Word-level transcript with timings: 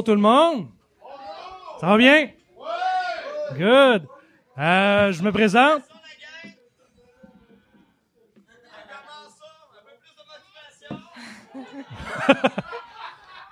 Bonjour 0.00 0.14
tout 0.14 0.22
le 0.22 0.22
monde. 0.22 0.66
Ça 1.78 1.88
va 1.88 1.98
bien? 1.98 2.30
Good. 3.52 4.06
Euh, 4.56 5.12
je 5.12 5.22
me 5.22 5.30
présente. 5.30 5.82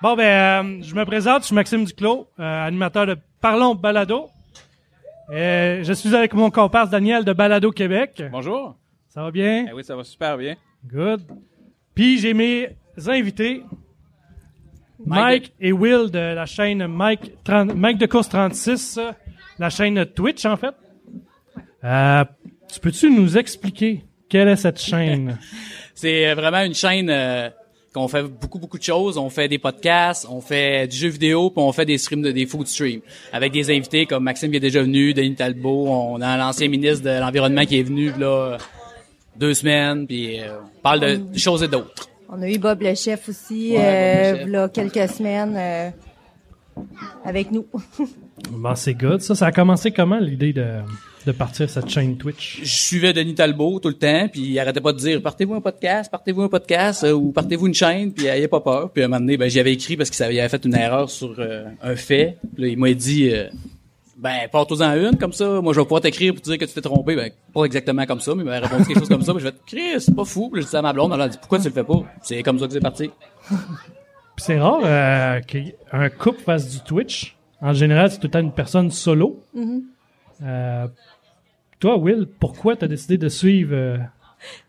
bon 0.01 0.17
ben, 0.17 0.25
euh, 0.25 0.83
je 0.83 0.95
me 0.95 1.05
présente. 1.05 1.43
Je 1.43 1.47
suis 1.49 1.55
Maxime 1.55 1.85
Duclos, 1.85 2.27
euh, 2.41 2.67
animateur 2.67 3.05
de 3.05 3.19
Parlons 3.43 3.75
Balado. 3.75 4.31
Je 5.31 5.93
suis 5.95 6.17
avec 6.17 6.33
mon 6.33 6.51
comparse 6.51 6.89
Daniel 6.89 7.27
de 7.27 7.35
Balado 7.35 7.71
Québec. 7.73 8.23
Bonjour. 8.33 8.75
Ça 9.09 9.23
va 9.23 9.31
bien? 9.31 9.67
Eh 9.69 9.75
oui, 9.75 9.85
ça 9.85 9.95
va 9.95 10.03
super 10.03 10.39
bien. 10.39 10.57
Good. 10.87 11.27
Puis 11.95 12.17
j'ai 12.17 12.33
mes 12.33 12.75
invités, 13.07 13.65
Mike, 15.07 15.53
et 15.61 15.73
Will 15.73 16.11
de 16.11 16.35
la 16.35 16.47
chaîne 16.47 16.87
Mike, 16.87 17.33
30 17.45 17.75
Mike 17.75 17.99
de 17.99 18.07
course 18.07 18.29
36, 18.29 18.99
euh, 18.99 19.13
la 19.59 19.71
chaîne 19.71 20.05
Twitch 20.07 20.45
en 20.45 20.57
fait. 20.57 20.75
Euh, 21.85 22.25
tu 22.73 22.81
peux-tu 22.81 23.11
nous 23.11 23.39
expliquer 23.39 24.05
quelle 24.29 24.49
est 24.49 24.57
cette 24.57 24.81
chaîne? 24.81 25.39
C'est 25.95 26.35
vraiment 26.35 26.63
une 26.63 26.75
chaîne 26.75 27.09
euh, 27.11 27.49
qu'on 27.95 28.09
fait 28.09 28.23
beaucoup 28.23 28.59
beaucoup 28.59 28.79
de 28.79 28.83
choses. 28.83 29.19
On 29.19 29.31
fait 29.31 29.49
des 29.49 29.59
podcasts, 29.59 30.27
on 30.29 30.41
fait 30.41 30.87
du 30.87 30.97
jeu 30.97 31.09
vidéo, 31.09 31.51
puis 31.51 31.63
on 31.63 31.73
fait 31.73 31.87
des 31.87 31.99
streams 31.99 32.23
de 32.23 32.31
des 32.31 32.47
food 32.47 32.67
streams 32.67 33.01
avec 33.33 33.53
des 33.53 33.71
invités 33.71 34.07
comme 34.07 34.25
Maxime 34.25 34.51
qui 34.51 34.57
est 34.57 34.61
déjà 34.61 34.83
venu, 34.83 35.15
Denis 35.15 35.35
Talbot, 35.35 35.89
on 35.89 36.21
a 36.21 36.37
l'ancien 36.37 36.69
ministre 36.69 37.05
de 37.05 37.21
l'environnement 37.21 37.65
qui 37.65 37.79
est 37.79 37.83
venu 37.83 38.13
là 38.19 38.59
deux 39.39 39.55
semaines, 39.55 40.07
puis 40.07 40.41
euh, 40.41 40.59
on 40.63 40.81
parle 40.83 41.01
de 41.01 41.39
choses 41.39 41.63
et 41.63 41.69
d'autres. 41.69 42.09
On 42.29 42.43
a 42.43 42.49
eu 42.51 42.59
Bob 42.59 42.83
le 42.83 42.95
chef 42.95 43.29
aussi, 43.29 43.73
Ouais, 43.73 43.79
euh, 43.81 44.33
Bob 44.33 44.33
le 44.33 44.45
chef. 44.45 44.49
là, 44.53 44.69
quelques 44.69 45.09
semaines 45.11 45.55
euh, 45.57 45.91
avec 47.25 47.51
nous. 47.51 47.67
bon, 48.51 48.75
c'est 48.75 48.95
good. 48.95 49.21
Ça, 49.21 49.35
ça 49.35 49.47
a 49.47 49.53
commencé 49.53 49.91
comment 49.91 50.19
l'idée 50.19 50.53
de, 50.53 50.67
de 51.27 51.33
partir 51.33 51.69
cette 51.71 51.89
chaîne 51.89 52.17
Twitch? 52.19 52.61
Je 52.63 52.69
suivais 52.75 53.13
Denis 53.13 53.35
Talbot 53.35 53.81
tout 53.81 53.89
le 53.89 53.95
temps, 53.95 54.29
puis 54.31 54.43
il 54.43 54.59
arrêtait 54.59 54.81
pas 54.81 54.93
de 54.93 54.99
dire 54.99 55.23
partez-vous 55.23 55.55
un 55.55 55.61
podcast, 55.61 56.11
partez-vous 56.11 56.43
un 56.43 56.49
podcast 56.49 57.05
euh, 57.05 57.13
ou 57.13 57.33
partez-vous 57.33 57.67
une 57.67 57.75
chaîne, 57.75 58.13
puis 58.13 58.27
il 58.27 58.31
avait 58.31 58.47
pas 58.49 58.61
peur. 58.61 58.91
Puis 58.93 59.03
à 59.03 59.07
un 59.07 59.09
moment 59.09 59.21
donné, 59.21 59.37
ben 59.37 59.49
j'y 59.49 59.59
avais 59.61 59.73
écrit 59.73 59.97
parce 59.97 60.11
qu'il 60.11 60.23
avait 60.23 60.49
fait 60.49 60.65
une 60.65 60.75
erreur 60.75 61.09
sur 61.11 61.35
euh, 61.39 61.65
un 61.83 61.97
fait. 61.97 62.37
Puis 62.55 62.63
là, 62.63 62.69
il 62.69 62.79
m'a 62.79 62.93
dit 62.93 63.31
euh, 63.33 63.49
ben 64.19 64.49
porte-en 64.51 64.95
une 64.97 65.17
comme 65.17 65.33
ça, 65.33 65.61
moi 65.61 65.73
je 65.73 65.79
vais 65.79 65.85
pouvoir 65.85 66.01
t'écrire 66.01 66.35
pour 66.35 66.43
te 66.43 66.51
dire 66.51 66.59
que 66.59 66.65
tu 66.65 66.75
t'es 66.75 66.81
trompé. 66.81 67.15
Ben 67.15 67.31
pas 67.55 67.65
exactement 67.65 68.05
comme 68.05 68.21
ça, 68.21 68.35
mais 68.35 68.43
il 68.43 68.47
m'a 68.47 68.59
répondu 68.59 68.85
quelque 68.85 68.99
chose 68.99 69.09
comme 69.09 69.23
ça. 69.23 69.33
Puis 69.33 69.43
je 69.43 69.47
vais 69.47 69.53
te 69.53 69.65
Chris, 69.65 70.01
c'est 70.01 70.15
pas 70.15 70.25
fou. 70.25 70.51
Puis 70.53 70.63
je 70.63 70.69
dis 70.69 70.77
à 70.77 70.83
ma 70.83 70.93
blonde, 70.93 71.13
elle 71.15 71.21
a 71.21 71.29
dit 71.29 71.39
pourquoi 71.39 71.59
tu 71.59 71.69
le 71.69 71.73
fais 71.73 71.85
pas? 71.85 72.03
C'est 72.23 72.43
comme 72.43 72.59
ça 72.59 72.67
que 72.67 72.73
c'est 72.73 72.81
parti. 72.81 73.11
Puis 73.51 74.45
c'est 74.45 74.59
rare 74.59 74.81
euh, 74.85 75.41
qu'un 75.41 76.09
couple 76.11 76.41
fasse 76.41 76.69
du 76.71 76.81
Twitch. 76.81 77.37
En 77.61 77.73
général, 77.73 78.11
c'est 78.11 78.19
tout 78.19 78.29
le 78.29 78.31
temps 78.31 78.41
une 78.41 78.53
personne 78.53 78.91
solo. 78.91 79.43
Euh, 80.43 80.87
toi, 81.81 81.97
Will, 81.97 82.29
pourquoi 82.39 82.77
t'as 82.77 82.87
décidé 82.87 83.19
de 83.19 83.29
suivre 83.29 83.75
euh, 83.75 83.99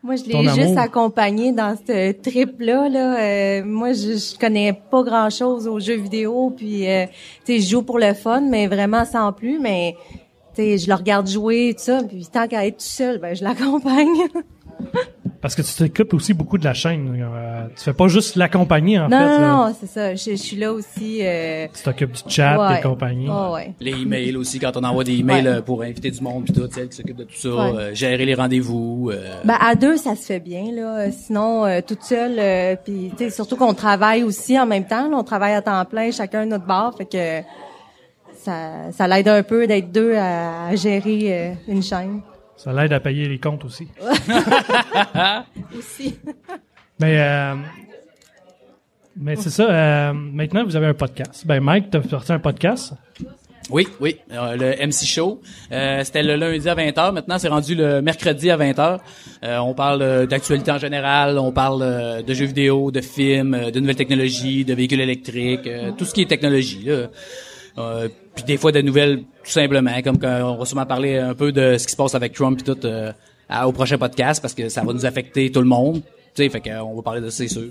moi, 0.02 0.16
je 0.16 0.24
l'ai 0.24 0.48
juste 0.48 0.76
accompagné 0.76 1.52
dans 1.52 1.76
ce 1.76 2.12
trip-là. 2.12 2.88
Là. 2.88 3.18
Euh, 3.18 3.64
moi, 3.64 3.92
je, 3.92 4.16
je 4.16 4.38
connais 4.38 4.72
pas 4.72 5.02
grand-chose 5.02 5.66
aux 5.68 5.80
jeux 5.80 5.96
vidéo, 5.96 6.52
puis 6.56 6.88
euh, 6.88 7.06
tu 7.44 7.54
sais, 7.54 7.60
je 7.60 7.70
joue 7.70 7.82
pour 7.82 7.98
le 7.98 8.14
fun, 8.14 8.40
mais 8.40 8.66
vraiment 8.66 9.04
sans 9.04 9.32
plus. 9.32 9.58
Mais 9.58 9.96
tu 10.54 10.62
sais, 10.62 10.78
je 10.78 10.88
le 10.88 10.94
regarde 10.94 11.28
jouer, 11.28 11.74
tout 11.76 11.84
ça, 11.84 12.02
puis 12.02 12.26
tant 12.32 12.48
qu'à 12.48 12.66
être 12.66 12.78
tout 12.78 12.84
seul, 12.84 13.18
ben 13.18 13.34
je 13.34 13.44
l'accompagne. 13.44 14.08
Parce 15.42 15.54
que 15.54 15.62
tu 15.62 15.72
t'occupes 15.74 16.12
aussi 16.12 16.34
beaucoup 16.34 16.58
de 16.58 16.64
la 16.64 16.74
chaîne. 16.74 17.16
Euh, 17.18 17.66
tu 17.74 17.82
fais 17.82 17.94
pas 17.94 18.08
juste 18.08 18.36
l'accompagner, 18.36 18.98
en 18.98 19.08
non, 19.08 19.18
fait. 19.18 19.38
non, 19.38 19.66
non, 19.68 19.74
c'est 19.80 19.86
ça. 19.86 20.14
Je, 20.14 20.32
je 20.32 20.36
suis 20.36 20.56
là 20.58 20.70
aussi. 20.70 21.20
Euh, 21.22 21.66
Tu 21.74 21.82
t'occupes 21.82 22.12
du 22.12 22.20
chat 22.28 22.58
ouais. 22.68 22.78
et 22.78 22.82
compagnie. 22.82 23.26
Oh, 23.30 23.54
ouais. 23.54 23.72
Les 23.80 23.92
emails 23.92 24.36
aussi 24.36 24.58
quand 24.58 24.76
on 24.76 24.84
envoie 24.84 25.02
des 25.02 25.18
emails 25.18 25.44
Ouais. 25.46 25.48
euh, 25.54 25.62
pour 25.62 25.82
inviter 25.82 26.10
du 26.10 26.20
monde 26.20 26.44
puis 26.44 26.52
tout, 26.52 26.68
celle 26.70 26.90
qui 26.90 26.96
s'occupe 26.96 27.16
de 27.16 27.24
tout 27.24 27.34
ça, 27.36 27.48
Ouais. 27.48 27.72
euh, 27.74 27.94
gérer 27.94 28.26
les 28.26 28.34
rendez-vous. 28.34 29.10
euh, 29.14 29.40
Ben 29.46 29.56
à 29.58 29.74
deux, 29.76 29.96
ça 29.96 30.14
se 30.14 30.26
fait 30.26 30.40
bien 30.40 30.72
là. 30.74 31.10
Sinon, 31.10 31.64
euh, 31.64 31.80
toute 31.86 32.02
seule, 32.02 32.36
euh, 32.38 32.76
puis 32.76 33.10
tu 33.16 33.24
sais, 33.24 33.30
surtout 33.30 33.56
qu'on 33.56 33.72
travaille 33.72 34.22
aussi 34.24 34.60
en 34.60 34.66
même 34.66 34.84
temps. 34.86 35.08
là. 35.08 35.16
on 35.16 35.24
travaille 35.24 35.54
à 35.54 35.62
temps 35.62 35.82
plein, 35.86 36.10
chacun 36.10 36.44
notre 36.44 36.66
bar, 36.66 36.94
fait 36.98 37.06
que 37.06 37.46
ça, 38.36 38.90
ça 38.92 39.08
l'aide 39.08 39.28
un 39.28 39.42
peu 39.42 39.66
d'être 39.66 39.90
deux 39.90 40.14
à, 40.16 40.66
à 40.68 40.74
gérer 40.76 41.28
euh, 41.30 41.52
une 41.68 41.82
chaîne 41.82 42.20
Ça 42.62 42.74
l'aide 42.74 42.92
à 42.92 43.00
payer 43.00 43.26
les 43.26 43.38
comptes 43.38 43.64
aussi. 43.64 43.88
aussi. 45.78 46.18
Mais, 46.98 47.18
euh, 47.18 47.54
mais 49.16 49.36
c'est 49.36 49.48
ça. 49.48 49.64
euh, 49.70 50.12
maintenant, 50.12 50.64
vous 50.64 50.76
avez 50.76 50.86
un 50.86 50.94
podcast. 50.94 51.46
Ben, 51.46 51.60
Mike, 51.60 51.88
t'as 51.90 52.02
sorti 52.02 52.32
un 52.32 52.38
podcast? 52.38 52.92
Oui, 53.70 53.86
oui, 54.00 54.16
euh, 54.32 54.56
le 54.56 54.86
MC 54.86 55.06
Show. 55.06 55.40
Euh, 55.72 56.02
C'était 56.04 56.22
le 56.22 56.36
lundi 56.36 56.68
à 56.68 56.74
20h. 56.74 57.12
Maintenant, 57.12 57.38
c'est 57.38 57.48
rendu 57.48 57.74
le 57.74 58.02
mercredi 58.02 58.50
à 58.50 58.58
20h. 58.58 58.98
Euh, 59.44 59.58
on 59.58 59.72
parle 59.74 60.02
euh, 60.02 60.26
d'actualité 60.26 60.70
en 60.72 60.78
général. 60.78 61.38
On 61.38 61.52
parle 61.52 61.80
euh, 61.82 62.20
de 62.22 62.34
jeux 62.34 62.46
vidéo, 62.46 62.90
de 62.90 63.00
films, 63.00 63.54
euh, 63.54 63.70
de 63.70 63.80
nouvelles 63.80 63.96
technologies, 63.96 64.64
de 64.66 64.74
véhicules 64.74 65.00
électriques, 65.00 65.66
euh, 65.66 65.92
tout 65.96 66.04
ce 66.04 66.12
qui 66.12 66.20
est 66.22 66.26
technologie. 66.26 66.84
Là. 66.84 67.06
Des 68.46 68.56
fois, 68.56 68.72
de 68.72 68.80
nouvelles, 68.80 69.22
tout 69.44 69.50
simplement, 69.50 70.00
comme 70.02 70.18
on 70.22 70.56
va 70.56 70.64
sûrement 70.64 70.86
parler 70.86 71.18
un 71.18 71.34
peu 71.34 71.52
de 71.52 71.76
ce 71.78 71.86
qui 71.86 71.92
se 71.92 71.96
passe 71.96 72.14
avec 72.14 72.32
Trump 72.32 72.60
et 72.60 72.64
tout 72.64 72.78
euh, 72.84 73.12
au 73.64 73.72
prochain 73.72 73.98
podcast 73.98 74.40
parce 74.40 74.54
que 74.54 74.68
ça 74.68 74.82
va 74.82 74.92
nous 74.92 75.06
affecter 75.06 75.50
tout 75.50 75.60
le 75.60 75.66
monde. 75.66 76.02
Tu 76.34 76.44
sais, 76.44 76.48
fait 76.48 76.60
qu'on 76.60 76.94
va 76.94 77.02
parler 77.02 77.20
de 77.20 77.30
ça, 77.30 77.38
c'est 77.38 77.48
sûr. 77.48 77.70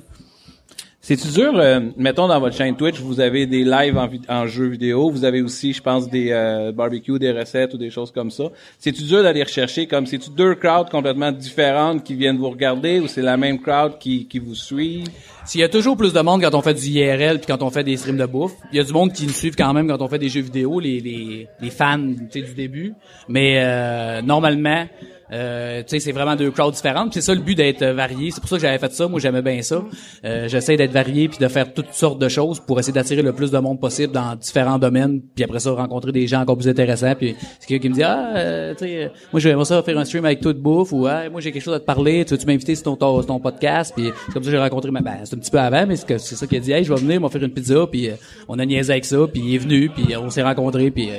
C'est-tu 1.10 1.30
dur, 1.30 1.54
euh, 1.56 1.80
mettons 1.98 2.28
dans 2.28 2.40
votre 2.40 2.56
chaîne 2.56 2.76
Twitch, 2.76 3.00
vous 3.00 3.20
avez 3.20 3.48
des 3.48 3.64
lives 3.64 3.98
en, 3.98 4.08
en 4.28 4.46
jeux 4.46 4.68
vidéo, 4.68 5.10
vous 5.10 5.26
avez 5.26 5.42
aussi, 5.42 5.74
je 5.74 5.82
pense, 5.82 6.08
des 6.08 6.28
euh, 6.30 6.72
barbecues, 6.72 7.18
des 7.18 7.32
recettes 7.32 7.74
ou 7.74 7.78
des 7.80 7.90
choses 7.90 8.12
comme 8.12 8.30
ça. 8.30 8.44
C'est-tu 8.78 9.02
dur 9.02 9.24
d'aller 9.24 9.42
rechercher 9.42 9.88
comme, 9.88 10.06
c'est-tu 10.06 10.30
deux 10.30 10.54
crowds 10.54 10.92
complètement 10.92 11.32
différentes 11.32 12.04
qui 12.04 12.14
viennent 12.14 12.38
vous 12.38 12.52
regarder 12.52 13.00
ou 13.00 13.08
c'est 13.08 13.24
la 13.24 13.38
même 13.38 13.60
crowd 13.60 13.98
qui, 13.98 14.28
qui 14.28 14.38
vous 14.38 14.54
suit? 14.54 15.04
S'il 15.46 15.62
y 15.62 15.64
a 15.64 15.68
toujours 15.68 15.98
plus 15.98 16.14
de 16.14 16.20
monde 16.20 16.44
quand 16.44 16.54
on 16.54 16.62
fait 16.62 16.76
du 16.76 16.86
IRL 16.86 17.40
puis 17.40 17.48
quand 17.48 17.64
on 17.64 17.72
fait 17.72 17.84
des 17.84 17.98
streams 17.98 18.18
de 18.18 18.28
bouffe. 18.28 18.54
Il 18.72 18.78
y 18.78 18.80
a 18.80 18.84
du 18.84 18.94
monde 18.94 19.12
qui 19.12 19.26
nous 19.26 19.34
suivent 19.34 19.56
quand 19.56 19.74
même 19.74 19.88
quand 19.88 20.04
on 20.04 20.08
fait 20.08 20.20
des 20.20 20.30
jeux 20.30 20.42
vidéo, 20.42 20.80
les, 20.80 21.00
les, 21.00 21.48
les 21.60 21.70
fans 21.72 21.98
tu 22.32 22.40
sais, 22.40 22.48
du 22.48 22.54
début. 22.54 22.94
Mais 23.28 23.56
euh, 23.58 24.22
normalement, 24.22 24.86
euh, 25.32 25.82
tu 25.82 25.90
sais, 25.90 26.00
c'est 26.00 26.12
vraiment 26.12 26.36
deux 26.36 26.52
crowds 26.52 26.74
différentes. 26.74 27.14
C'est 27.14 27.22
ça 27.22 27.34
le 27.34 27.42
but 27.42 27.56
d'être 27.56 27.82
euh, 27.82 27.94
varié. 27.94 28.32
C'est 28.32 28.40
pour 28.40 28.50
ça 28.50 28.56
que 28.56 28.62
j'avais 28.62 28.78
fait 28.78 28.92
ça. 28.92 29.08
Moi, 29.08 29.20
j'aimais 29.20 29.42
bien 29.42 29.62
ça. 29.62 29.84
Euh, 30.26 30.48
J'essaie 30.48 30.78
d'être 30.78 30.92
varié 30.92 31.28
puis 31.28 31.38
de 31.38 31.48
faire 31.48 31.74
toutes 31.74 31.94
sortes 31.94 32.20
de 32.20 32.30
choses 32.30 32.60
pour 32.60 32.80
essayer 32.80 32.94
d'attirer 32.94 33.22
le 33.22 33.34
plus 33.34 33.52
de 33.52 33.58
monde 33.60 33.80
possible 33.80 34.14
dans 34.14 34.36
différents 34.36 34.80
domaines. 34.80 35.22
Puis 35.36 35.44
après 35.44 35.60
ça, 35.60 35.72
rencontrer 35.72 36.12
des 36.12 36.28
gens 36.28 36.42
encore 36.42 36.58
plus 36.58 36.68
intéressants. 36.68 37.14
Puis 37.16 37.36
c'est 37.60 37.68
quelqu'un 37.68 37.82
qui 37.82 37.90
me 37.90 37.94
dit 37.96 38.04
ah, 38.04 38.34
euh, 38.36 38.74
tu 38.74 38.86
sais, 38.86 39.04
euh, 39.04 39.10
moi 39.32 39.40
j'aimerais 39.40 39.66
ça 39.66 39.82
faire 39.84 39.98
un 39.98 40.06
stream 40.06 40.26
avec 40.26 40.42
toi 40.42 40.54
de 40.54 40.60
bouffe 40.60 40.92
ou 40.92 41.08
ah, 41.08 41.30
moi 41.30 41.42
j'ai 41.42 41.52
quelque 41.52 41.64
chose 41.64 41.74
à 41.74 41.80
te 41.80 41.86
parler. 41.86 42.26
Tu 42.26 42.34
veux 42.34 42.40
tu 42.40 42.46
m'inviter 42.46 42.76
sur 42.76 42.98
ton, 42.98 43.22
ton, 43.24 43.40
podcast? 43.40 43.94
Puis 43.96 44.12
c'est 44.26 44.34
comme 44.34 44.44
ça 44.44 44.50
que 44.50 44.56
j'ai 44.56 44.62
rencontré 44.62 44.92
ma 44.92 45.02
ben, 45.02 45.18
c'est 45.24 45.36
un 45.36 45.40
petit 45.40 45.52
peu 45.52 45.60
avant, 45.60 45.86
mais 45.86 45.96
c'est 45.96 46.20
ça 46.20 46.48
qu'il 46.48 46.58
a 46.58 46.62
dit 46.62 46.72
hey, 46.72 46.84
je 46.84 46.94
vais 46.94 47.00
venir, 47.00 47.22
va 47.22 47.30
faire 47.30 47.44
une 47.44 47.54
pizza. 47.54 47.88
Puis 47.88 48.10
euh, 48.10 48.14
on 48.48 48.58
a 48.60 48.66
niaisé 48.66 48.92
avec 48.92 49.06
ça. 49.06 49.18
Puis 49.32 49.42
il 49.42 49.56
est 49.56 49.60
venu. 49.60 49.90
Puis 49.90 50.16
on 50.18 50.30
s'est 50.30 50.44
rencontrés. 50.44 50.92
Puis 50.92 51.10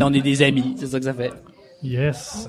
on 0.00 0.12
est 0.12 0.20
des 0.20 0.42
amis. 0.42 0.74
C'est 0.78 0.86
ça 0.86 0.98
que 0.98 1.04
ça 1.04 1.14
fait. 1.14 1.32
Yes. 1.82 2.48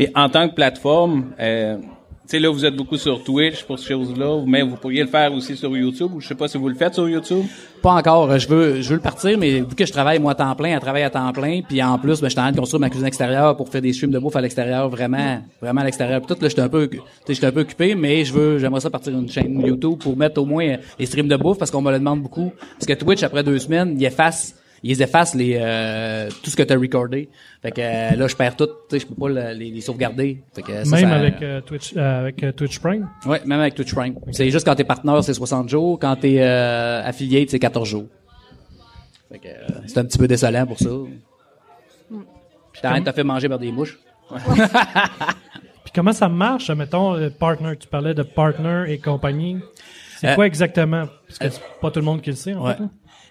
Puis 0.00 0.08
en 0.14 0.30
tant 0.30 0.48
que 0.48 0.54
plateforme, 0.54 1.26
euh, 1.38 1.76
tu 1.76 1.82
sais 2.24 2.38
là 2.38 2.48
vous 2.48 2.64
êtes 2.64 2.74
beaucoup 2.74 2.96
sur 2.96 3.22
Twitch 3.22 3.64
pour 3.64 3.78
ces 3.78 3.88
choses-là, 3.88 4.42
mais 4.46 4.62
vous 4.62 4.76
pourriez 4.76 5.02
le 5.02 5.08
faire 5.08 5.30
aussi 5.34 5.58
sur 5.58 5.76
YouTube 5.76 6.12
ou 6.14 6.20
je 6.22 6.28
sais 6.28 6.34
pas 6.34 6.48
si 6.48 6.56
vous 6.56 6.70
le 6.70 6.74
faites 6.74 6.94
sur 6.94 7.06
YouTube. 7.06 7.44
Pas 7.82 7.92
encore. 7.92 8.30
euh, 8.30 8.38
Je 8.38 8.48
veux, 8.48 8.80
je 8.80 8.88
veux 8.88 8.94
le 8.94 9.02
partir, 9.02 9.36
mais 9.36 9.60
vu 9.60 9.74
que 9.76 9.84
je 9.84 9.92
travaille 9.92 10.18
moi 10.18 10.32
à 10.32 10.34
temps 10.36 10.54
plein, 10.54 10.74
à 10.74 10.80
travailler 10.80 11.04
à 11.04 11.10
temps 11.10 11.30
plein, 11.32 11.60
puis 11.60 11.82
en 11.82 11.98
plus, 11.98 12.18
ben, 12.22 12.28
je 12.28 12.30
suis 12.30 12.40
en 12.40 12.44
train 12.44 12.52
de 12.52 12.56
construire 12.56 12.80
ma 12.80 12.88
cuisine 12.88 13.06
extérieure 13.08 13.54
pour 13.58 13.68
faire 13.68 13.82
des 13.82 13.92
streams 13.92 14.10
de 14.10 14.18
bouffe 14.18 14.36
à 14.36 14.40
l'extérieur, 14.40 14.88
vraiment, 14.88 15.42
vraiment 15.60 15.82
à 15.82 15.84
l'extérieur. 15.84 16.22
Puis 16.22 16.34
tout, 16.34 16.42
là, 16.42 16.48
j'étais 16.48 16.62
un 16.62 16.70
peu, 16.70 16.88
j'étais 17.28 17.46
un 17.46 17.52
peu 17.52 17.60
occupé, 17.60 17.94
mais 17.94 18.24
je 18.24 18.32
veux, 18.32 18.56
j'aimerais 18.58 18.80
ça 18.80 18.88
partir 18.88 19.12
une 19.12 19.28
chaîne 19.28 19.60
YouTube 19.60 19.98
pour 19.98 20.16
mettre 20.16 20.40
au 20.40 20.46
moins 20.46 20.66
euh, 20.66 20.76
les 20.98 21.04
streams 21.04 21.28
de 21.28 21.36
bouffe 21.36 21.58
parce 21.58 21.70
qu'on 21.70 21.82
me 21.82 21.90
le 21.92 21.98
demande 21.98 22.22
beaucoup. 22.22 22.52
Parce 22.78 22.86
que 22.86 22.94
Twitch 22.94 23.22
après 23.22 23.42
deux 23.42 23.58
semaines, 23.58 23.96
il 23.98 24.04
efface, 24.06 24.54
ils 24.82 25.02
effacent 25.02 25.34
les, 25.34 25.58
euh, 25.60 26.28
tout 26.42 26.50
ce 26.50 26.56
que 26.56 26.62
t'as 26.62 26.76
recordé. 26.78 27.28
Fait 27.62 27.70
que 27.70 27.80
euh, 27.80 28.16
là, 28.16 28.26
je 28.28 28.34
perds 28.36 28.56
tout. 28.56 28.66
Tu 28.66 28.72
sais, 28.90 28.98
je 29.00 29.06
peux 29.06 29.14
pas 29.14 29.28
le- 29.28 29.52
les, 29.58 29.70
les 29.70 29.80
sauvegarder. 29.80 30.42
Fait 30.54 30.62
que 30.62 30.84
ça, 30.84 30.96
Même 30.96 31.08
ça- 31.10 31.14
avec 31.16 31.42
euh, 31.42 31.60
Twitch, 31.60 31.92
euh, 31.96 32.20
avec 32.20 32.42
euh, 32.42 32.52
Twitch 32.52 32.78
Prime? 32.78 33.08
Ouais, 33.26 33.40
même 33.44 33.60
avec 33.60 33.74
Twitch 33.74 33.94
Prime. 33.94 34.14
C'est 34.32 34.50
juste 34.50 34.64
quand 34.66 34.74
t'es 34.74 34.84
partenaire, 34.84 35.22
c'est 35.24 35.34
60 35.34 35.68
jours. 35.68 35.98
Quand 35.98 36.16
t'es 36.16 36.36
euh, 36.40 37.02
affiliate, 37.04 37.50
c'est 37.50 37.58
14 37.58 37.88
jours. 37.88 38.06
Fait 39.30 39.38
que, 39.38 39.48
euh, 39.48 39.80
c'est 39.86 39.98
un 39.98 40.04
petit 40.04 40.18
peu 40.18 40.26
désolant 40.26 40.66
pour 40.66 40.78
ça. 40.78 40.88
Puis 42.72 42.82
t'arrêtes, 42.82 43.04
t'as 43.04 43.12
fait 43.12 43.24
manger 43.24 43.48
par 43.48 43.58
des 43.58 43.70
mouches. 43.72 43.98
Puis 45.84 45.92
comment 45.94 46.12
ça 46.12 46.28
marche, 46.28 46.70
mettons, 46.70 47.14
le 47.14 47.30
partner, 47.30 47.76
tu 47.78 47.88
parlais 47.88 48.14
de 48.14 48.22
partner 48.22 48.84
et 48.88 48.98
compagnie. 48.98 49.58
C'est 50.18 50.28
Euh, 50.28 50.34
quoi 50.34 50.46
exactement? 50.46 51.06
Parce 51.26 51.38
que 51.38 51.48
c'est 51.48 51.62
pas 51.80 51.90
tout 51.90 52.00
le 52.00 52.04
monde 52.04 52.20
qui 52.20 52.30
le 52.30 52.36
sait, 52.36 52.54
en 52.54 52.64
Ouais. 52.66 52.74
fait. 52.74 52.82
là. 52.82 52.88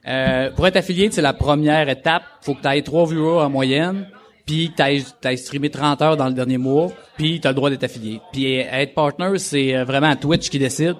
Euh, 0.07 0.51
pour 0.51 0.65
être 0.67 0.77
affilié, 0.77 1.09
c'est 1.11 1.21
la 1.21 1.33
première 1.33 1.89
étape. 1.89 2.23
Faut 2.41 2.53
que 2.53 2.61
tu 2.61 2.67
aies 2.67 2.81
trois 2.81 3.05
viewers 3.05 3.43
en 3.43 3.49
moyenne, 3.49 4.07
puis 4.45 4.71
tu 4.75 4.81
aies 4.83 5.37
streamé 5.37 5.69
30 5.69 6.01
heures 6.01 6.17
dans 6.17 6.27
le 6.27 6.33
dernier 6.33 6.57
mois, 6.57 6.91
puis 7.17 7.39
tu 7.39 7.47
as 7.47 7.51
le 7.51 7.55
droit 7.55 7.69
d'être 7.69 7.83
affilié. 7.83 8.19
Puis 8.31 8.59
euh, 8.59 8.63
être 8.71 8.93
partner, 8.93 9.37
c'est 9.37 9.75
euh, 9.75 9.83
vraiment 9.83 10.15
Twitch 10.15 10.49
qui 10.49 10.57
décide. 10.57 10.95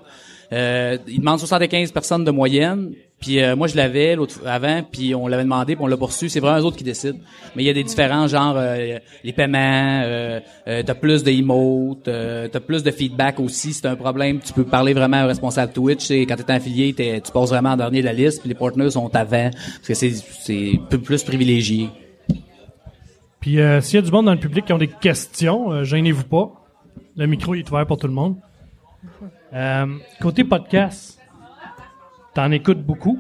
Euh, 0.52 0.98
il 1.08 1.20
demande 1.20 1.40
75 1.40 1.92
personnes 1.92 2.24
de 2.24 2.32
moyenne, 2.32 2.94
Puis 3.20 3.42
euh, 3.42 3.56
moi 3.56 3.68
je 3.68 3.76
l'avais 3.76 4.16
l'autre 4.16 4.40
avant, 4.46 4.82
puis 4.82 5.14
on 5.14 5.28
l'avait 5.28 5.44
demandé, 5.44 5.76
puis 5.76 5.84
on 5.84 5.88
l'a 5.88 5.98
poursu. 5.98 6.30
C'est 6.30 6.40
vraiment 6.40 6.60
eux 6.60 6.64
autres 6.64 6.78
qui 6.78 6.86
décident. 6.86 7.20
Mais 7.56 7.64
il 7.64 7.66
y 7.66 7.70
a 7.70 7.74
des 7.74 7.84
différents 7.84 8.28
genre 8.28 8.56
euh, 8.58 8.98
les 9.24 9.34
paiements, 9.34 10.02
euh, 10.06 10.40
euh, 10.68 10.84
t'as 10.86 10.94
plus 10.94 11.24
de 11.24 11.32
emotes, 11.32 12.08
euh, 12.08 12.48
t'as 12.48 12.62
plus 12.62 12.82
de 12.82 12.92
feedback 12.92 13.40
aussi. 13.40 13.74
C'est 13.74 13.88
un 13.88 13.96
problème. 13.96 14.40
Tu 14.40 14.54
peux 14.54 14.64
parler 14.64 14.94
vraiment 14.94 15.24
au 15.26 15.28
responsable 15.28 15.74
Twitch. 15.74 16.06
C'est 16.06 16.26
quand 16.26 16.38
t'es 16.38 16.52
affilié, 16.52 16.94
t'es, 16.94 17.20
tu 17.20 17.32
passes 17.32 17.50
vraiment 17.50 17.72
en 17.72 17.78
dernier 17.78 18.00
de 18.00 18.06
la 18.06 18.14
liste, 18.14 18.40
puis 18.40 18.50
les 18.50 18.56
partners 18.56 18.92
sont 18.92 19.14
avant 19.14 19.50
parce 19.52 19.88
que 19.88 19.94
c'est 19.94 20.12
c'est 20.12 20.80
peu 20.90 20.98
plus 20.98 21.24
privilégié. 21.24 21.90
Puis 23.40 23.60
euh, 23.60 23.82
s'il 23.82 23.96
y 23.96 24.00
a 24.00 24.02
du 24.02 24.12
monde 24.12 24.26
dans 24.26 24.34
le 24.34 24.40
public 24.40 24.66
qui 24.66 24.74
ont 24.74 24.78
des 24.78 24.88
questions, 24.88 25.72
euh, 25.72 25.84
gênez-vous 25.84 26.26
pas. 26.26 26.52
Le 27.16 27.26
micro 27.26 27.54
est 27.56 27.70
ouvert 27.70 27.86
pour 27.86 27.98
tout 27.98 28.08
le 28.08 28.14
monde. 28.14 28.36
Euh, 29.54 29.86
côté 30.22 30.44
podcast, 30.44 31.19
t'en 32.40 32.52
écoutes 32.52 32.82
beaucoup? 32.82 33.20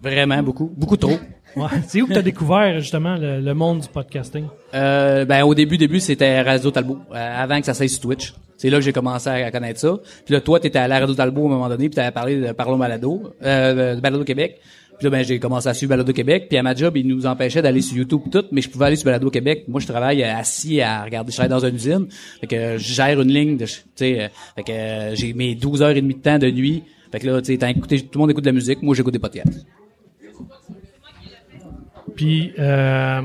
Vraiment 0.00 0.40
beaucoup, 0.42 0.72
beaucoup 0.76 0.96
trop. 0.96 1.18
Ouais. 1.56 1.68
C'est 1.86 2.02
où 2.02 2.06
que 2.06 2.12
t'as 2.12 2.20
découvert 2.20 2.80
justement 2.80 3.16
le, 3.16 3.40
le 3.40 3.54
monde 3.54 3.80
du 3.80 3.88
podcasting? 3.88 4.44
Euh, 4.74 5.24
ben 5.24 5.42
au 5.42 5.54
début 5.54 5.78
début 5.78 6.00
c'était 6.00 6.42
Radio 6.42 6.70
Talbot 6.70 6.98
euh, 7.14 7.42
avant 7.42 7.58
que 7.60 7.64
ça 7.64 7.72
s'aille 7.72 7.88
sur 7.88 8.02
Twitch. 8.02 8.34
C'est 8.58 8.68
là 8.68 8.76
que 8.76 8.84
j'ai 8.84 8.92
commencé 8.92 9.30
à 9.30 9.50
connaître 9.50 9.80
ça. 9.80 9.96
Puis 10.26 10.34
là 10.34 10.42
toi 10.42 10.60
t'étais 10.60 10.80
à 10.80 10.86
la 10.86 10.98
Radio 10.98 11.14
Talbot 11.14 11.44
à 11.44 11.46
un 11.46 11.54
moment 11.54 11.68
donné 11.70 11.88
puis 11.88 11.96
t'avais 11.96 12.10
parlé 12.10 12.36
de 12.36 12.52
Parlons 12.52 12.76
Balado, 12.76 13.32
euh, 13.42 13.94
de 13.94 14.00
Balado 14.02 14.22
Québec. 14.24 14.60
Puis 14.98 15.04
là 15.04 15.10
ben 15.10 15.24
j'ai 15.24 15.38
commencé 15.38 15.68
à 15.68 15.74
suivre 15.74 15.90
Balado 15.90 16.12
Québec 16.12 16.46
puis 16.48 16.56
à 16.58 16.62
ma 16.62 16.74
job 16.74 16.96
ils 16.96 17.06
nous 17.06 17.26
empêchaient 17.26 17.62
d'aller 17.62 17.82
sur 17.82 17.96
YouTube 17.96 18.22
tout 18.30 18.44
mais 18.52 18.60
je 18.60 18.70
pouvais 18.70 18.86
aller 18.86 18.96
sur 18.96 19.06
Balado 19.06 19.30
Québec. 19.30 19.64
Moi 19.68 19.80
je 19.80 19.86
travaille 19.86 20.22
assis 20.22 20.80
à 20.80 21.04
regarder 21.04 21.30
je 21.30 21.36
travaille 21.36 21.50
dans 21.50 21.66
une 21.66 21.74
usine. 21.74 22.06
Fait 22.40 22.46
que 22.46 22.78
je 22.78 22.92
gère 22.92 23.20
une 23.20 23.32
ligne 23.32 23.56
de 23.56 23.66
tu 23.66 23.82
sais 23.94 24.20
euh, 24.20 24.28
fait 24.56 24.62
que 24.62 24.72
euh, 24.72 25.14
j'ai 25.14 25.32
mes 25.32 25.54
12 25.54 25.82
heures 25.82 25.90
et 25.90 26.00
demie 26.00 26.14
de 26.14 26.20
temps 26.20 26.38
de 26.38 26.50
nuit. 26.50 26.82
Fait 27.12 27.20
que 27.20 27.26
là 27.26 27.40
tu 27.40 27.56
sais 27.56 27.70
écouté 27.70 28.00
tout 28.00 28.18
le 28.18 28.20
monde 28.20 28.30
écoute 28.30 28.44
de 28.44 28.50
la 28.50 28.54
musique, 28.54 28.82
moi 28.82 28.94
j'écoute 28.94 29.12
des 29.12 29.18
podcasts. 29.18 29.66
Puis 32.14 32.52
euh, 32.58 33.22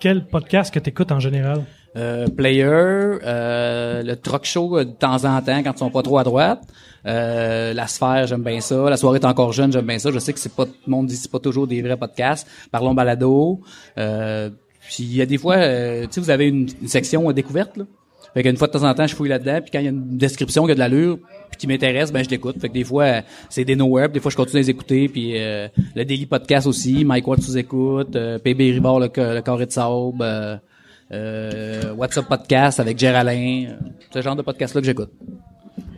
quel 0.00 0.26
podcast 0.26 0.72
que 0.72 0.78
t'écoutes 0.78 1.12
en 1.12 1.20
général? 1.20 1.64
Euh, 1.94 2.26
player, 2.26 2.64
euh, 2.64 4.02
le 4.02 4.16
truck 4.16 4.44
show 4.44 4.78
euh, 4.78 4.84
de 4.84 4.92
temps 4.92 5.24
en 5.26 5.42
temps 5.42 5.62
quand 5.62 5.72
ils 5.72 5.78
sont 5.78 5.90
pas 5.90 6.02
trop 6.02 6.18
à 6.18 6.24
droite. 6.24 6.62
Euh, 7.06 7.74
la 7.74 7.86
sphère, 7.86 8.26
j'aime 8.26 8.42
bien 8.42 8.60
ça. 8.60 8.88
La 8.88 8.96
soirée 8.96 9.18
est 9.18 9.26
encore 9.26 9.52
jeune, 9.52 9.72
j'aime 9.72 9.86
bien 9.86 9.98
ça. 9.98 10.10
Je 10.10 10.18
sais 10.18 10.32
que 10.32 10.38
c'est 10.38 10.54
pas 10.54 10.64
tout 10.64 10.72
le 10.86 10.90
monde 10.90 11.06
dit 11.06 11.16
c'est 11.16 11.30
pas 11.30 11.38
toujours 11.38 11.66
des 11.66 11.82
vrais 11.82 11.98
podcasts. 11.98 12.48
Parlons 12.70 12.94
balado. 12.94 13.60
Euh, 13.98 14.48
puis 14.80 15.02
il 15.04 15.16
y 15.16 15.20
a 15.20 15.26
des 15.26 15.36
fois, 15.36 15.56
euh, 15.56 16.02
tu 16.04 16.12
sais, 16.12 16.20
vous 16.20 16.30
avez 16.30 16.48
une, 16.48 16.68
une 16.80 16.88
section 16.88 17.30
découverte 17.32 17.76
là. 17.76 17.84
Fait 18.34 18.42
qu'une 18.42 18.56
fois 18.56 18.66
de 18.66 18.72
temps 18.72 18.88
en 18.88 18.94
temps, 18.94 19.06
je 19.06 19.14
fouille 19.14 19.28
là-dedans, 19.28 19.60
puis 19.60 19.70
quand 19.70 19.78
il 19.80 19.84
y 19.84 19.88
a 19.88 19.90
une 19.90 20.16
description 20.16 20.64
qui 20.64 20.72
a 20.72 20.74
de 20.74 20.78
l'allure, 20.78 21.18
puis 21.50 21.58
qui 21.58 21.66
m'intéresse, 21.66 22.12
ben 22.12 22.24
je 22.24 22.30
l'écoute. 22.30 22.58
Fait 22.60 22.68
que 22.68 22.74
des 22.74 22.84
fois, 22.84 23.20
c'est 23.50 23.64
des 23.64 23.76
no-web, 23.76 24.12
des 24.12 24.20
fois 24.20 24.30
je 24.30 24.36
continue 24.36 24.60
à 24.60 24.62
les 24.62 24.70
écouter, 24.70 25.08
puis 25.08 25.34
euh, 25.36 25.68
le 25.94 26.04
Daily 26.04 26.24
Podcast 26.24 26.66
aussi, 26.66 27.04
Mike 27.04 27.28
Watt 27.28 27.42
sous-écoute, 27.42 28.16
euh, 28.16 28.38
PB 28.38 28.60
Rivard, 28.72 29.00
le, 29.00 29.10
le 29.14 29.40
carré 29.42 29.66
de 29.66 29.70
sable, 29.70 30.16
euh, 30.22 30.56
euh, 31.12 31.92
What's 31.94 32.16
Up 32.18 32.26
Podcast 32.28 32.80
avec 32.80 32.98
Géraldin, 32.98 33.66
euh, 33.70 33.74
ce 34.12 34.22
genre 34.22 34.36
de 34.36 34.42
podcast-là 34.42 34.80
que 34.80 34.86
j'écoute. 34.86 35.10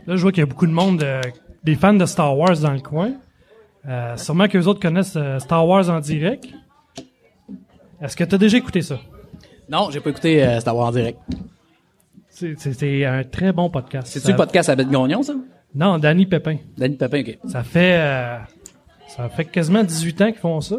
Là, 0.07 0.15
je 0.15 0.21
vois 0.21 0.31
qu'il 0.31 0.41
y 0.41 0.43
a 0.43 0.45
beaucoup 0.45 0.67
de 0.67 0.71
monde, 0.71 1.01
euh, 1.03 1.21
des 1.63 1.75
fans 1.75 1.93
de 1.93 2.05
Star 2.05 2.37
Wars 2.37 2.57
dans 2.59 2.73
le 2.73 2.79
coin. 2.81 3.13
Euh, 3.87 4.17
sûrement 4.17 4.47
que 4.47 4.57
les 4.57 4.67
autres 4.67 4.79
connaissent 4.79 5.17
Star 5.39 5.67
Wars 5.67 5.89
en 5.89 5.99
direct. 5.99 6.45
Est-ce 8.01 8.15
que 8.15 8.23
tu 8.23 8.35
as 8.35 8.37
déjà 8.37 8.57
écouté 8.57 8.81
ça? 8.81 8.99
Non, 9.69 9.89
j'ai 9.91 9.99
pas 9.99 10.09
écouté 10.09 10.59
Star 10.59 10.75
Wars 10.75 10.87
en 10.87 10.91
direct. 10.91 11.19
C'est- 12.29 13.05
un 13.05 13.23
très 13.23 13.51
bon 13.53 13.69
podcast. 13.69 14.07
C'est-tu 14.07 14.25
Ça- 14.25 14.31
le 14.31 14.37
podcast 14.37 14.69
à 14.69 14.75
Bête 14.75 14.89
Gagnon, 14.89 15.23
ça? 15.23 15.33
Non, 15.73 15.97
Danny 15.97 16.25
Pépin. 16.25 16.57
Danny 16.77 16.95
Papin, 16.97 17.21
ok. 17.21 17.37
Ça 17.47 17.63
fait 17.63 17.97
ça 19.07 19.29
fait 19.29 19.45
quasiment 19.45 19.83
18 19.83 20.21
ans 20.21 20.31
qu'ils 20.31 20.41
font 20.41 20.59
ça. 20.61 20.77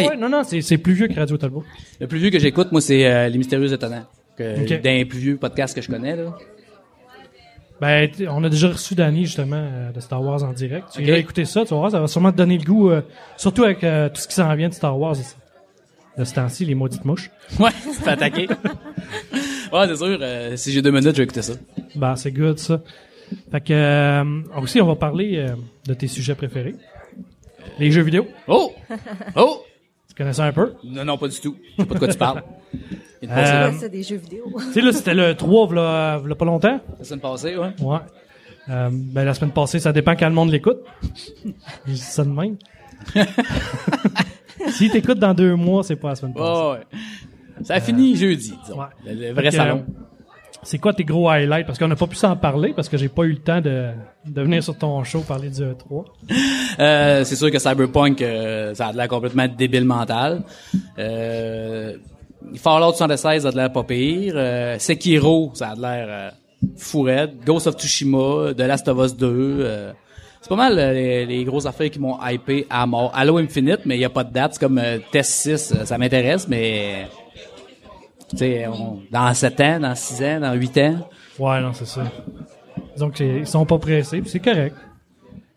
Hey. 0.00 0.08
ouais, 0.08 0.16
non, 0.16 0.28
non, 0.28 0.42
c'est 0.44 0.78
plus 0.78 0.92
vieux 0.94 1.08
que 1.08 1.14
Radio 1.14 1.36
Talbot. 1.36 1.64
Le 2.00 2.06
plus 2.06 2.18
vieux 2.18 2.30
que 2.30 2.38
j'écoute, 2.38 2.72
moi, 2.72 2.80
c'est 2.80 3.06
euh, 3.06 3.28
Les 3.28 3.38
Mystérieux 3.38 3.72
Étonnants. 3.72 4.04
Que. 4.36 4.78
D'un 4.78 5.04
plus 5.04 5.18
vieux 5.18 5.36
podcast 5.36 5.74
que 5.74 5.82
je 5.82 5.88
connais, 5.88 6.16
là. 6.16 6.34
Ben, 7.80 8.08
on 8.30 8.44
a 8.44 8.48
déjà 8.48 8.68
reçu 8.68 8.94
Danny, 8.94 9.26
justement, 9.26 9.56
euh, 9.56 9.90
de 9.92 10.00
Star 10.00 10.22
Wars 10.22 10.42
en 10.44 10.52
direct. 10.52 10.88
Tu 10.94 11.02
Ok. 11.02 11.08
vas 11.08 11.18
écouter 11.18 11.44
ça, 11.44 11.64
tu 11.64 11.70
vas 11.74 11.80
voir, 11.80 11.90
ça 11.90 12.00
va 12.00 12.06
sûrement 12.06 12.30
te 12.30 12.36
donner 12.36 12.56
le 12.56 12.64
goût, 12.64 12.90
euh, 12.90 13.02
surtout 13.36 13.64
avec 13.64 13.80
tout 13.80 14.20
ce 14.20 14.28
qui 14.28 14.34
s'en 14.34 14.54
vient 14.54 14.68
de 14.68 14.74
Star 14.74 14.98
Wars 14.98 15.16
de 16.16 16.24
ce 16.24 16.34
temps-ci, 16.34 16.64
les 16.64 16.74
maudites 16.74 17.04
mouches. 17.04 17.30
Ouais, 17.58 17.70
c'est 17.92 18.08
attaqué. 18.08 18.46
ouais, 19.72 19.86
c'est 19.88 19.96
sûr. 19.96 20.18
si 20.58 20.72
j'ai 20.72 20.80
deux 20.82 20.90
minutes, 20.90 21.12
je 21.12 21.16
vais 21.18 21.24
écouter 21.24 21.42
ça. 21.42 21.54
Ben, 21.96 22.14
c'est 22.16 22.30
good, 22.30 22.58
ça. 22.58 22.80
Fait 23.50 23.60
que, 23.62 24.22
aussi, 24.60 24.80
on 24.80 24.86
va 24.86 24.94
parler 24.94 25.46
de 25.86 25.94
tes 25.94 26.06
sujets 26.06 26.34
préférés. 26.34 26.74
Les 27.78 27.90
jeux 27.90 28.02
vidéo. 28.02 28.26
Oh! 28.46 28.72
Oh! 29.36 29.62
Tu 30.12 30.16
connais 30.18 30.34
ça 30.34 30.44
un 30.44 30.52
peu? 30.52 30.74
Non, 30.84 31.06
non, 31.06 31.16
pas 31.16 31.28
du 31.28 31.40
tout. 31.40 31.56
Je 31.78 31.82
sais 31.82 31.88
pas 31.88 31.94
de 31.94 31.98
quoi 31.98 32.08
tu 32.08 32.18
parles. 32.18 32.42
Euh, 33.24 33.68
Ouais, 33.70 33.72
ça, 33.78 33.88
des 33.88 34.02
jeux 34.02 34.16
vidéo. 34.16 34.44
Tu 34.58 34.72
sais, 34.72 34.80
là, 34.82 34.92
c'était 34.92 35.14
le 35.14 35.34
3, 35.34 35.68
v'là, 35.68 36.18
v'là 36.18 36.34
pas 36.34 36.44
longtemps. 36.44 36.80
la 36.98 37.04
semaine 37.04 37.20
passée, 37.20 37.56
ouais. 37.56 37.70
Ouais. 37.80 37.98
Euh, 38.68 38.90
ben, 38.92 39.24
la 39.24 39.32
semaine 39.32 39.52
passée, 39.52 39.78
ça 39.78 39.92
dépend 39.92 40.14
quand 40.16 40.28
le 40.28 40.34
monde 40.34 40.50
l'écoute. 40.50 40.80
Je 41.86 41.92
dis 41.92 41.96
ça 41.98 42.24
de 42.24 42.30
même. 42.30 42.56
si 44.68 44.90
t'écoutes 44.90 45.18
dans 45.18 45.32
deux 45.34 45.54
mois, 45.54 45.82
c'est 45.82 45.96
pas 45.96 46.10
la 46.10 46.14
semaine 46.16 46.34
passée. 46.34 46.52
Oh, 46.54 46.72
ouais. 46.74 47.64
Ça 47.64 47.74
a 47.74 47.80
fini 47.80 48.16
jeudi, 48.16 48.52
disons. 48.66 48.80
ouais. 48.80 48.86
Le, 49.14 49.32
vrai 49.32 49.50
salon. 49.50 49.84
euh, 49.88 49.92
C'est 50.64 50.78
quoi 50.78 50.92
tes 50.94 51.04
gros 51.04 51.28
highlights? 51.28 51.66
Parce 51.66 51.78
qu'on 51.78 51.88
n'a 51.88 51.96
pas 51.96 52.06
pu 52.06 52.14
s'en 52.14 52.36
parler, 52.36 52.72
parce 52.74 52.88
que 52.88 52.96
j'ai 52.96 53.08
pas 53.08 53.24
eu 53.24 53.32
le 53.32 53.38
temps 53.38 53.60
de, 53.60 53.90
de 54.26 54.42
venir 54.42 54.62
sur 54.62 54.76
ton 54.78 55.02
show 55.02 55.20
parler 55.20 55.50
du 55.50 55.60
E 55.62 55.74
E3. 55.74 56.04
Euh, 56.78 57.24
c'est 57.24 57.34
sûr 57.34 57.50
que 57.50 57.58
Cyberpunk, 57.58 58.22
euh, 58.22 58.72
ça 58.74 58.86
a 58.88 58.92
de 58.92 58.96
l'air 58.96 59.08
complètement 59.08 59.48
débile 59.48 59.84
mental. 59.84 60.42
Euh, 60.98 61.96
Fallout 62.56 62.92
76 62.92 63.46
a 63.46 63.50
de 63.50 63.56
l'air 63.56 63.72
pas 63.72 63.82
pire. 63.82 64.34
Euh, 64.36 64.78
Sekiro, 64.78 65.50
ça 65.54 65.70
a 65.70 65.74
de 65.74 65.82
l'air 65.82 66.06
euh, 66.08 66.30
fou. 66.76 67.08
Ghost 67.44 67.66
of 67.66 67.74
Tsushima, 67.76 68.54
The 68.56 68.60
Last 68.60 68.86
of 68.86 69.04
Us 69.04 69.16
2. 69.16 69.26
euh, 69.26 69.92
c'est 70.40 70.48
pas 70.48 70.56
mal 70.56 70.78
euh, 70.78 70.92
les, 70.92 71.26
les 71.26 71.44
grosses 71.44 71.66
affaires 71.66 71.90
qui 71.90 71.98
m'ont 71.98 72.18
hypé 72.24 72.66
à 72.70 72.86
mort. 72.86 73.10
Halo 73.14 73.38
Infinite, 73.38 73.80
mais 73.84 73.96
il 73.96 74.00
y 74.00 74.04
a 74.04 74.10
pas 74.10 74.24
de 74.24 74.32
date. 74.32 74.54
C'est 74.54 74.60
comme 74.60 74.80
Test 75.10 75.30
6, 75.32 75.72
euh, 75.74 75.84
ça 75.84 75.98
m'intéresse, 75.98 76.46
mais... 76.48 77.06
Tu 78.36 78.66
on- 78.66 79.00
dans 79.10 79.32
7 79.34 79.60
ans, 79.60 79.80
dans 79.80 79.94
6 79.94 80.22
ans, 80.24 80.40
dans 80.40 80.52
8 80.54 80.78
ans... 80.78 81.08
Ouais, 81.38 81.60
non, 81.60 81.72
c'est 81.72 81.86
ça. 81.86 82.02
Disons 82.94 83.10
qu'ils 83.10 83.46
sont 83.46 83.64
pas 83.66 83.78
pressés, 83.78 84.20
puis 84.20 84.30
c'est 84.30 84.40
correct. 84.40 84.76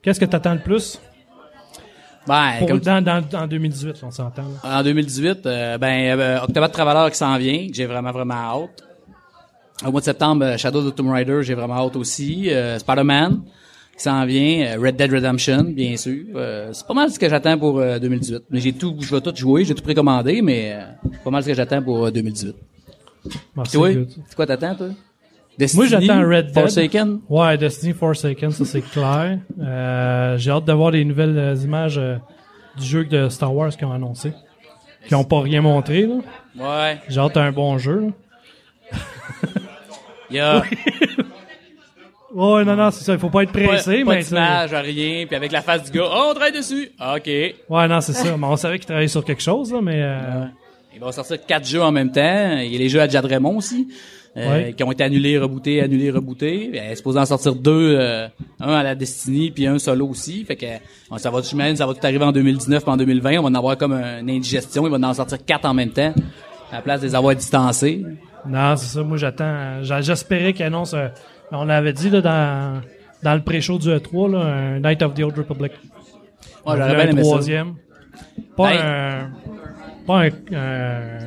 Qu'est-ce 0.02 0.20
que 0.20 0.26
t'attends 0.26 0.54
le 0.54 0.60
plus? 0.60 1.00
Ben, 2.28 2.54
Pour, 2.60 2.68
comme 2.70 2.80
dans, 2.80 3.04
dans, 3.04 3.24
en 3.40 3.48
2018, 3.48 3.98
on 4.04 4.12
s'entend. 4.12 4.44
là. 4.64 4.80
En 4.80 4.84
2018, 4.84 5.46
euh, 5.46 5.78
ben 5.78 6.20
euh, 6.20 6.40
Octopath 6.42 6.72
Traveler 6.72 7.12
qui 7.12 7.18
s'en 7.18 7.38
vient, 7.38 7.68
que 7.68 7.74
j'ai 7.74 7.86
vraiment 7.86 8.12
vraiment 8.12 8.34
hâte. 8.64 8.84
Au 9.86 9.92
mois 9.92 10.00
de 10.00 10.06
septembre, 10.06 10.44
euh, 10.46 10.58
Shadow 10.58 10.80
of 10.80 10.92
the 10.92 10.96
Tomb 10.96 11.12
Raider, 11.12 11.44
j'ai 11.44 11.54
vraiment 11.54 11.76
hâte 11.86 11.96
aussi. 11.98 12.50
Euh, 12.52 12.80
Spider-Man 12.80 13.42
qui 13.98 14.04
s'en 14.04 14.26
vient, 14.26 14.66
euh, 14.76 14.80
Red 14.82 14.96
Dead 14.98 15.12
Redemption, 15.14 15.64
bien 15.64 15.96
sûr. 15.98 16.26
Euh, 16.36 16.70
c'est 16.74 16.86
pas 16.86 16.94
mal 16.94 17.10
ce 17.10 17.18
que 17.18 17.30
j'attends 17.30 17.58
pour 17.58 17.80
euh, 17.80 17.98
2018. 18.00 18.44
Mais 18.50 18.60
j'ai 18.60 18.74
tout, 18.74 18.96
je 19.00 19.14
vais 19.16 19.22
tout 19.22 19.34
jouer, 19.36 19.64
j'ai 19.66 19.74
tout 19.74 19.84
précommandé, 19.84 20.42
mais 20.42 20.74
euh, 20.74 20.82
c'est 21.14 21.24
pas 21.24 21.30
mal 21.30 21.44
ce 21.44 21.48
que 21.48 21.54
j'attends 21.54 21.82
pour 21.82 22.06
euh, 22.06 22.12
2018. 22.12 22.56
Bon, 23.56 23.64
Tu 23.64 23.70
c'est 23.72 23.78
vois, 23.78 23.94
good. 23.94 24.10
c'est 24.28 24.36
quoi 24.36 24.46
t'attends 24.46 24.76
toi? 24.76 24.90
Destiny, 25.58 25.88
j'attends 25.88 26.20
Red 26.28 26.48
Dead. 26.48 26.54
Forsaken? 26.54 27.20
Ouais, 27.30 27.58
Destiny 27.58 27.94
Forsaken, 27.94 28.52
ça 28.52 28.66
c'est 28.66 28.82
clair. 28.82 29.40
Euh, 29.62 30.38
j'ai 30.38 30.52
hâte 30.52 30.66
de 30.66 30.74
voir 30.74 30.92
les 30.92 31.06
nouvelles 31.06 31.38
euh, 31.38 31.56
images 31.56 31.98
euh, 31.98 32.18
du 32.78 32.86
jeu 32.86 33.06
de 33.06 33.30
Star 33.30 33.56
Wars 33.56 33.70
qu'ils 33.76 33.88
ont 33.88 33.94
annoncé. 33.94 34.34
Qui 35.08 35.16
ont 35.16 35.24
pas 35.24 35.40
rien 35.40 35.62
montré, 35.62 36.06
là. 36.08 36.16
Ouais. 36.58 37.00
J'ai 37.08 37.20
hâte 37.22 37.36
d'un 37.36 37.52
bon 37.54 37.78
jeu, 37.78 38.02
là. 38.92 38.98
Il 40.30 40.36
y 40.36 40.40
a 40.40 40.64
Ouais, 42.36 42.66
non, 42.66 42.76
non, 42.76 42.92
c'est 42.92 43.04
ça. 43.06 43.14
Il 43.14 43.20
faut 43.20 43.30
pas 43.30 43.44
être 43.44 43.52
pas, 43.54 43.62
pressé, 43.64 44.04
pas 44.04 44.16
mais 44.16 44.22
ça- 44.24 44.36
d'image, 44.36 44.74
rien, 44.86 45.26
puis 45.26 45.36
avec 45.36 45.52
la 45.54 45.62
face 45.62 45.90
du 45.90 45.98
gars, 45.98 46.06
oh, 46.06 46.28
on 46.30 46.34
travaille 46.34 46.52
dessus. 46.52 46.92
OK. 47.00 47.28
Ouais, 47.28 47.88
non, 47.88 48.02
c'est 48.02 48.14
ça. 48.14 48.36
Mais 48.38 48.46
on 48.46 48.56
savait 48.58 48.78
qu'il 48.78 48.86
travaillait 48.88 49.08
sur 49.08 49.24
quelque 49.24 49.42
chose, 49.42 49.72
là, 49.72 49.80
mais 49.82 50.02
euh, 50.04 50.46
Il 50.94 51.00
va 51.00 51.12
sortir 51.12 51.38
quatre 51.46 51.66
jeux 51.68 51.82
en 51.82 51.92
même 51.92 52.12
temps. 52.12 52.58
Il 52.58 52.72
y 52.72 52.76
a 52.76 52.80
les 52.80 52.90
jeux 52.90 53.02
à 53.02 53.08
Jad 53.08 53.24
Raymond 53.26 53.58
aussi, 53.58 53.88
euh, 54.38 54.50
Ouais. 54.68 54.74
qui 54.74 54.84
ont 54.84 54.92
été 54.92 55.04
annulés, 55.04 55.38
rebootés, 55.38 55.82
annulés, 55.82 56.10
rebootés. 56.12 56.70
Il 56.74 56.76
est 56.76 56.96
supposé 56.96 57.20
en 57.20 57.26
sortir 57.26 57.56
deux, 57.56 57.96
euh, 58.00 58.28
un 58.60 58.74
à 58.74 58.84
la 58.84 58.96
Destiny 58.96 59.52
puis 59.52 59.66
un 59.68 59.78
solo 59.80 60.08
aussi. 60.08 60.44
Fait 60.46 60.56
que 60.58 60.66
euh, 60.66 61.18
ça 61.18 61.30
va, 61.30 61.42
j'imagine, 61.42 61.76
ça 61.78 61.86
va 61.86 61.94
tout 61.94 62.00
arriver 62.06 62.24
en 62.26 62.32
2019 62.34 62.84
puis 62.84 62.92
en 62.92 62.98
2020. 62.98 63.38
On 63.40 63.44
va 63.44 63.48
en 63.50 63.56
avoir 63.56 63.78
comme 63.78 63.94
une 63.94 64.30
indigestion. 64.30 64.86
Il 64.88 64.92
va 64.98 65.08
en 65.08 65.14
sortir 65.14 65.38
quatre 65.46 65.66
en 65.66 65.74
même 65.74 65.92
temps, 65.92 66.14
à 66.72 66.76
la 66.76 66.82
place 66.82 67.00
de 67.02 67.08
les 67.08 67.16
avoir 67.16 67.34
distancés. 67.36 68.04
non, 68.48 68.76
c'est 68.78 68.88
ça. 68.98 69.04
Moi, 69.04 69.18
j'attends. 69.18 69.84
j'a- 69.84 70.02
J'espérais 70.02 70.54
qu'il 70.54 70.66
annonce. 70.66 70.96
Euh, 71.54 71.58
on 71.58 71.66
l'avait 71.66 71.94
dit 71.94 72.10
là 72.10 72.22
dans 72.22 72.82
dans 73.24 73.34
le 73.36 73.42
pré-show 73.42 73.78
du 73.80 73.90
E3, 73.90 74.32
là, 74.32 74.40
un 74.40 74.80
Night 74.80 75.02
of 75.02 75.14
the 75.16 75.22
Old 75.22 75.38
Republic. 75.38 75.72
Ouais, 76.66 76.76
j'aurais 76.78 76.96
bien 76.96 77.08
aimé 77.10 77.24
ça. 77.24 77.30
troisième. 77.30 77.76
Pas 78.56 78.70
un. 78.74 79.30
Pas 80.06 80.20
un. 80.26 80.30
un- 80.54 81.20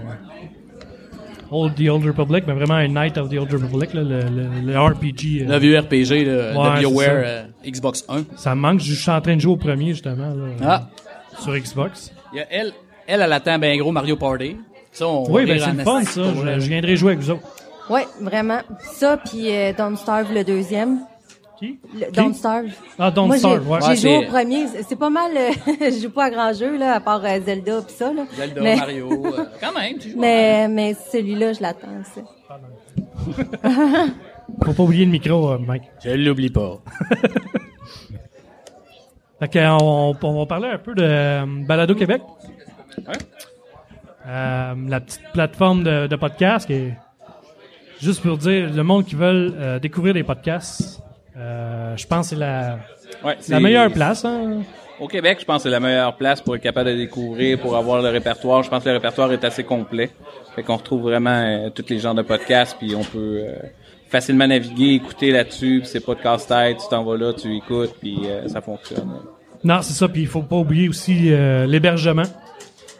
Old 1.50 1.74
The 1.76 1.88
Old 1.88 2.04
Republic, 2.04 2.44
mais 2.46 2.52
vraiment 2.52 2.74
un 2.74 2.88
Knight 2.88 3.16
of 3.16 3.30
the 3.30 3.38
Old 3.38 3.50
Republic, 3.50 3.94
là, 3.94 4.02
le, 4.02 4.20
le, 4.20 4.48
le 4.70 4.78
RPG. 4.78 5.40
euh, 5.42 5.48
Le 5.48 5.58
vieux 5.58 5.78
RPG 5.78 6.26
là, 6.26 6.52
Ouais, 6.74 6.80
BioWare 6.80 7.08
euh, 7.24 7.42
Xbox 7.66 8.04
1. 8.08 8.24
ça 8.36 8.54
me 8.54 8.60
manque, 8.60 8.80
je 8.80 8.92
suis 8.92 9.10
en 9.10 9.20
train 9.22 9.34
de 9.34 9.40
jouer 9.40 9.52
au 9.52 9.56
premier, 9.56 9.88
justement, 9.92 10.28
là, 10.28 10.44
Ah, 10.62 10.88
sur 11.40 11.56
Xbox. 11.56 12.12
il 12.34 12.38
y 12.38 12.40
a 12.42 12.46
elle, 12.50 12.72
elle, 13.06 13.22
elle 13.22 13.32
attend 13.32 13.58
ben 13.58 13.78
gros 13.78 13.92
Mario 13.92 14.16
Party. 14.16 14.56
Ça, 14.92 15.08
on 15.08 15.24
Oui, 15.30 15.46
ben 15.46 15.58
c'est 15.58 15.72
le 15.72 15.84
fun, 15.84 16.02
ça. 16.02 16.22
Je, 16.22 16.46
euh, 16.46 16.60
je 16.60 16.68
viendrai 16.68 16.96
jouer 16.96 17.12
avec 17.12 17.24
vous 17.24 17.30
autres. 17.30 17.42
Ouais, 17.90 18.06
vraiment. 18.20 18.60
Ça, 18.80 19.16
puis 19.16 19.50
euh, 19.54 19.72
Don't 19.72 19.96
Starve, 19.96 20.32
le 20.32 20.44
deuxième. 20.44 21.00
Qui? 21.58 21.80
Le, 21.94 22.06
Qui? 22.06 22.12
Don't 22.12 22.34
Starve. 22.34 22.66
Ah, 22.98 23.10
Don't 23.10 23.26
Moi, 23.28 23.38
Starve, 23.38 23.68
ouais. 23.68 23.78
j'ai 23.82 23.88
Ouais, 23.88 23.96
joué 23.96 24.16
au 24.26 24.30
premier. 24.30 24.66
C'est- 24.68 24.96
pas 24.96 25.10
mal. 25.10 25.32
euh, 25.36 25.50
je 25.90 26.00
joue 26.02 26.10
pas 26.10 26.24
à 26.26 26.30
grand 26.30 26.52
jeu, 26.52 26.76
là, 26.78 26.94
à 26.94 27.00
part 27.00 27.24
euh, 27.24 27.40
Zelda 27.44 27.82
pis 27.82 27.94
ça, 27.94 28.12
là. 28.12 28.24
Zelda, 28.36 28.60
mais, 28.62 28.76
Mario, 28.76 29.10
euh, 29.26 29.44
quand 29.60 29.72
même. 29.78 29.98
tu 29.98 30.10
joues 30.10 30.20
mais, 30.20 30.68
mais 30.68 30.94
celui-là, 31.10 31.52
je 31.54 31.62
l'attends, 31.62 31.88
ça. 32.14 32.20
Faut 34.64 34.72
pas 34.72 34.82
oublier 34.82 35.04
le 35.04 35.10
micro, 35.10 35.50
euh, 35.50 35.58
Mike. 35.58 35.82
Je 36.04 36.10
l'oublie 36.10 36.50
pas. 36.50 36.78
Fait 39.40 39.48
que, 39.48 39.82
on, 39.82 40.14
on 40.20 40.38
va 40.38 40.46
parler 40.46 40.68
un 40.68 40.78
peu 40.78 40.94
de 40.94 41.02
euh, 41.02 41.44
Balado 41.66 41.94
Québec. 41.94 42.22
Euh, 44.26 44.74
la 44.88 45.00
petite 45.00 45.22
plateforme 45.32 45.84
de, 45.84 46.06
de 46.06 46.16
podcast 46.16 46.66
qui 46.66 46.72
est 46.74 46.94
juste 48.00 48.22
pour 48.22 48.36
dire 48.38 48.70
le 48.74 48.82
monde 48.82 49.04
qui 49.04 49.14
veut 49.14 49.54
euh, 49.58 49.78
découvrir 49.78 50.14
des 50.14 50.22
podcasts. 50.22 51.00
euh, 51.36 51.96
je 51.96 52.06
pense 52.06 52.30
que 52.30 52.36
c'est 52.36 52.40
la, 52.40 52.78
Ouais, 53.24 53.36
la 53.48 53.60
meilleure 53.60 53.90
place. 53.92 54.24
Hein? 54.24 54.62
Au 55.00 55.06
Québec, 55.08 55.38
je 55.40 55.44
pense 55.44 55.58
que 55.58 55.62
c'est 55.64 55.70
la 55.70 55.80
meilleure 55.80 56.16
place 56.16 56.40
pour 56.40 56.56
être 56.56 56.62
capable 56.62 56.90
de 56.90 56.96
découvrir, 56.96 57.58
pour 57.60 57.76
avoir 57.76 58.02
le 58.02 58.08
répertoire. 58.08 58.62
Je 58.62 58.68
pense 58.70 58.82
que 58.82 58.88
le 58.88 58.96
répertoire 58.96 59.32
est 59.32 59.44
assez 59.44 59.62
complet. 59.64 60.10
Fait 60.56 60.62
qu'on 60.62 60.76
retrouve 60.76 61.02
vraiment 61.02 61.30
euh, 61.30 61.70
tous 61.70 61.84
les 61.88 61.98
genres 62.00 62.14
de 62.14 62.22
podcasts, 62.22 62.76
puis 62.78 62.94
on 62.96 63.04
peut 63.04 63.42
euh, 63.46 63.52
facilement 64.08 64.46
naviguer, 64.46 64.94
écouter 64.94 65.30
là-dessus. 65.30 65.78
Puis 65.82 65.88
c'est 65.88 66.04
pas 66.04 66.14
de 66.14 66.20
casse-tête, 66.20 66.78
tu 66.78 66.88
t'en 66.90 67.04
vas 67.04 67.16
là, 67.16 67.32
tu 67.32 67.56
écoutes, 67.56 67.94
puis 68.00 68.18
euh, 68.24 68.48
ça 68.48 68.60
fonctionne. 68.60 69.08
Non, 69.64 69.82
c'est 69.82 69.94
ça. 69.94 70.08
Puis 70.08 70.22
il 70.22 70.26
faut 70.28 70.42
pas 70.42 70.56
oublier 70.56 70.88
aussi 70.88 71.32
euh, 71.32 71.64
l'hébergement. 71.66 72.24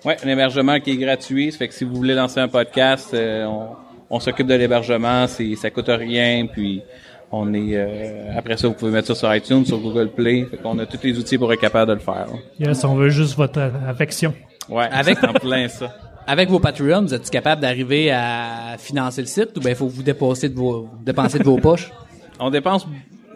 Ouais, 0.05 0.17
un 0.25 0.29
hébergement 0.29 0.79
qui 0.79 0.93
est 0.93 0.97
gratuit. 0.97 1.51
Ça 1.53 1.59
fait 1.59 1.69
que 1.69 1.75
si 1.75 1.85
vous 1.85 1.95
voulez 1.97 2.15
lancer 2.15 2.39
un 2.39 2.49
podcast, 2.49 3.11
euh, 3.15 3.45
on, 3.45 3.71
on 4.11 4.21
s'occupe 4.21 4.47
de 4.47 4.55
l'hébergement. 4.55 5.27
C'est, 5.27 5.55
ça 5.57 5.71
coûte 5.71 5.89
rien. 5.89 6.47
Puis 6.51 6.83
on 7.31 7.53
est 7.55 7.77
euh, 7.77 8.37
après 8.39 8.57
ça, 8.57 8.69
vous 8.69 8.75
pouvez 8.75 8.91
mettre 8.91 9.09
ça 9.09 9.15
sur 9.15 9.35
iTunes, 9.35 9.65
sur 9.67 9.79
Google 9.79 10.09
Play. 10.11 10.47
Fait 10.51 10.57
qu'on 10.57 10.79
a 10.79 10.87
tous 10.87 11.03
les 11.03 11.19
outils 11.19 11.39
pour 11.39 11.53
être 11.53 11.61
capable 11.61 11.89
de 11.91 11.95
le 11.95 12.01
faire. 12.01 12.27
là. 12.27 12.67
Yes, 12.69 12.85
on 12.85 12.95
veut 12.95 13.11
juste 13.11 13.37
votre 13.37 13.61
affection. 13.87 14.35
Ouais, 14.69 14.89
Avec- 14.93 15.19
c'est 15.21 15.27
en 15.29 15.33
plein 15.33 15.69
ça. 15.69 15.95
Avec 16.27 16.51
vos 16.51 16.61
Patreons, 16.61 17.03
vous 17.03 17.15
êtes 17.15 17.31
capable 17.31 17.63
d'arriver 17.63 18.11
à 18.11 18.77
financer 18.79 19.23
le 19.23 19.27
site 19.27 19.57
ou 19.57 19.61
ben 19.61 19.71
il 19.71 19.77
faut 19.77 19.87
vous 19.89 20.03
dépenser 20.03 20.51
de 20.51 20.55
vos 20.55 20.87
dépenser 21.03 21.39
de 21.39 21.45
vos 21.45 21.57
poches? 21.57 21.91
On 22.39 22.51
dépense, 22.51 22.87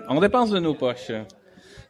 on 0.09 0.21
dépense 0.21 0.50
de 0.50 0.59
nos 0.61 0.75
poches. 0.75 1.11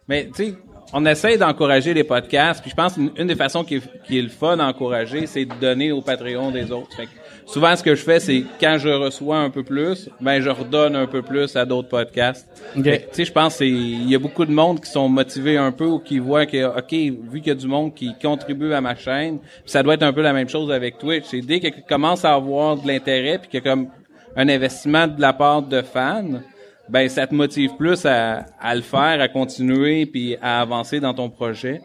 Mais 0.08 0.26
tu 0.34 0.44
sais, 0.46 0.54
on 0.94 1.04
essaie 1.04 1.36
d'encourager 1.36 1.92
les 1.92 2.04
podcasts. 2.04 2.62
Puis 2.62 2.70
je 2.70 2.74
pense 2.76 2.96
une, 2.96 3.10
une 3.18 3.26
des 3.26 3.34
façons 3.34 3.64
qui 3.64 3.76
est, 3.76 3.82
qui 4.06 4.18
est 4.18 4.22
le 4.22 4.28
fun 4.30 4.56
d'encourager, 4.56 5.26
c'est 5.26 5.44
de 5.44 5.52
donner 5.60 5.92
au 5.92 6.00
Patreon 6.00 6.50
des 6.52 6.70
autres. 6.72 6.94
Fait 6.96 7.04
que 7.06 7.10
souvent, 7.46 7.74
ce 7.76 7.82
que 7.82 7.94
je 7.94 8.02
fais, 8.02 8.20
c'est 8.20 8.44
quand 8.60 8.76
je 8.78 8.88
reçois 8.88 9.38
un 9.38 9.50
peu 9.50 9.62
plus, 9.62 10.08
ben 10.20 10.40
je 10.40 10.50
redonne 10.50 10.96
un 10.96 11.06
peu 11.06 11.22
plus 11.22 11.54
à 11.56 11.64
d'autres 11.64 11.88
podcasts. 11.88 12.48
Ok. 12.76 12.84
Fait 12.84 12.98
que, 12.98 13.02
Tu 13.04 13.08
sais, 13.12 13.24
je 13.26 13.32
pense 13.32 13.52
que 13.54 13.58
c'est- 13.58 13.68
il 13.68 14.08
y 14.10 14.14
a 14.14 14.18
beaucoup 14.18 14.44
de 14.44 14.52
monde 14.52 14.80
qui 14.80 14.90
sont 14.90 15.08
motivés 15.08 15.56
un 15.56 15.72
peu 15.72 15.86
ou 15.86 15.98
qui 15.98 16.18
voient 16.18 16.46
que, 16.46 16.64
ok, 16.78 16.92
vu 17.30 17.40
qu'il 17.40 17.48
y 17.48 17.50
a 17.50 17.54
du 17.54 17.66
monde 17.68 17.94
qui 17.94 18.12
contribue 18.20 18.72
à 18.72 18.80
ma 18.80 18.94
chaîne, 18.94 19.38
ça 19.66 19.82
doit 19.82 19.94
être 19.94 20.02
un 20.02 20.12
peu 20.12 20.22
la 20.22 20.32
même 20.32 20.48
chose 20.48 20.70
avec 20.72 20.98
Twitch. 20.98 21.24
C'est 21.26 21.40
dès 21.40 21.60
qu'il 21.60 21.72
commence 21.88 22.24
à 22.24 22.34
avoir 22.34 22.76
de 22.76 22.86
l'intérêt 22.86 23.38
puis 23.38 23.48
qu'il 23.48 23.60
y 23.64 23.68
a 23.68 23.70
comme 23.70 23.88
un 24.36 24.48
investissement 24.48 25.06
de 25.06 25.20
la 25.20 25.32
part 25.32 25.62
de 25.62 25.82
fans, 25.82 26.40
ben 26.88 27.08
ça 27.08 27.26
te 27.26 27.34
motive 27.34 27.70
plus 27.78 28.04
à, 28.06 28.44
à 28.60 28.74
le 28.74 28.80
faire, 28.82 29.20
à 29.20 29.28
continuer 29.28 30.06
puis 30.06 30.36
à 30.42 30.60
avancer 30.60 31.00
dans 31.00 31.14
ton 31.14 31.30
projet. 31.30 31.80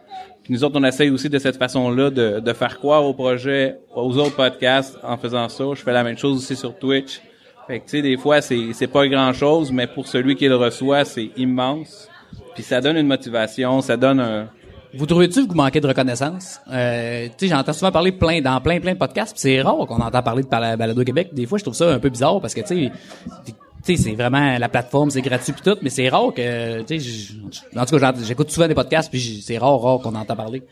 Nous 0.49 0.63
autres, 0.63 0.79
on 0.79 0.83
essaye 0.83 1.09
aussi 1.09 1.29
de 1.29 1.39
cette 1.39 1.57
façon-là 1.57 2.09
de, 2.09 2.39
de 2.39 2.53
faire 2.53 2.77
croire 2.77 3.05
au 3.05 3.13
projet, 3.13 3.77
aux 3.95 4.17
autres 4.17 4.35
podcasts 4.35 4.97
en 5.03 5.17
faisant 5.17 5.49
ça. 5.49 5.65
Je 5.73 5.81
fais 5.81 5.93
la 5.93 6.03
même 6.03 6.17
chose 6.17 6.37
aussi 6.37 6.55
sur 6.55 6.77
Twitch. 6.77 7.21
Fait 7.67 7.79
que 7.79 7.85
tu 7.85 7.97
sais, 7.97 8.01
des 8.01 8.15
fois, 8.15 8.39
c'est 8.39 8.71
c'est 8.71 8.87
pas 8.87 9.05
grand-chose, 9.07 9.73
mais 9.73 9.87
pour 9.87 10.07
celui 10.07 10.35
qui 10.35 10.47
le 10.47 10.55
reçoit, 10.55 11.03
c'est 11.03 11.31
immense. 11.35 12.07
Puis 12.55 12.63
ça 12.63 12.79
donne 12.79 12.97
une 12.97 13.07
motivation, 13.07 13.81
ça 13.81 13.97
donne 13.97 14.19
un... 14.19 14.49
Vous 14.93 15.05
trouvez-tu 15.05 15.43
que 15.45 15.49
vous 15.49 15.57
manquez 15.57 15.81
de 15.81 15.87
reconnaissance? 15.87 16.61
Euh, 16.71 17.27
tu 17.37 17.47
sais, 17.47 17.47
j'entends 17.53 17.73
souvent 17.73 17.91
parler 17.91 18.13
plein, 18.13 18.39
dans 18.41 18.59
plein, 18.61 18.79
plein 18.79 18.93
de 18.93 18.97
podcasts, 18.97 19.37
c'est 19.37 19.61
rare 19.61 19.85
qu'on 19.85 19.99
entend 19.99 20.23
parler 20.23 20.43
de 20.43 20.47
Balado 20.47 21.03
Québec. 21.03 21.31
Des 21.33 21.45
fois, 21.45 21.57
je 21.57 21.63
trouve 21.65 21.75
ça 21.75 21.93
un 21.93 21.99
peu 21.99 22.09
bizarre 22.09 22.39
parce 22.39 22.53
que, 22.53 22.61
tu 22.61 22.67
sais, 22.67 22.91
tu 23.87 23.95
sais, 23.95 24.03
c'est 24.03 24.15
vraiment 24.15 24.57
la 24.57 24.69
plateforme, 24.69 25.09
c'est 25.09 25.21
gratuit 25.21 25.53
pis 25.53 25.61
tout, 25.61 25.77
mais 25.81 25.89
c'est 25.89 26.09
rare 26.09 26.33
que, 26.33 26.81
tu 26.81 26.99
sais, 26.99 27.33
en 27.75 27.85
tout 27.85 27.97
cas, 27.97 28.13
j'écoute 28.21 28.51
souvent 28.51 28.67
des 28.67 28.75
podcasts 28.75 29.09
puis 29.09 29.41
c'est 29.41 29.57
rare, 29.57 29.79
rare 29.79 29.99
qu'on 29.99 30.13
entend 30.15 30.35
parler. 30.35 30.63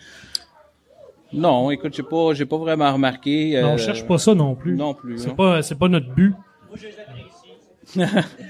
Non, 1.32 1.72
écoute, 1.72 1.94
j'ai 1.96 2.04
pas, 2.04 2.34
j'ai 2.34 2.46
pas 2.46 2.58
vraiment 2.58 2.92
remarqué. 2.92 3.60
Non, 3.62 3.70
euh, 3.70 3.74
on 3.74 3.78
cherche 3.78 4.06
pas 4.06 4.18
ça 4.18 4.34
non 4.36 4.56
plus. 4.56 4.76
Non 4.76 4.94
plus. 4.94 5.18
C'est 5.20 5.30
hein. 5.30 5.36
pas, 5.36 5.62
c'est 5.62 5.76
pas 5.76 5.88
notre 5.88 6.10
but. 6.14 6.34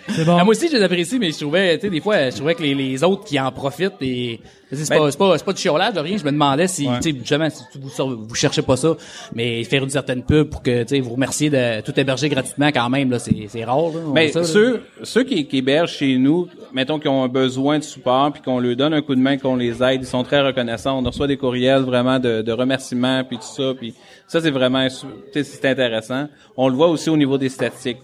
C'est 0.09 0.25
bon. 0.25 0.37
Ah, 0.39 0.43
moi 0.43 0.51
aussi, 0.53 0.67
je 0.69 0.75
les 0.77 0.83
apprécie, 0.83 1.19
mais 1.19 1.31
je 1.31 1.39
trouvais, 1.39 1.75
tu 1.77 1.81
sais, 1.85 1.89
des 1.89 2.01
fois, 2.01 2.29
je 2.29 2.35
trouvais 2.35 2.55
que 2.55 2.63
les, 2.63 2.73
les 2.73 3.03
autres 3.03 3.23
qui 3.25 3.39
en 3.39 3.51
profitent 3.51 3.93
et 4.01 4.39
tu 4.69 4.75
sais, 4.75 4.85
c'est 4.85 4.89
Ben- 4.95 4.99
pas, 5.01 5.11
c'est 5.11 5.17
pas, 5.17 5.37
c'est 5.37 5.45
pas 5.45 5.53
du 5.53 5.61
chiolage 5.61 5.93
de 5.93 5.99
rien. 5.99 6.17
Je 6.17 6.23
me 6.25 6.31
demandais 6.31 6.67
si, 6.67 6.87
Ouais. 6.87 6.99
tu 7.01 7.11
sais, 7.11 7.17
justement, 7.19 7.47
si 7.49 7.63
vous, 7.79 8.35
cherchez 8.35 8.61
pas 8.63 8.75
ça, 8.77 8.95
mais 9.33 9.63
faire 9.63 9.83
une 9.83 9.89
certaine 9.89 10.23
pub 10.23 10.49
pour 10.49 10.63
que, 10.63 10.81
tu 10.83 10.89
sais, 10.95 10.99
vous 11.01 11.11
remercier 11.13 11.49
de 11.49 11.81
tout 11.81 11.97
héberger 11.99 12.29
gratuitement 12.29 12.67
quand 12.69 12.89
même, 12.89 13.11
là, 13.11 13.19
c'est, 13.19 13.35
c'est 13.47 13.63
rare, 13.63 13.89
là. 13.93 13.99
Mais 14.13 14.31
là. 14.31 14.43
ceux, 14.43 14.81
ceux 15.03 15.23
qui, 15.23 15.45
qui 15.45 15.57
hébergent 15.57 15.91
chez 15.93 16.17
nous, 16.17 16.47
mettons 16.73 16.97
qu'ils 16.99 17.11
ont 17.11 17.23
un 17.23 17.27
besoin 17.27 17.77
de 17.77 17.83
support, 17.83 18.31
puis 18.33 18.41
qu'on 18.41 18.59
leur 18.59 18.75
donne 18.75 18.93
un 18.93 19.01
coup 19.01 19.13
de 19.15 19.21
main, 19.21 19.37
qu'on 19.37 19.55
les 19.55 19.83
aide, 19.83 20.01
ils 20.01 20.07
sont 20.07 20.23
très 20.23 20.41
reconnaissants. 20.41 20.99
On 20.99 21.03
reçoit 21.07 21.27
des 21.27 21.37
courriels 21.37 21.83
vraiment 21.83 22.17
de, 22.19 22.41
de 22.41 22.51
remerciements, 22.51 23.23
puis 23.23 23.37
tout 23.37 23.43
ça, 23.43 23.73
puis 23.77 23.93
ça 24.27 24.41
c'est 24.41 24.51
vraiment, 24.51 24.87
c'est 25.33 25.65
intéressant. 25.65 26.27
On 26.57 26.67
le 26.67 26.75
voit 26.75 26.87
aussi 26.87 27.09
au 27.09 27.17
niveau 27.17 27.37
des 27.37 27.49
statistiques. 27.49 27.99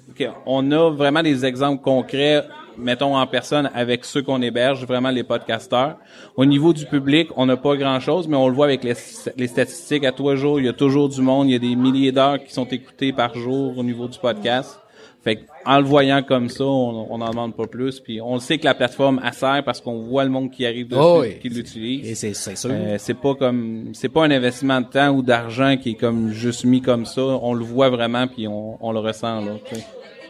On 0.46 0.72
a 0.72 0.90
vraiment 0.90 1.24
des 1.24 1.46
exemples 1.46 1.82
concrets, 1.82 2.44
mettons 2.78 3.16
en 3.18 3.26
personne, 3.28 3.70
avec 3.74 4.06
ceux 4.06 4.22
qu'on 4.22 4.42
héberge, 4.42 4.86
vraiment 4.86 5.10
les 5.10 5.24
podcasteurs. 5.24 5.98
Au 6.36 6.46
niveau 6.46 6.74
du 6.74 6.86
public, 6.86 7.30
on 7.36 7.46
n'a 7.46 7.58
pas 7.58 7.76
grand-chose, 7.76 8.28
mais 8.28 8.38
on 8.38 8.48
le 8.48 8.54
voit 8.54 8.66
avec 8.66 8.84
les, 8.84 8.94
les 9.36 9.48
statistiques. 9.48 10.06
À 10.06 10.12
trois 10.12 10.36
jours, 10.36 10.60
il 10.60 10.66
y 10.66 10.70
a 10.70 10.74
toujours 10.74 11.10
du 11.10 11.22
monde, 11.22 11.50
il 11.50 11.54
y 11.54 11.56
a 11.56 11.60
des 11.60 11.76
milliers 11.76 12.12
d'heures 12.12 12.44
qui 12.44 12.54
sont 12.54 12.66
écoutées 12.66 13.14
par 13.14 13.34
jour 13.36 13.78
au 13.78 13.84
niveau 13.84 14.08
du 14.08 14.20
podcast. 14.20 14.80
Fait 15.24 15.38
que, 15.38 15.42
en 15.66 15.78
le 15.80 15.86
voyant 15.86 16.24
comme 16.24 16.50
ça, 16.50 16.64
on 16.64 17.08
on 17.10 17.18
n'en 17.20 17.30
demande 17.30 17.56
pas 17.56 17.68
plus. 17.68 18.00
Puis 18.00 18.20
on 18.22 18.36
le 18.36 18.40
sait 18.40 18.58
que 18.58 18.66
la 18.66 18.74
plateforme 18.74 19.22
elle 19.26 19.34
sert 19.34 19.64
parce 19.64 19.82
qu'on 19.82 20.02
voit 20.02 20.24
le 20.24 20.30
monde 20.30 20.52
qui 20.52 20.66
arrive 20.66 20.88
dessus, 20.88 21.02
Oh 21.04 21.20
oui. 21.22 21.40
qui 21.40 21.50
l'utilise. 21.50 22.10
Et 22.10 22.16
c'est, 22.16 22.34
c'est 22.34 22.56
sûr. 22.56 22.72
Euh, 22.74 22.96
c'est 22.98 23.14
pas 23.14 23.36
comme 23.36 23.90
c'est 23.94 24.10
pas 24.10 24.24
un 24.26 24.32
investissement 24.32 24.82
de 24.82 24.88
temps 24.88 25.10
ou 25.10 25.22
d'argent 25.22 25.78
qui 25.78 25.92
est 25.92 25.96
comme 25.96 26.30
juste 26.32 26.66
mis 26.66 26.82
comme 26.82 27.06
ça. 27.06 27.22
On 27.22 27.54
le 27.54 27.64
voit 27.64 27.90
vraiment 27.90 28.28
puis 28.28 28.48
on, 28.48 28.78
on 28.86 28.92
le 28.92 29.00
ressent 29.00 29.42
là. 29.42 29.52
tu 29.68 29.76
sais. 29.76 29.86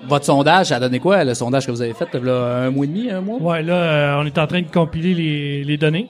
Votre 0.08 0.26
sondage, 0.26 0.66
ça 0.68 0.78
a 0.78 0.80
donné 0.80 1.00
quoi, 1.00 1.24
le 1.24 1.36
sondage 1.36 1.68
que 1.68 1.72
vous 1.72 1.82
avez 1.84 1.94
fait, 1.94 2.12
là, 2.16 2.64
un 2.66 2.72
mois 2.72 2.86
et 2.86 2.88
demi, 2.88 3.12
un 3.12 3.22
mois? 3.22 3.38
Ouais, 3.40 3.62
là, 3.62 3.74
euh, 4.18 4.22
on 4.24 4.26
est 4.26 4.36
en 4.40 4.48
train 4.48 4.62
de 4.64 4.68
compiler 4.68 5.14
les, 5.14 5.64
les 5.64 5.78
données. 5.78 6.10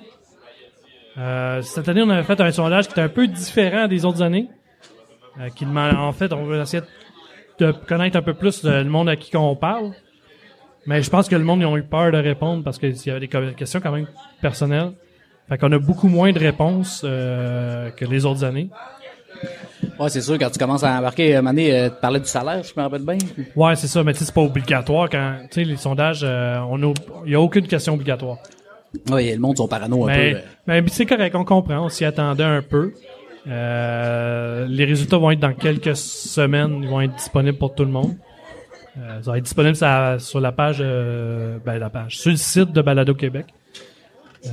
Euh, 1.18 1.62
cette 1.62 1.90
année, 1.90 2.02
on 2.02 2.10
avait 2.10 2.24
fait 2.24 2.40
un 2.40 2.52
sondage 2.52 2.86
qui 2.88 2.94
était 2.94 3.02
un 3.02 3.10
peu 3.10 3.28
différent 3.28 3.88
des 3.90 4.06
autres 4.06 4.22
années. 4.22 4.48
Euh, 5.40 5.50
qui 5.50 5.66
demande, 5.66 5.96
en 5.96 6.12
fait, 6.14 6.32
on 6.34 6.44
veut 6.46 6.60
essayer 6.62 6.82
de 6.82 6.88
connaître 7.66 8.18
un 8.18 8.22
peu 8.22 8.34
plus 8.34 8.64
le, 8.64 8.84
monde 8.86 9.10
à 9.10 9.16
qui 9.16 9.36
on 9.38 9.56
parle. 9.56 9.92
Mais 10.86 11.02
je 11.02 11.10
pense 11.10 11.30
que 11.30 11.36
le 11.36 11.44
monde 11.44 11.62
ils 11.62 11.66
ont 11.66 11.78
eu 11.78 11.84
peur 11.84 12.12
de 12.12 12.18
répondre 12.18 12.64
parce 12.64 12.80
qu'il 12.80 12.96
y 13.06 13.10
avait 13.10 13.20
des 13.20 13.54
questions 13.56 13.80
quand 13.80 13.92
même 13.92 14.08
personnelles. 14.42 14.94
Fait 15.50 15.58
qu'on 15.58 15.72
a 15.72 15.80
beaucoup 15.80 16.08
moins 16.08 16.32
de 16.32 16.40
réponses 16.40 17.04
euh, 17.04 17.90
que 17.92 18.06
les 18.06 18.26
autres 18.26 18.44
années. 18.44 18.70
Ouais, 20.00 20.10
c'est 20.10 20.22
sûr, 20.22 20.38
quand 20.38 20.50
tu 20.50 20.60
commences 20.60 20.84
à 20.84 20.98
embarquer, 20.98 21.36
euh, 21.36 21.42
Mané, 21.42 21.74
euh, 21.74 21.90
tu 21.90 21.96
parlais 22.02 22.20
du 22.20 22.28
salaire, 22.28 22.64
je 22.64 22.74
me 22.76 22.82
rappelle 22.82 23.04
bien. 23.04 23.18
Ouais, 23.56 23.76
c'est 23.76 23.88
ça, 23.88 24.04
mais 24.04 24.14
tu 24.14 24.20
sais, 24.20 24.26
c'est 24.26 24.34
pas 24.34 24.42
obligatoire 24.42 25.10
quand, 25.10 25.38
tu 25.44 25.62
sais, 25.62 25.64
les 25.64 25.78
sondages, 25.78 26.22
euh, 26.24 26.60
on 26.70 26.82
a, 26.82 26.94
il 27.26 27.32
y 27.32 27.36
a 27.36 27.42
aucune 27.42 27.68
question 27.68 27.94
obligatoire. 27.94 28.38
Ouais, 29.10 29.32
le 29.34 29.40
monde 29.40 29.58
sont 29.58 29.68
parano 29.68 30.06
un 30.06 30.08
Mais, 30.08 30.34
peu. 30.34 30.40
mais 30.68 30.84
c'est 30.88 31.06
correct, 31.06 31.36
on 31.36 31.46
comprend, 31.46 31.86
on 31.86 31.90
s'y 31.90 32.04
attendait 32.04 32.44
un 32.44 32.62
peu. 32.62 32.94
Euh, 33.48 34.66
les 34.68 34.86
résultats 34.86 35.18
vont 35.18 35.32
être 35.32 35.40
dans 35.40 35.54
quelques 35.54 35.96
semaines, 35.96 36.82
ils 36.84 36.90
vont 36.90 37.02
être 37.02 37.16
disponibles 37.16 37.58
pour 37.58 37.74
tout 37.74 37.84
le 37.84 37.92
monde. 37.92 38.16
Euh, 38.98 39.22
ça 39.22 39.32
va 39.32 39.38
être 39.38 39.44
disponible 39.44 39.76
sur 39.76 39.86
la, 39.86 40.20
sur 40.20 40.40
la 40.40 40.52
page, 40.52 40.78
euh, 40.80 41.58
ben 41.66 41.80
la 41.80 41.90
page, 41.90 42.18
sur 42.18 42.32
le 42.32 42.38
site 42.38 42.72
de 42.72 42.82
Balado 42.82 43.16
Québec. 43.16 43.48
Euh, 44.46 44.50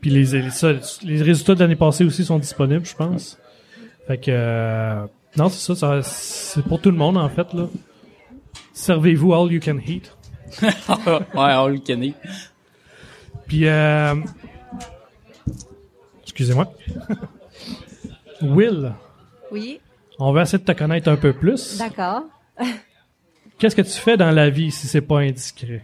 puis 0.00 0.10
les, 0.10 0.24
les, 0.24 0.50
ça, 0.50 0.72
les 1.02 1.22
résultats 1.22 1.54
de 1.54 1.60
l'année 1.60 1.76
passée 1.76 2.04
aussi 2.04 2.24
sont 2.24 2.38
disponibles, 2.38 2.84
je 2.84 2.94
pense. 2.94 3.38
Fait 4.06 4.18
que 4.18 4.30
euh, 4.30 5.06
non, 5.36 5.48
c'est 5.48 5.74
ça, 5.74 5.74
ça 5.74 6.02
c'est 6.02 6.64
pour 6.64 6.80
tout 6.80 6.90
le 6.90 6.96
monde 6.96 7.16
en 7.16 7.28
fait 7.28 7.52
là. 7.54 7.66
Servez-vous 8.72 9.34
all 9.34 9.52
you 9.52 9.60
can 9.60 9.78
eat. 9.86 10.12
ouais, 10.62 11.52
All 11.52 11.80
Kenny. 11.80 12.14
Puis, 13.46 13.66
euh, 13.66 14.14
excusez-moi. 16.22 16.72
Will, 18.42 18.92
Oui. 19.50 19.80
On 20.18 20.32
va 20.32 20.42
essayer 20.42 20.58
de 20.58 20.64
te 20.64 20.72
connaître 20.78 21.08
un 21.08 21.16
peu 21.16 21.32
plus. 21.32 21.78
D'accord. 21.78 22.24
Qu'est-ce 23.58 23.74
que 23.76 23.82
tu 23.82 23.92
fais 23.98 24.16
dans 24.16 24.30
la 24.30 24.50
vie 24.50 24.70
si 24.70 24.86
c'est 24.86 25.00
pas 25.00 25.18
indiscret? 25.18 25.82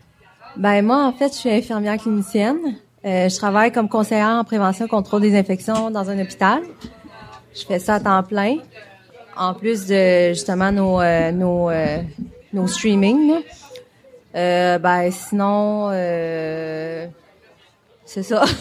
Ben 0.56 0.82
moi, 0.84 1.04
en 1.06 1.12
fait, 1.12 1.28
je 1.32 1.38
suis 1.38 1.50
infirmière 1.50 1.96
clinicienne. 1.98 2.76
Euh, 3.04 3.28
je 3.28 3.36
travaille 3.36 3.72
comme 3.72 3.88
conseillère 3.88 4.28
en 4.28 4.44
prévention 4.44 4.86
et 4.86 4.88
contrôle 4.88 5.22
des 5.22 5.38
infections 5.38 5.90
dans 5.90 6.10
un 6.10 6.18
hôpital. 6.18 6.62
Je 7.54 7.64
fais 7.64 7.78
ça 7.78 7.94
à 7.94 8.00
temps 8.00 8.22
plein. 8.22 8.56
En 9.36 9.54
plus 9.54 9.86
de 9.86 10.30
justement 10.30 10.72
nos 10.72 11.00
euh, 11.00 11.30
nos 11.30 11.70
euh, 11.70 11.98
nos 12.52 12.66
streamings. 12.66 13.42
ben 14.34 15.10
sinon, 15.10 15.90
c'est 18.04 18.22
ça. 18.22 18.44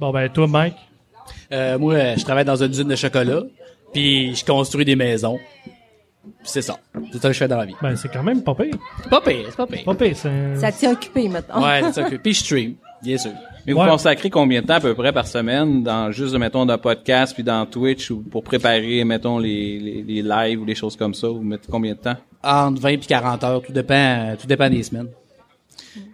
Bon, 0.00 0.12
ben, 0.12 0.28
toi, 0.28 0.46
Mike? 0.46 0.76
Euh, 1.52 1.78
moi, 1.78 2.16
je 2.16 2.24
travaille 2.24 2.44
dans 2.44 2.62
une 2.62 2.70
usine 2.70 2.88
de 2.88 2.96
chocolat, 2.96 3.42
puis 3.92 4.34
je 4.34 4.44
construis 4.44 4.84
des 4.84 4.96
maisons. 4.96 5.38
C'est 6.42 6.62
ça. 6.62 6.78
C'est 7.12 7.20
ça 7.20 7.28
que 7.28 7.34
je 7.34 7.38
fais 7.38 7.48
dans 7.48 7.56
la 7.56 7.66
vie. 7.66 7.74
Ben, 7.80 7.96
c'est 7.96 8.08
quand 8.08 8.22
même 8.22 8.42
pas 8.42 8.54
pire. 8.54 8.74
C'est 9.02 9.08
pas 9.10 9.20
pire, 9.20 9.44
c'est 9.48 9.56
pas 9.56 9.66
pire. 9.66 9.84
Pas 9.84 9.94
pire, 9.94 10.16
c'est... 10.16 10.56
ça 10.56 10.72
tient 10.72 10.92
occupé 10.92 11.28
maintenant. 11.28 11.62
Ouais, 11.62 11.80
c'est 11.84 11.92
ça. 11.92 12.02
que- 12.04 12.16
Puis 12.16 12.34
je 12.34 12.40
stream, 12.40 12.74
bien 13.02 13.16
sûr. 13.18 13.32
Mais 13.66 13.72
Ouais. 13.74 13.84
vous 13.84 13.90
consacrez 13.90 14.30
combien 14.30 14.62
de 14.62 14.66
temps 14.66 14.74
à 14.74 14.80
peu 14.80 14.94
près 14.94 15.12
par 15.12 15.26
semaine 15.26 15.82
dans 15.82 16.10
juste, 16.10 16.34
mettons, 16.38 16.64
dans 16.64 16.78
podcast 16.78 17.34
puis 17.34 17.42
dans 17.42 17.66
Twitch 17.66 18.10
ou 18.10 18.20
pour 18.22 18.42
préparer, 18.42 19.04
mettons, 19.04 19.38
les, 19.38 19.78
les, 19.78 20.02
les 20.02 20.22
lives 20.22 20.62
ou 20.62 20.64
des 20.64 20.74
choses 20.74 20.96
comme 20.96 21.12
ça? 21.14 21.28
Vous 21.28 21.42
mettez 21.42 21.68
combien 21.70 21.92
de 21.92 21.98
temps? 21.98 22.16
Entre 22.42 22.80
20 22.80 22.88
et 22.90 22.98
40 22.98 23.44
heures, 23.44 23.62
tout 23.62 23.72
dépend, 23.72 24.34
tout 24.40 24.46
dépend 24.46 24.70
des 24.70 24.82
semaines. 24.82 25.08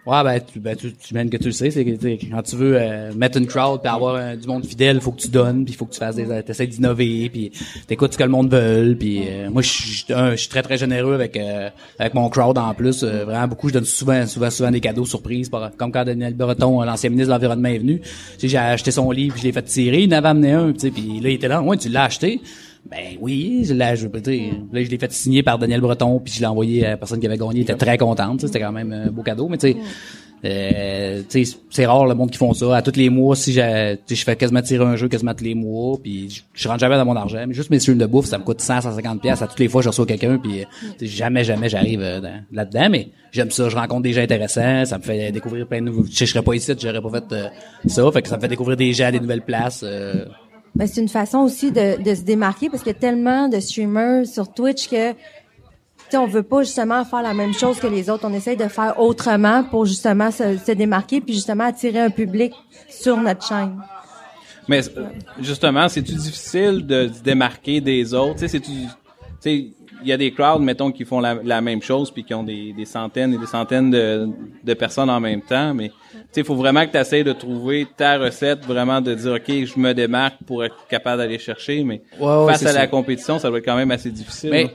Ouais, 0.07 0.23
ben, 0.23 0.41
tu, 0.41 0.61
ben, 0.61 0.77
tu, 0.77 0.93
tu 0.93 1.15
que 1.15 1.37
tu 1.37 1.45
le 1.45 1.53
sais, 1.53 1.71
c'est 1.71 1.85
que, 1.85 2.31
quand 2.31 2.43
tu 2.43 2.57
veux 2.57 2.77
euh, 2.79 3.13
mettre 3.15 3.39
une 3.39 3.47
crowd 3.47 3.81
puis 3.81 3.91
avoir 3.91 4.15
euh, 4.17 4.37
du 4.37 4.47
monde 4.47 4.65
fidèle, 4.65 5.01
faut 5.01 5.13
que 5.13 5.21
tu 5.21 5.29
donnes, 5.29 5.65
puis 5.65 5.75
faut 5.75 5.87
que 5.87 5.93
tu 5.93 5.99
fasses 5.99 6.17
des, 6.17 6.43
t'essaies 6.43 6.67
d'innover, 6.67 7.31
puis 7.31 7.53
t'écoutes 7.87 8.13
ce 8.13 8.19
que 8.19 8.25
le 8.25 8.31
monde 8.31 8.51
veut, 8.51 8.97
puis 8.99 9.25
euh, 9.27 9.51
moi, 9.51 9.63
je 9.63 10.37
suis 10.37 10.49
très 10.49 10.63
très 10.63 10.77
généreux 10.77 11.15
avec 11.15 11.37
euh, 11.37 11.71
avec 11.99 12.15
mon 12.15 12.29
crowd 12.29 12.59
en 12.59 12.75
plus, 12.75 13.03
euh, 13.03 13.25
vraiment 13.25 13.49
beaucoup, 13.49 13.69
je 13.69 13.75
donne 13.75 13.85
souvent 13.85 14.27
souvent 14.27 14.51
souvent 14.51 14.71
des 14.71 14.81
cadeaux 14.81 15.07
surprises, 15.07 15.51
comme 15.77 15.93
quand 15.93 16.05
Daniel 16.05 16.35
Breton, 16.35 16.83
euh, 16.83 16.85
l'ancien 16.85 17.11
ministre 17.11 17.29
de 17.29 17.35
l'environnement 17.35 17.69
est 17.69 17.79
venu, 17.79 18.01
j'ai 18.43 18.57
acheté 18.57 18.91
son 18.91 19.11
livre, 19.11 19.37
je 19.39 19.45
l'ai 19.45 19.53
fait 19.53 19.63
tirer, 19.63 20.03
il 20.03 20.15
en 20.15 20.19
avait 20.19 20.29
amené 20.29 20.53
un, 20.53 20.73
puis 20.73 21.21
là 21.21 21.31
il 21.31 21.35
était 21.35 21.49
là, 21.49 21.63
ouais, 21.63 21.77
tu 21.77 21.89
l'as 21.89 22.05
acheté. 22.05 22.41
Ben 22.91 23.17
oui, 23.21 23.65
je 23.67 23.73
l'ai, 23.75 23.97
je, 23.97 24.07
tu 24.07 24.21
sais, 24.25 24.51
là, 24.73 24.83
je 24.85 24.91
l'ai 24.91 24.99
fait 24.99 25.11
signer 25.13 25.43
par 25.43 25.59
Daniel 25.59 25.81
Breton, 25.81 26.21
puis 26.21 26.33
je 26.35 26.41
l'ai 26.41 26.47
envoyé 26.47 26.85
à 26.87 26.91
la 26.91 26.97
personne 26.99 27.19
qui 27.19 27.27
avait 27.27 27.39
gagné, 27.39 27.61
il 27.61 27.63
était 27.63 27.75
très 27.77 27.97
contente, 27.97 28.43
c'était 28.43 28.61
quand 28.61 28.73
même 28.73 28.93
un 28.93 29.11
beau 29.11 29.23
cadeau, 29.23 29.49
mais 29.49 29.57
tu 29.59 29.73
sais, 29.73 29.77
euh, 30.47 31.23
c'est 31.71 31.87
rare 31.87 32.05
le 32.07 32.15
monde 32.15 32.31
qui 32.31 32.37
font 32.37 32.53
ça. 32.53 32.77
À 32.77 32.83
tous 32.83 32.97
les 32.97 33.09
mois, 33.09 33.35
si 33.35 33.55
je 33.55 33.97
fais 34.25 34.37
quasiment 34.37 34.61
tirer 34.61 34.85
un 34.85 34.97
jeu 34.97 35.09
quasiment 35.09 35.33
tous 35.35 35.45
les 35.45 35.55
mois, 35.55 35.97
puis 36.03 36.29
je, 36.29 36.43
je 36.53 36.69
rentre 36.69 36.81
jamais 36.81 36.97
dans 36.97 37.07
mon 37.07 37.17
argent. 37.17 37.43
Mais 37.49 37.55
juste 37.55 37.71
mes 37.71 37.79
streams 37.79 37.97
de 37.97 38.05
bouffe, 38.05 38.27
ça 38.27 38.37
me 38.37 38.45
coûte 38.45 38.61
100, 38.61 38.83
150 38.83 39.23
pièces. 39.23 39.41
À 39.41 39.47
toutes 39.47 39.59
les 39.61 39.69
fois, 39.69 39.81
je 39.81 39.89
reçois 39.89 40.05
quelqu'un, 40.05 40.37
puis 40.37 40.61
euh, 40.61 40.65
jamais, 41.01 41.45
jamais 41.45 41.71
j'arrive 41.71 42.03
euh, 42.03 42.21
dans- 42.21 42.43
là-dedans. 42.53 42.89
Mais 42.91 43.09
j'aime 43.33 43.51
ça. 43.51 43.71
Je 43.71 43.77
rencontre 43.77 44.03
des 44.03 44.13
gens 44.13 44.21
intéressants. 44.21 44.85
Ça 44.85 44.99
me 44.99 45.03
fait 45.03 45.33
découvrir 45.33 45.67
plein 45.67 45.81
de 45.81 45.87
nouveaux. 45.87 46.05
Je 46.11 46.25
serais 46.27 46.43
pas 46.43 46.53
ici, 46.55 46.73
j'aurais 46.79 47.01
pas 47.01 47.11
fait 47.11 47.33
euh, 47.33 47.49
ça. 47.87 48.13
Fait 48.13 48.21
que 48.21 48.29
ça 48.29 48.37
me 48.37 48.41
fait 48.43 48.49
découvrir 48.49 48.77
des 48.77 48.93
gens, 48.93 49.11
des 49.11 49.21
nouvelles 49.21 49.41
places. 49.43 49.81
euh, 49.83 50.27
Ben, 50.75 50.87
c'est 50.89 51.01
une 51.01 51.09
façon 51.09 51.39
aussi 51.39 51.71
de, 51.71 52.03
de 52.03 52.15
se 52.15 52.23
démarquer 52.23 52.69
parce 52.69 52.83
qu'il 52.83 52.93
y 52.93 52.97
a 52.97 52.99
tellement 52.99 53.49
de 53.49 53.61
streamers 53.61 54.27
sur 54.27 54.53
Twitch 54.53 54.89
que 54.89 55.15
on 56.17 56.27
veut 56.27 56.43
pas 56.43 56.63
justement 56.63 57.05
faire 57.05 57.23
la 57.23 57.35
même 57.35 57.53
chose 57.53 57.79
que 57.81 57.87
les 57.87 58.09
autres. 58.09 58.25
On 58.29 58.33
essaye 58.33 58.57
de 58.57 58.69
faire 58.69 59.01
autrement 59.01 59.65
pour 59.65 59.85
justement 59.85 60.31
se, 60.31 60.57
se 60.59 60.73
démarquer 60.73 61.21
puis 61.21 61.35
justement 61.35 61.65
attirer 61.65 62.01
un 62.01 62.11
public 62.11 62.53
sur 62.89 63.17
notre 63.17 63.47
chaîne. 63.47 63.81
Mais 64.69 64.81
euh, 64.97 65.07
justement, 65.41 65.89
c'est-tu 65.89 66.15
difficile 66.15 66.87
de 66.87 67.11
se 67.13 67.23
démarquer 67.23 67.81
des 67.81 68.15
autres? 68.15 68.47
C'est-tu... 68.47 68.71
Il 69.47 70.09
y 70.09 70.13
a 70.13 70.17
des 70.17 70.33
crowds, 70.33 70.63
mettons, 70.63 70.93
qui 70.93 71.05
font 71.05 71.21
la, 71.21 71.35
la 71.35 71.61
même 71.61 71.83
chose 71.83 72.11
puis 72.11 72.25
qui 72.25 72.35
ont 72.35 72.45
des, 72.45 72.73
des 72.73 72.85
centaines 72.85 73.35
et 73.35 73.39
des 73.39 73.47
centaines 73.47 73.91
de, 73.91 74.29
de 74.63 74.75
personnes 74.75 75.11
en 75.11 75.21
même 75.21 75.43
temps, 75.43 75.75
mais 75.75 75.91
il 76.37 76.45
faut 76.45 76.55
vraiment 76.55 76.85
que 76.87 76.93
tu 76.93 76.99
essaies 76.99 77.25
de 77.25 77.33
trouver 77.33 77.87
ta 77.97 78.19
recette, 78.19 78.65
vraiment 78.65 79.01
de 79.01 79.15
dire, 79.15 79.33
OK, 79.33 79.49
je 79.49 79.79
me 79.79 79.93
démarque 79.93 80.37
pour 80.47 80.65
être 80.65 80.77
capable 80.89 81.19
d'aller 81.23 81.39
chercher, 81.39 81.85
mais 81.85 82.03
Ouais, 82.19 82.27
ouais, 82.45 82.53
face 82.53 82.67
à 82.67 82.73
la 82.73 82.87
compétition, 82.87 83.39
ça 83.39 83.49
doit 83.49 83.59
être 83.59 83.65
quand 83.65 83.77
même 83.77 83.91
assez 83.91 84.11
difficile. 84.11 84.51
Mais 84.51 84.71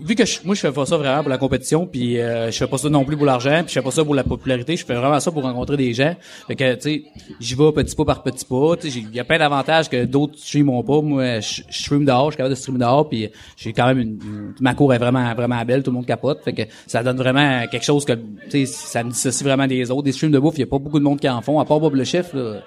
vu 0.00 0.14
que 0.14 0.24
je- 0.26 0.40
moi 0.44 0.54
je 0.54 0.60
fais 0.60 0.72
pas 0.72 0.86
ça 0.86 0.96
vraiment 0.96 1.20
pour 1.22 1.30
la 1.30 1.38
compétition, 1.38 1.86
puis 1.86 2.18
euh, 2.20 2.50
je 2.50 2.56
fais 2.56 2.66
pas 2.66 2.78
ça 2.78 2.88
non 2.88 3.04
plus 3.04 3.16
pour 3.16 3.26
l'argent, 3.26 3.58
puis 3.64 3.68
je 3.68 3.72
fais 3.74 3.82
pas 3.82 3.90
ça 3.90 4.04
pour 4.04 4.14
la 4.14 4.24
popularité, 4.24 4.76
je 4.76 4.84
fais 4.84 4.94
vraiment 4.94 5.20
ça 5.20 5.30
pour 5.30 5.42
rencontrer 5.42 5.76
des 5.76 5.94
gens. 5.94 6.16
Fait 6.48 6.56
que 6.56 6.74
tu 6.74 6.80
sais, 6.80 7.02
j'y 7.40 7.54
vais 7.54 7.72
petit 7.72 7.94
pas 7.94 8.04
par 8.04 8.22
petit 8.22 8.44
pas. 8.44 8.74
Il 8.84 9.14
y 9.14 9.20
a 9.20 9.24
plein 9.24 9.38
d'avantages 9.38 9.88
que 9.88 10.04
d'autres 10.04 10.36
streameront 10.38 10.82
pas. 10.82 11.00
Moi, 11.00 11.40
je, 11.40 11.62
je 11.68 11.82
stream 11.82 12.04
dehors, 12.04 12.26
je 12.26 12.30
suis 12.32 12.36
capable 12.38 12.54
de 12.54 12.58
streamer 12.60 12.78
dehors, 12.80 13.08
puis 13.08 13.28
j'ai 13.56 13.72
quand 13.72 13.86
même 13.86 13.98
une, 13.98 14.18
ma 14.60 14.74
cour 14.74 14.92
est 14.92 14.98
vraiment 14.98 15.32
vraiment 15.34 15.64
belle, 15.64 15.82
tout 15.82 15.90
le 15.90 15.96
monde 15.96 16.06
capote. 16.06 16.42
Fait 16.44 16.52
que 16.52 16.62
ça 16.86 17.02
donne 17.02 17.16
vraiment 17.18 17.66
quelque 17.70 17.84
chose 17.84 18.04
que 18.04 18.14
tu 18.14 18.20
sais, 18.50 18.66
ça 18.66 19.04
me 19.04 19.10
dissocie 19.10 19.44
vraiment 19.46 19.66
des 19.66 19.90
autres. 19.90 20.02
Des 20.02 20.12
streams 20.12 20.32
de 20.32 20.38
bouffe, 20.38 20.54
il 20.56 20.60
y 20.60 20.64
a 20.64 20.66
pas 20.66 20.78
beaucoup 20.78 20.98
de 20.98 21.04
monde 21.04 21.20
qui 21.20 21.28
en 21.28 21.40
font, 21.40 21.60
à 21.60 21.64
part 21.64 21.78
Bob 21.80 21.94
le 21.94 22.04
chef. 22.04 22.32
Là. 22.34 22.62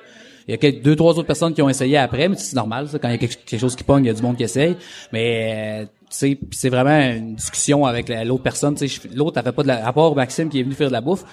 Il 0.47 0.51
y 0.51 0.53
a 0.55 0.57
quelques, 0.57 0.81
deux, 0.81 0.95
trois 0.95 1.11
autres 1.11 1.27
personnes 1.27 1.53
qui 1.53 1.61
ont 1.61 1.69
essayé 1.69 1.97
après, 1.97 2.27
mais 2.27 2.35
c'est 2.35 2.55
normal, 2.55 2.87
ça. 2.87 2.97
Quand 2.99 3.09
il 3.09 3.11
y 3.11 3.15
a 3.15 3.17
quelque, 3.19 3.57
chose 3.57 3.75
qui 3.75 3.83
pogne, 3.83 4.05
il 4.05 4.07
y 4.07 4.11
a 4.11 4.13
du 4.13 4.21
monde 4.23 4.37
qui 4.37 4.43
essaye. 4.43 4.75
Mais, 5.13 5.83
euh, 5.83 5.85
sais, 6.15 6.39
c'est 6.51 6.69
vraiment 6.69 6.99
une 7.15 7.35
discussion 7.35 7.85
avec 7.85 8.09
la- 8.09 8.23
l'autre 8.25 8.43
personne. 8.43 8.75
Tu 8.75 8.87
l'autre, 9.15 9.37
elle 9.37 9.43
fait 9.43 9.51
pas 9.51 9.63
de 9.63 9.67
la, 9.67 9.85
à 9.87 9.93
part 9.93 10.13
Maxime 10.15 10.49
qui 10.49 10.59
est 10.59 10.63
venu 10.63 10.75
faire 10.75 10.87
de 10.87 10.93
la 10.93 11.01
bouffe. 11.01 11.23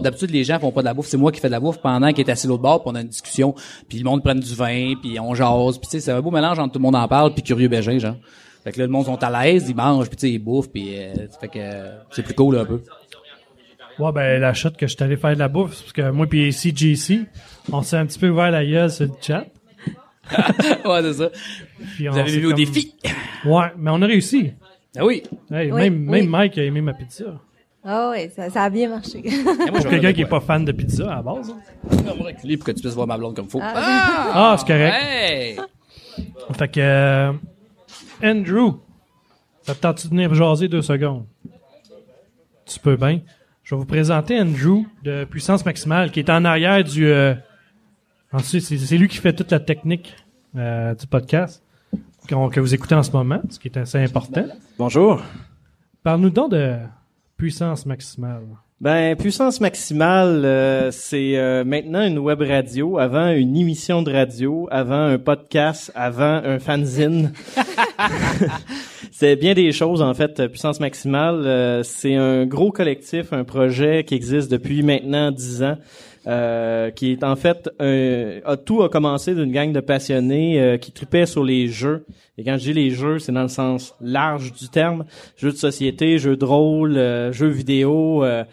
D'habitude, 0.00 0.30
les 0.30 0.44
gens 0.44 0.58
font 0.58 0.72
pas 0.72 0.80
de 0.82 0.86
la 0.86 0.94
bouffe. 0.94 1.06
C'est 1.08 1.16
moi 1.16 1.32
qui 1.32 1.40
fais 1.40 1.48
de 1.48 1.52
la 1.52 1.60
bouffe 1.60 1.78
pendant 1.78 2.12
qu'il 2.12 2.26
est 2.26 2.30
assis 2.30 2.46
l'autre 2.46 2.62
bord, 2.62 2.82
puis 2.82 2.90
on 2.92 2.94
a 2.94 3.00
une 3.00 3.08
discussion. 3.08 3.54
Puis 3.88 3.98
le 3.98 4.04
monde 4.04 4.22
prend 4.22 4.34
du 4.34 4.54
vin, 4.54 4.94
puis 5.00 5.18
on 5.20 5.34
jase. 5.34 5.78
Puis 5.78 5.88
tu 5.88 5.90
sais, 5.92 6.00
c'est 6.00 6.12
un 6.12 6.20
beau 6.20 6.30
mélange 6.30 6.58
entre 6.58 6.72
tout 6.72 6.78
le 6.78 6.82
monde 6.84 6.96
en 6.96 7.08
parle, 7.08 7.32
puis 7.34 7.42
curieux 7.42 7.68
bégin, 7.68 7.98
genre. 7.98 8.16
Fait 8.64 8.72
que 8.72 8.78
là, 8.78 8.84
le 8.86 8.92
monde 8.92 9.06
sont 9.06 9.22
à 9.22 9.44
l'aise, 9.44 9.66
ils 9.68 9.74
mangent, 9.74 10.08
puis 10.08 10.16
tu 10.16 10.26
sais, 10.26 10.32
ils 10.34 10.38
bouffent, 10.38 10.70
puis 10.70 10.90
euh, 10.98 11.14
fait 11.40 11.48
que 11.48 11.58
c'est 12.10 12.22
plus 12.22 12.34
cool 12.34 12.58
un 12.58 12.64
peu. 12.66 12.80
Ouais, 13.98 14.12
ben, 14.12 14.40
la 14.40 14.54
shot 14.54 14.70
que 14.78 14.86
je 14.86 14.94
suis 14.94 15.02
allé 15.04 15.16
faire 15.16 15.34
de 15.34 15.38
la 15.38 15.48
bouffe, 15.48 15.80
parce 15.80 15.92
que 15.92 16.10
moi 16.10 16.26
puis 16.26 16.50
CJC, 16.52 17.26
on 17.72 17.82
s'est 17.82 17.96
un 17.96 18.06
petit 18.06 18.18
peu 18.18 18.28
ouvert 18.30 18.50
la 18.50 18.64
gueule 18.64 18.90
sur 18.90 19.06
le 19.06 19.12
chat. 19.20 19.44
ouais, 20.84 21.02
c'est 21.02 21.12
ça. 21.14 21.30
Puis 21.96 22.06
Vous 22.08 22.14
on 22.16 22.20
avez 22.20 22.30
s'est 22.30 22.38
vu 22.38 22.46
au 22.46 22.50
comme- 22.50 22.58
défi. 22.58 22.94
Ouais, 23.44 23.66
mais 23.76 23.90
on 23.90 24.02
a 24.02 24.06
réussi. 24.06 24.52
Ah 24.96 25.04
oui. 25.06 25.22
Hey, 25.50 25.70
Oui, 25.72 25.90
même, 25.90 26.08
oui. 26.10 26.26
Mike 26.26 26.58
a 26.58 26.64
aimé 26.64 26.80
ma 26.80 26.92
pizza. 26.94 27.24
Ah 27.84 28.10
oui, 28.12 28.28
ça, 28.36 28.50
ça 28.50 28.64
a 28.64 28.70
bien 28.70 28.88
marché. 28.90 29.22
Pour 29.68 29.86
quelqu'un 29.88 30.12
qui 30.12 30.20
est 30.22 30.26
pas 30.26 30.40
fan 30.40 30.64
de 30.64 30.72
pizza 30.72 31.10
à 31.12 31.16
la 31.16 31.22
base. 31.22 31.50
hein. 31.50 32.32
Lui, 32.44 32.56
pour 32.56 32.66
que 32.66 32.72
tu 32.72 32.80
puisses 32.82 32.94
voir 32.94 33.06
ma 33.06 33.16
blonde 33.16 33.34
comme 33.34 33.48
faut. 33.48 33.60
Ah, 33.62 34.56
c'est 34.58 34.66
correct. 34.66 34.94
Hey! 35.00 35.56
Fait 36.52 36.68
que, 36.68 36.80
euh, 36.80 37.32
Andrew, 38.22 38.80
ça 39.62 39.74
te 39.74 39.80
tente 39.80 40.04
de 40.04 40.10
venir 40.10 40.34
jaser 40.34 40.68
deux 40.68 40.82
secondes? 40.82 41.24
Tu 42.66 42.78
peux 42.80 42.96
bien. 42.96 43.20
Je 43.62 43.74
vais 43.74 43.78
vous 43.78 43.86
présenter 43.86 44.38
Andrew 44.40 44.84
de 45.02 45.24
Puissance 45.24 45.64
Maximale 45.64 46.10
qui 46.10 46.20
est 46.20 46.28
en 46.30 46.44
arrière 46.44 46.84
du... 46.84 47.06
Euh, 47.06 47.34
ensuite, 48.32 48.62
c'est 48.64 48.76
c'est 48.76 48.98
lui 48.98 49.08
qui 49.08 49.16
fait 49.18 49.32
toute 49.32 49.50
la 49.52 49.60
technique 49.60 50.14
euh, 50.56 50.94
du 50.94 51.06
podcast 51.06 51.62
que 52.26 52.60
vous 52.60 52.74
écoutez 52.74 52.94
en 52.94 53.02
ce 53.02 53.10
moment, 53.10 53.40
ce 53.50 53.58
qui 53.58 53.68
est 53.68 53.76
assez 53.76 53.98
important. 53.98 54.44
Bonjour. 54.78 55.20
Parle-nous 56.02 56.30
donc 56.30 56.52
de 56.52 56.76
Puissance 57.36 57.86
Maximale. 57.86 58.44
Ben, 58.80 59.14
Puissance 59.14 59.60
Maximale, 59.60 60.42
euh, 60.44 60.90
c'est 60.90 61.36
euh, 61.36 61.64
maintenant 61.64 62.02
une 62.02 62.18
web 62.18 62.40
radio, 62.40 62.98
avant 62.98 63.30
une 63.30 63.56
émission 63.56 64.02
de 64.02 64.10
radio, 64.10 64.68
avant 64.70 65.02
un 65.02 65.18
podcast, 65.18 65.92
avant 65.94 66.40
un 66.42 66.58
fanzine. 66.58 67.32
c'est 69.12 69.36
bien 69.36 69.52
des 69.52 69.72
choses, 69.72 70.00
en 70.00 70.14
fait. 70.14 70.46
Puissance 70.48 70.80
Maximale, 70.80 71.46
euh, 71.46 71.82
c'est 71.82 72.14
un 72.14 72.46
gros 72.46 72.70
collectif, 72.70 73.32
un 73.32 73.44
projet 73.44 74.04
qui 74.04 74.14
existe 74.14 74.50
depuis 74.50 74.82
maintenant 74.82 75.30
dix 75.30 75.62
ans. 75.62 75.76
Euh, 76.26 76.90
qui 76.90 77.12
est 77.12 77.24
en 77.24 77.34
fait 77.36 77.70
un, 77.78 78.40
a- 78.44 78.56
tout 78.56 78.82
a 78.82 78.88
commencé 78.88 79.34
d'une 79.34 79.52
gang 79.52 79.72
de 79.72 79.80
passionnés 79.80 80.60
euh, 80.60 80.76
qui 80.76 80.92
tripaient 80.92 81.26
sur 81.26 81.44
les 81.44 81.68
jeux. 81.68 82.04
Et 82.36 82.44
quand 82.44 82.52
je 82.58 82.64
dis 82.64 82.72
les 82.72 82.90
jeux, 82.90 83.18
c'est 83.18 83.32
dans 83.32 83.42
le 83.42 83.48
sens 83.48 83.94
large 84.00 84.52
du 84.52 84.68
terme. 84.68 85.04
Jeux 85.36 85.52
de 85.52 85.56
société, 85.56 86.18
jeux 86.18 86.36
de 86.36 86.44
rôle, 86.44 86.96
euh, 86.96 87.32
jeux 87.32 87.48
vidéo, 87.48 88.22
euh, 88.24 88.44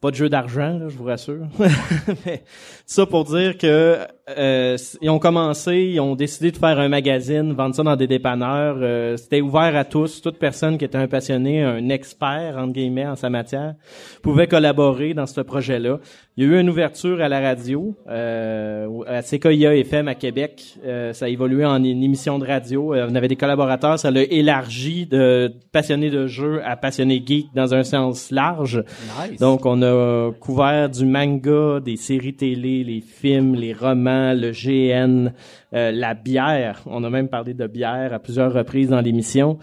pas 0.00 0.10
de 0.10 0.16
jeux 0.16 0.28
d'argent, 0.28 0.78
je 0.88 0.96
vous 0.96 1.04
rassure. 1.04 1.46
Mais 2.26 2.42
ça 2.86 3.06
pour 3.06 3.24
dire 3.24 3.56
que 3.58 3.98
euh, 4.36 4.76
ils 5.00 5.08
ont 5.10 5.18
commencé, 5.20 5.76
ils 5.92 6.00
ont 6.00 6.16
décidé 6.16 6.50
de 6.50 6.56
faire 6.56 6.80
un 6.80 6.88
magazine, 6.88 7.52
vendre 7.52 7.74
ça 7.74 7.82
dans 7.84 7.94
des 7.94 8.08
dépanneurs. 8.08 8.76
euh, 8.80 9.16
C'était 9.16 9.40
ouvert 9.40 9.76
à 9.76 9.84
tous, 9.84 10.20
toute 10.20 10.38
personne 10.38 10.78
qui 10.78 10.84
était 10.84 10.98
un 10.98 11.06
passionné, 11.06 11.62
un 11.62 11.88
expert 11.90 12.56
entre 12.58 12.72
guillemets 12.72 13.06
en 13.06 13.14
sa 13.14 13.30
matière, 13.30 13.74
pouvait 14.22 14.48
collaborer 14.48 15.14
dans 15.14 15.26
ce 15.26 15.40
projet-là. 15.40 15.98
Il 16.38 16.44
y 16.44 16.46
a 16.48 16.50
eu 16.56 16.60
une 16.60 16.68
ouverture 16.68 17.22
à 17.22 17.28
la 17.28 17.40
radio, 17.40 17.94
euh, 18.10 18.86
à 19.06 19.22
CKIA 19.22 19.74
FM 19.76 20.08
à 20.08 20.14
Québec. 20.14 20.76
Euh, 20.84 21.12
ça 21.14 21.26
a 21.26 21.28
évolué 21.28 21.64
en 21.64 21.82
une 21.82 22.02
émission 22.02 22.38
de 22.38 22.46
radio. 22.46 22.92
Euh, 22.94 23.06
on 23.10 23.14
avait 23.14 23.28
des 23.28 23.36
collaborateurs, 23.36 23.98
ça 23.98 24.10
l'a 24.10 24.22
élargi 24.22 25.06
de 25.06 25.50
passionnés 25.72 26.10
de 26.10 26.26
jeux 26.26 26.60
à 26.64 26.76
passionnés 26.76 27.22
geeks 27.24 27.54
dans 27.54 27.74
un 27.74 27.84
sens 27.84 28.30
large. 28.30 28.84
Nice. 29.30 29.40
Donc, 29.40 29.64
on 29.64 29.80
a 29.82 30.30
couvert 30.38 30.90
du 30.90 31.06
manga, 31.06 31.80
des 31.80 31.96
séries 31.96 32.34
télé, 32.34 32.84
les 32.84 33.00
films, 33.00 33.54
les 33.54 33.72
romans, 33.72 34.15
le 34.34 34.50
GN, 34.52 35.32
euh, 35.74 35.90
la 35.92 36.14
bière. 36.14 36.82
On 36.86 37.04
a 37.04 37.10
même 37.10 37.28
parlé 37.28 37.54
de 37.54 37.66
bière 37.66 38.12
à 38.12 38.18
plusieurs 38.18 38.52
reprises 38.52 38.88
dans 38.88 39.00
l'émission. 39.00 39.58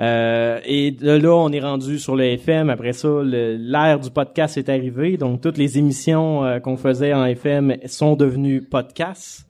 Euh, 0.00 0.60
et 0.64 0.90
de 0.92 1.12
là, 1.12 1.34
on 1.34 1.50
est 1.50 1.60
rendu 1.60 1.98
sur 1.98 2.16
le 2.16 2.24
FM. 2.24 2.70
Après 2.70 2.92
ça, 2.92 3.08
l'ère 3.22 4.00
du 4.00 4.10
podcast 4.10 4.56
est 4.56 4.68
arrivée. 4.68 5.16
Donc, 5.16 5.40
toutes 5.40 5.58
les 5.58 5.78
émissions 5.78 6.44
euh, 6.44 6.58
qu'on 6.60 6.76
faisait 6.76 7.12
en 7.12 7.24
FM 7.24 7.76
sont 7.86 8.16
devenues 8.16 8.62
podcasts. 8.62 9.48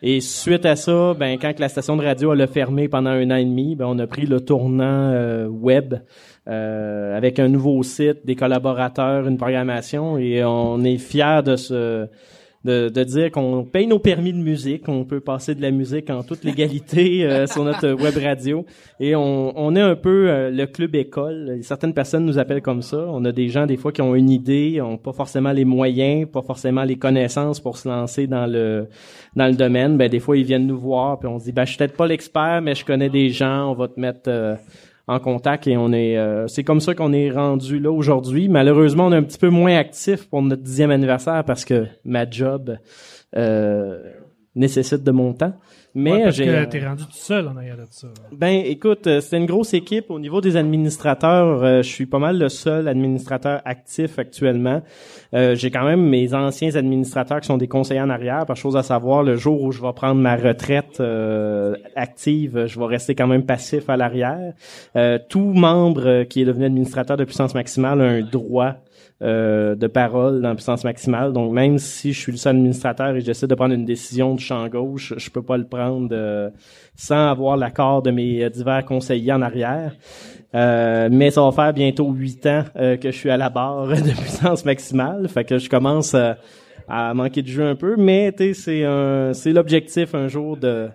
Et 0.00 0.20
suite 0.20 0.64
à 0.64 0.76
ça, 0.76 1.14
ben 1.18 1.38
quand 1.40 1.58
la 1.58 1.68
station 1.68 1.96
de 1.96 2.04
radio 2.04 2.32
elle 2.32 2.42
a 2.42 2.46
fermé 2.46 2.86
pendant 2.86 3.10
un 3.10 3.30
an 3.32 3.36
et 3.36 3.44
demi, 3.44 3.74
ben 3.74 3.86
on 3.88 3.98
a 3.98 4.06
pris 4.06 4.26
le 4.26 4.40
tournant 4.40 5.10
euh, 5.12 5.48
web 5.48 5.94
euh, 6.48 7.16
avec 7.16 7.40
un 7.40 7.48
nouveau 7.48 7.82
site, 7.82 8.24
des 8.24 8.36
collaborateurs, 8.36 9.26
une 9.26 9.36
programmation, 9.36 10.16
et 10.16 10.44
on 10.44 10.84
est 10.84 10.98
fiers 10.98 11.42
de 11.44 11.56
se 11.56 12.06
de, 12.64 12.88
de 12.88 13.04
dire 13.04 13.30
qu'on 13.30 13.64
paye 13.64 13.86
nos 13.86 14.00
permis 14.00 14.32
de 14.32 14.38
musique, 14.38 14.88
on 14.88 15.04
peut 15.04 15.20
passer 15.20 15.54
de 15.54 15.62
la 15.62 15.70
musique 15.70 16.10
en 16.10 16.22
toute 16.22 16.42
légalité 16.42 17.24
euh, 17.30 17.46
sur 17.46 17.64
notre 17.64 17.92
web 17.92 18.14
radio, 18.16 18.66
et 18.98 19.14
on, 19.14 19.52
on 19.56 19.76
est 19.76 19.80
un 19.80 19.94
peu 19.94 20.28
euh, 20.28 20.50
le 20.50 20.66
club 20.66 20.94
école. 20.96 21.58
Certaines 21.62 21.94
personnes 21.94 22.24
nous 22.24 22.38
appellent 22.38 22.62
comme 22.62 22.82
ça. 22.82 22.98
On 23.08 23.24
a 23.24 23.32
des 23.32 23.48
gens 23.48 23.66
des 23.66 23.76
fois 23.76 23.92
qui 23.92 24.02
ont 24.02 24.14
une 24.14 24.30
idée, 24.30 24.80
ont 24.80 24.98
pas 24.98 25.12
forcément 25.12 25.52
les 25.52 25.64
moyens, 25.64 26.28
pas 26.28 26.42
forcément 26.42 26.82
les 26.82 26.96
connaissances 26.96 27.60
pour 27.60 27.78
se 27.78 27.88
lancer 27.88 28.26
dans 28.26 28.46
le 28.46 28.88
dans 29.36 29.46
le 29.46 29.54
domaine. 29.54 29.96
Ben 29.96 30.08
des 30.08 30.20
fois 30.20 30.36
ils 30.36 30.44
viennent 30.44 30.66
nous 30.66 30.78
voir, 30.78 31.18
puis 31.18 31.28
on 31.28 31.38
se 31.38 31.44
dit 31.44 31.52
ben 31.52 31.64
je 31.64 31.70
suis 31.70 31.78
peut-être 31.78 31.96
pas 31.96 32.06
l'expert, 32.06 32.60
mais 32.62 32.74
je 32.74 32.84
connais 32.84 33.08
des 33.08 33.30
gens, 33.30 33.70
on 33.70 33.74
va 33.74 33.88
te 33.88 34.00
mettre 34.00 34.28
euh, 34.28 34.56
en 35.08 35.18
contact 35.18 35.66
et 35.66 35.76
on 35.76 35.92
est 35.92 36.18
euh, 36.18 36.46
c'est 36.48 36.64
comme 36.64 36.80
ça 36.80 36.94
qu'on 36.94 37.12
est 37.12 37.30
rendu 37.30 37.80
là 37.80 37.90
aujourd'hui. 37.90 38.48
Malheureusement, 38.48 39.06
on 39.06 39.12
est 39.12 39.16
un 39.16 39.22
petit 39.22 39.38
peu 39.38 39.48
moins 39.48 39.76
actif 39.76 40.28
pour 40.28 40.42
notre 40.42 40.62
dixième 40.62 40.90
anniversaire 40.90 41.42
parce 41.44 41.64
que 41.64 41.86
ma 42.04 42.28
job 42.28 42.76
euh, 43.34 43.98
nécessite 44.54 45.02
de 45.02 45.10
mon 45.10 45.32
temps. 45.32 45.54
Mais 45.98 46.12
Ouais, 46.12 46.22
parce 46.22 46.38
que 46.38 46.64
t'es 46.66 46.86
rendu 46.86 47.02
tout 47.04 47.10
seul 47.12 47.48
en 47.48 47.56
arrière 47.56 47.76
de 47.76 47.84
ça. 47.90 48.06
ben, 48.30 48.62
écoute, 48.64 49.08
euh, 49.08 49.20
c'était 49.20 49.38
une 49.38 49.46
grosse 49.46 49.74
équipe. 49.74 50.10
Au 50.10 50.20
niveau 50.20 50.40
des 50.40 50.56
administrateurs, 50.56 51.64
euh, 51.64 51.82
je 51.82 51.88
suis 51.88 52.06
pas 52.06 52.20
mal 52.20 52.38
le 52.38 52.48
seul 52.48 52.86
administrateur 52.86 53.60
actif 53.64 54.16
actuellement. 54.20 54.80
Euh, 55.34 55.56
j'ai 55.56 55.72
quand 55.72 55.84
même 55.84 56.00
mes 56.00 56.34
anciens 56.34 56.76
administrateurs 56.76 57.40
qui 57.40 57.48
sont 57.48 57.58
des 57.58 57.66
conseillers 57.66 58.00
en 58.00 58.10
arrière. 58.10 58.46
Par 58.46 58.56
chose 58.56 58.76
à 58.76 58.84
savoir, 58.84 59.24
le 59.24 59.36
jour 59.36 59.60
où 59.60 59.72
je 59.72 59.82
vais 59.82 59.92
prendre 59.92 60.20
ma 60.20 60.36
retraite 60.36 61.00
euh, 61.00 61.74
active, 61.96 62.66
je 62.66 62.78
vais 62.78 62.86
rester 62.86 63.16
quand 63.16 63.26
même 63.26 63.44
passif 63.44 63.90
à 63.90 63.96
l'arrière. 63.96 64.52
Euh, 64.94 65.18
tout 65.28 65.52
membre 65.52 66.06
euh, 66.06 66.24
qui 66.24 66.42
est 66.42 66.44
devenu 66.44 66.66
administrateur 66.66 67.16
de 67.16 67.24
puissance 67.24 67.56
maximale 67.56 68.00
a 68.00 68.04
un 68.04 68.20
droit 68.22 68.76
euh, 69.20 69.74
de 69.74 69.86
parole 69.88 70.40
dans 70.42 70.54
puissance 70.54 70.84
maximale. 70.84 71.32
Donc 71.32 71.52
même 71.52 71.78
si 71.78 72.12
je 72.12 72.20
suis 72.20 72.32
le 72.32 72.38
seul 72.38 72.56
administrateur 72.56 73.16
et 73.16 73.20
j'essaie 73.20 73.48
de 73.48 73.54
prendre 73.54 73.74
une 73.74 73.84
décision 73.84 74.34
de 74.34 74.40
champ 74.40 74.66
gauche, 74.68 75.14
je 75.16 75.30
peux 75.30 75.42
pas 75.42 75.56
le 75.56 75.66
prendre 75.66 76.08
euh, 76.12 76.50
sans 76.94 77.28
avoir 77.30 77.56
l'accord 77.56 78.02
de 78.02 78.10
mes 78.10 78.44
euh, 78.44 78.48
divers 78.50 78.84
conseillers 78.84 79.32
en 79.32 79.42
arrière. 79.42 79.92
Euh, 80.54 81.08
mais 81.10 81.30
ça 81.30 81.42
va 81.42 81.52
faire 81.52 81.72
bientôt 81.74 82.10
huit 82.10 82.46
ans 82.46 82.64
euh, 82.76 82.96
que 82.96 83.10
je 83.10 83.16
suis 83.16 83.30
à 83.30 83.36
la 83.36 83.50
barre 83.50 83.88
de 83.88 84.10
puissance 84.18 84.64
maximale, 84.64 85.28
fait 85.28 85.44
que 85.44 85.58
je 85.58 85.68
commence 85.68 86.14
euh, 86.14 86.32
à 86.88 87.12
manquer 87.12 87.42
de 87.42 87.48
jeu 87.48 87.66
un 87.66 87.74
peu, 87.74 87.96
mais 87.98 88.34
c'est 88.54 89.52
l'objectif 89.52 90.14
un 90.14 90.28
jour 90.28 90.56
de 90.56 90.88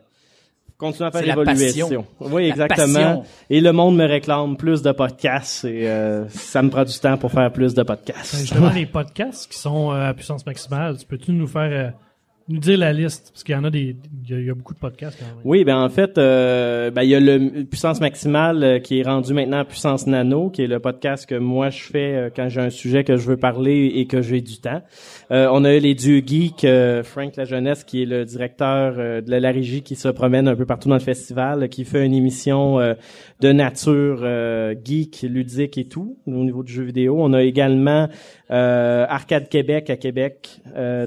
continuer 0.78 1.08
à 1.08 1.12
faire 1.12 1.22
C'est 1.22 1.28
la 1.28 1.36
l'évolution. 1.36 1.88
passion. 1.88 2.06
Oui, 2.20 2.44
La 2.44 2.50
exactement. 2.50 2.94
passion. 2.94 3.24
Et 3.50 3.62
le 3.62 3.72
monde 3.72 3.96
me 3.98 4.06
réclame 4.06 4.58
plus 4.58 4.82
de 4.82 4.92
podcasts 4.92 5.66
et 5.66 5.88
euh, 5.90 6.28
ça 6.30 6.62
me 6.62 6.70
prend 6.70 6.84
du 6.84 6.98
temps 7.00 7.18
pour 7.18 7.32
faire 7.32 7.52
plus 7.52 7.74
de 7.74 7.84
Ben, 7.84 7.96
podcasts. 7.96 8.38
justement, 8.38 8.70
les 8.70 8.86
podcasts 8.86 9.52
qui 9.52 9.58
sont 9.58 9.92
euh, 9.92 10.10
à 10.10 10.14
puissance 10.14 10.46
maximale, 10.46 10.98
tu 10.98 11.06
peux-tu 11.06 11.32
nous 11.32 11.48
faire 11.48 11.70
euh, 11.72 11.90
nous 12.50 12.60
dire 12.60 12.78
la 12.78 12.94
liste? 12.94 13.32
Parce 13.32 13.44
qu'il 13.44 13.56
y 13.56 13.58
en 13.58 13.64
a 13.64 13.70
des. 13.70 13.96
Il 14.30 14.46
y 14.46 14.50
a, 14.50 14.54
beaucoup 14.54 14.74
de 14.74 14.80
podcasts. 14.80 15.24
Oui, 15.44 15.64
ben 15.64 15.78
en 15.78 15.90
fait, 15.90 16.18
euh, 16.18 16.92
ben 16.92 17.04
il 17.04 17.10
y 17.10 17.16
a 17.16 17.20
le 17.20 17.64
puissance 17.64 18.00
maximale 18.02 18.64
euh, 18.64 18.80
qui 18.80 19.00
est 19.00 19.04
rendu 19.04 19.34
maintenant 19.34 19.64
puissance 19.66 20.08
nano, 20.08 20.50
qui 20.50 20.64
est 20.64 20.68
le 20.68 20.80
podcast 20.80 21.26
que 21.26 21.36
moi 21.36 21.70
je 21.70 21.84
fais 21.84 22.16
euh, 22.16 22.30
quand 22.34 22.50
j'ai 22.50 22.62
un 22.62 22.70
sujet 22.70 23.04
que 23.04 23.18
je 23.18 23.28
veux 23.28 23.38
parler 23.38 23.92
et 23.96 24.08
que 24.08 24.22
j'ai 24.22 24.42
du 24.42 24.60
temps. 24.60 24.82
Euh, 25.32 25.48
on 25.52 25.64
a 25.66 25.74
eu 25.74 25.80
les 25.80 25.96
dieux 25.96 26.22
geeks, 26.24 26.64
euh, 26.64 27.02
Frank 27.02 27.36
La 27.38 27.46
Jeunesse, 27.46 27.84
qui 27.84 28.04
est 28.04 28.06
le 28.06 28.24
directeur 28.24 28.96
euh, 28.98 29.22
de 29.22 29.32
la 29.32 29.52
régie 29.52 29.82
qui 29.82 29.96
se 29.96 30.08
promène 30.08 30.48
un 30.48 30.56
peu 30.56 30.66
partout 30.66 30.90
dans 30.90 30.96
le 30.96 31.02
festival, 31.02 31.70
qui 31.70 31.86
fait 31.86 32.06
une 32.06 32.14
émission 32.14 32.78
de 33.40 33.52
nature 33.52 34.26
geek, 34.84 35.22
ludique 35.24 35.78
et 35.78 35.86
tout 35.86 36.18
au 36.28 36.32
niveau 36.32 36.64
du 36.64 36.72
jeu 36.72 36.84
vidéo. 36.84 37.18
On 37.20 37.34
a 37.34 37.44
également 37.44 38.08
Arcade 38.50 39.50
Québec 39.50 39.90
à 39.90 39.98
Québec, 39.98 40.62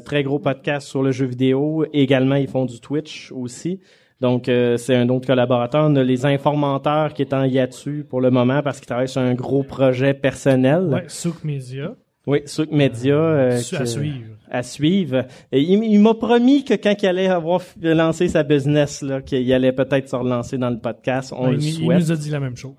très 0.05 0.23
gros 0.23 0.39
podcast 0.39 0.89
sur 0.89 1.03
le 1.03 1.13
jeu 1.13 1.26
vidéo. 1.27 1.85
Également, 1.93 2.37
ils 2.37 2.49
font 2.49 2.65
du 2.65 2.81
Twitch 2.81 3.33
aussi. 3.33 3.81
Donc, 4.21 4.49
euh, 4.49 4.77
c'est 4.77 4.95
un 4.95 5.09
autre 5.11 5.27
collaborateur. 5.27 5.87
On 5.91 5.97
a 5.97 6.03
les 6.03 6.25
informateurs 6.25 7.13
qui 7.13 7.23
est 7.23 7.35
en 7.35 7.45
hiatus 7.45 8.05
pour 8.09 8.21
le 8.21 8.31
moment 8.31 8.63
parce 8.63 8.79
qu'ils 8.79 8.87
travaillent 8.87 9.09
sur 9.09 9.21
un 9.21 9.35
gros 9.35 9.63
projet 9.63 10.15
personnel. 10.15 11.05
Souk 11.09 11.45
Media. 11.45 11.95
Oui, 12.27 12.41
Souk 12.47 12.71
Media. 12.73 13.15
euh, 13.15 13.57
Su- 13.59 13.77
à 13.77 13.81
que- 13.81 13.85
suivre. 13.87 14.27
à 14.51 14.63
suivre. 14.63 15.25
Et 15.53 15.61
il, 15.61 15.83
il 15.85 16.01
m'a 16.01 16.15
promis 16.15 16.65
que 16.65 16.75
quand 16.75 16.95
il 17.03 17.07
allait 17.07 17.27
avoir 17.29 17.61
lancé 17.83 18.29
sa 18.29 18.43
business, 18.45 19.03
là, 19.03 19.21
qu'il 19.21 19.53
allait 19.53 19.73
peut-être 19.73 20.09
se 20.09 20.15
relancer 20.17 20.57
dans 20.59 20.71
le 20.71 20.79
podcast. 20.79 21.33
On 21.37 21.49
Ouais, 21.49 21.55
le 21.57 21.63
il, 21.63 21.85
nous 21.89 22.13
a 22.13 22.17
dit 22.17 22.31
la 22.31 22.41
même 22.41 22.57
chose. 22.57 22.75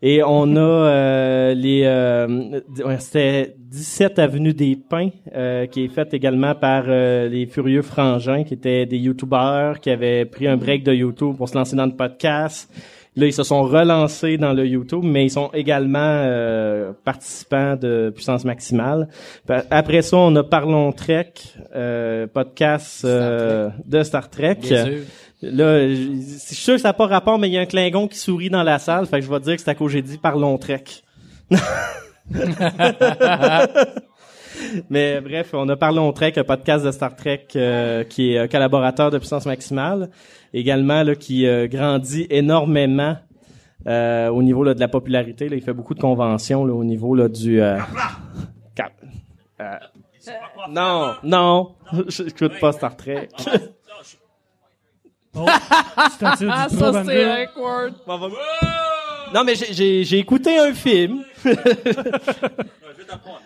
Et 0.00 0.22
on 0.22 0.56
a 0.56 0.60
euh, 0.60 1.54
les 1.54 1.82
euh, 1.84 2.60
c'était 2.98 3.54
17 3.58 4.18
avenue 4.18 4.52
des 4.54 4.74
Pins 4.76 5.10
euh, 5.34 5.66
qui 5.66 5.84
est 5.84 5.88
faite 5.88 6.12
également 6.14 6.54
par 6.54 6.84
euh, 6.88 7.28
les 7.28 7.46
Furieux 7.46 7.82
Frangins 7.82 8.42
qui 8.44 8.54
étaient 8.54 8.84
des 8.86 8.98
youtubeurs 8.98 9.80
qui 9.80 9.90
avaient 9.90 10.24
pris 10.24 10.48
un 10.48 10.56
break 10.56 10.82
de 10.84 10.92
YouTube 10.92 11.36
pour 11.36 11.48
se 11.48 11.56
lancer 11.56 11.76
dans 11.76 11.86
le 11.86 11.94
podcast. 11.96 12.70
Là, 13.14 13.26
ils 13.26 13.32
se 13.34 13.42
sont 13.42 13.62
relancés 13.64 14.38
dans 14.38 14.54
le 14.54 14.66
YouTube, 14.66 15.02
mais 15.04 15.26
ils 15.26 15.30
sont 15.30 15.50
également 15.52 15.98
euh, 16.00 16.92
participants 17.04 17.76
de 17.76 18.10
Puissance 18.14 18.46
Maximale. 18.46 19.08
Après 19.70 20.00
ça, 20.00 20.16
on 20.16 20.34
a 20.36 20.42
Parlons 20.42 20.92
Trek, 20.92 21.34
euh, 21.74 22.26
podcast 22.26 23.04
euh, 23.04 23.68
de 23.84 24.02
Star 24.02 24.30
Trek. 24.30 24.54
Bien 24.62 24.84
sûr. 24.86 24.98
Là, 25.42 25.88
je 25.88 25.94
je 25.94 26.38
suis 26.38 26.54
sûr 26.54 26.74
que 26.74 26.80
ça 26.80 26.88
n'a 26.88 26.94
pas 26.94 27.06
rapport, 27.06 27.38
mais 27.38 27.48
il 27.48 27.52
y 27.52 27.58
a 27.58 27.60
un 27.60 27.66
Klingon 27.66 28.08
qui 28.08 28.16
sourit 28.16 28.48
dans 28.48 28.62
la 28.62 28.78
salle, 28.78 29.06
fait 29.06 29.18
que 29.18 29.26
je 29.26 29.30
vais 29.30 29.40
dire 29.40 29.56
que 29.56 29.62
c'est 29.62 29.70
à 29.70 29.74
cause 29.74 29.92
j'ai 29.92 30.00
dit 30.00 30.16
parlons 30.16 30.56
Trek. 30.56 30.84
mais 34.90 35.20
bref, 35.20 35.50
on 35.54 35.68
a 35.68 35.76
Parlons 35.76 36.12
Trek, 36.12 36.32
un 36.36 36.44
podcast 36.44 36.84
de 36.84 36.90
Star 36.90 37.14
Trek 37.16 37.46
euh, 37.56 38.04
qui 38.04 38.32
est 38.34 38.38
euh, 38.38 38.46
collaborateur 38.48 39.10
de 39.10 39.18
Puissance 39.18 39.46
Maximale, 39.46 40.10
également 40.54 41.02
là, 41.02 41.14
qui 41.14 41.46
euh, 41.46 41.66
grandit 41.68 42.26
énormément 42.30 43.16
euh, 43.86 44.28
au 44.28 44.42
niveau 44.42 44.62
là, 44.64 44.74
de 44.74 44.80
la 44.80 44.88
popularité. 44.88 45.48
Là, 45.48 45.56
il 45.56 45.62
fait 45.62 45.72
beaucoup 45.72 45.94
de 45.94 46.00
conventions 46.00 46.64
là, 46.64 46.72
au 46.74 46.84
niveau 46.84 47.14
là, 47.14 47.28
du... 47.28 47.60
euh, 47.60 47.78
Cap- 48.74 48.92
euh, 49.60 49.76
non, 50.70 51.14
non, 51.24 51.74
je 52.08 52.22
n'écoute 52.22 52.52
pas 52.60 52.72
Star 52.72 52.96
Trek. 52.96 53.28
Oh, 55.34 55.46
Ah, 55.46 56.68
ça, 56.68 57.04
c'est 57.04 57.42
awkward. 57.44 57.94
Non, 59.34 59.44
mais 59.44 59.54
j'ai- 59.54 59.72
j'ai 59.72 60.04
j'ai 60.04 60.18
écouté 60.18 60.58
un 60.58 60.74
film. 60.74 61.24
Je 61.42 61.48
vais 61.48 61.54
t'apprendre. 63.08 63.40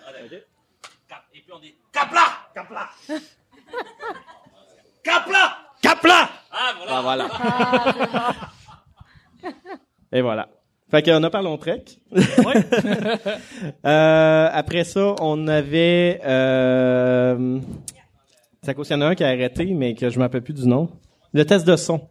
Puis 1.47 1.55
on 1.55 1.61
dit 1.61 1.77
Capla 1.93 2.27
Capla 2.53 2.91
Capla 5.05 5.57
Capla! 5.81 6.29
Ah, 6.51 6.75
voilà. 7.03 7.29
Ah, 7.31 7.95
voilà. 8.03 8.35
Et 10.13 10.21
voilà. 10.21 10.49
Fait 10.91 11.03
qu'on 11.03 11.23
a 11.23 11.31
parlé 11.31 11.57
Trek. 11.59 11.85
euh, 13.87 14.49
après 14.53 14.83
ça, 14.83 15.15
on 15.21 15.47
avait... 15.47 16.21
Euh, 16.25 17.61
c'est 18.63 18.71
à 18.73 18.75
cause 18.75 18.89
qu'il 18.89 18.97
y 18.97 18.99
en 18.99 19.03
a 19.03 19.07
un 19.07 19.15
qui 19.15 19.23
a 19.23 19.29
arrêté, 19.29 19.67
mais 19.67 19.95
que 19.95 20.11
je 20.11 20.19
ne 20.19 20.25
m'appelle 20.25 20.43
plus 20.43 20.55
du 20.55 20.67
nom. 20.67 20.89
Le 21.33 21.45
test 21.45 21.65
de 21.65 21.77
son, 21.77 22.09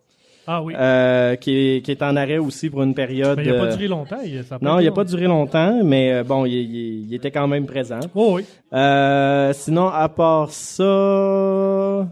Ah 0.47 0.61
oui. 0.61 0.73
euh, 0.77 1.35
qui, 1.35 1.51
est, 1.77 1.81
qui 1.81 1.91
est 1.91 2.03
en 2.03 2.15
arrêt 2.15 2.37
aussi 2.37 2.69
pour 2.69 2.83
une 2.83 2.93
période... 2.93 3.37
Mais 3.37 3.45
il 3.45 3.51
n'a 3.51 3.57
pas 3.57 3.65
euh, 3.65 3.71
duré 3.71 3.87
longtemps. 3.87 4.17
Il, 4.23 4.43
ça 4.43 4.55
a 4.55 4.57
Non, 4.61 4.79
il 4.79 4.85
n'a 4.85 4.91
pas 4.91 5.03
duré 5.03 5.25
longtemps, 5.25 5.81
mais 5.83 6.11
euh, 6.13 6.23
bon, 6.23 6.45
il, 6.45 6.53
il- 6.53 7.07
il 7.07 7.13
était 7.15 7.31
quand 7.31 7.47
même 7.47 7.65
présent. 7.65 7.99
Oh 8.13 8.33
oui. 8.35 8.45
Euh, 8.73 9.53
sinon, 9.53 9.87
à 9.87 10.07
part 10.09 10.51
ça, 10.51 12.07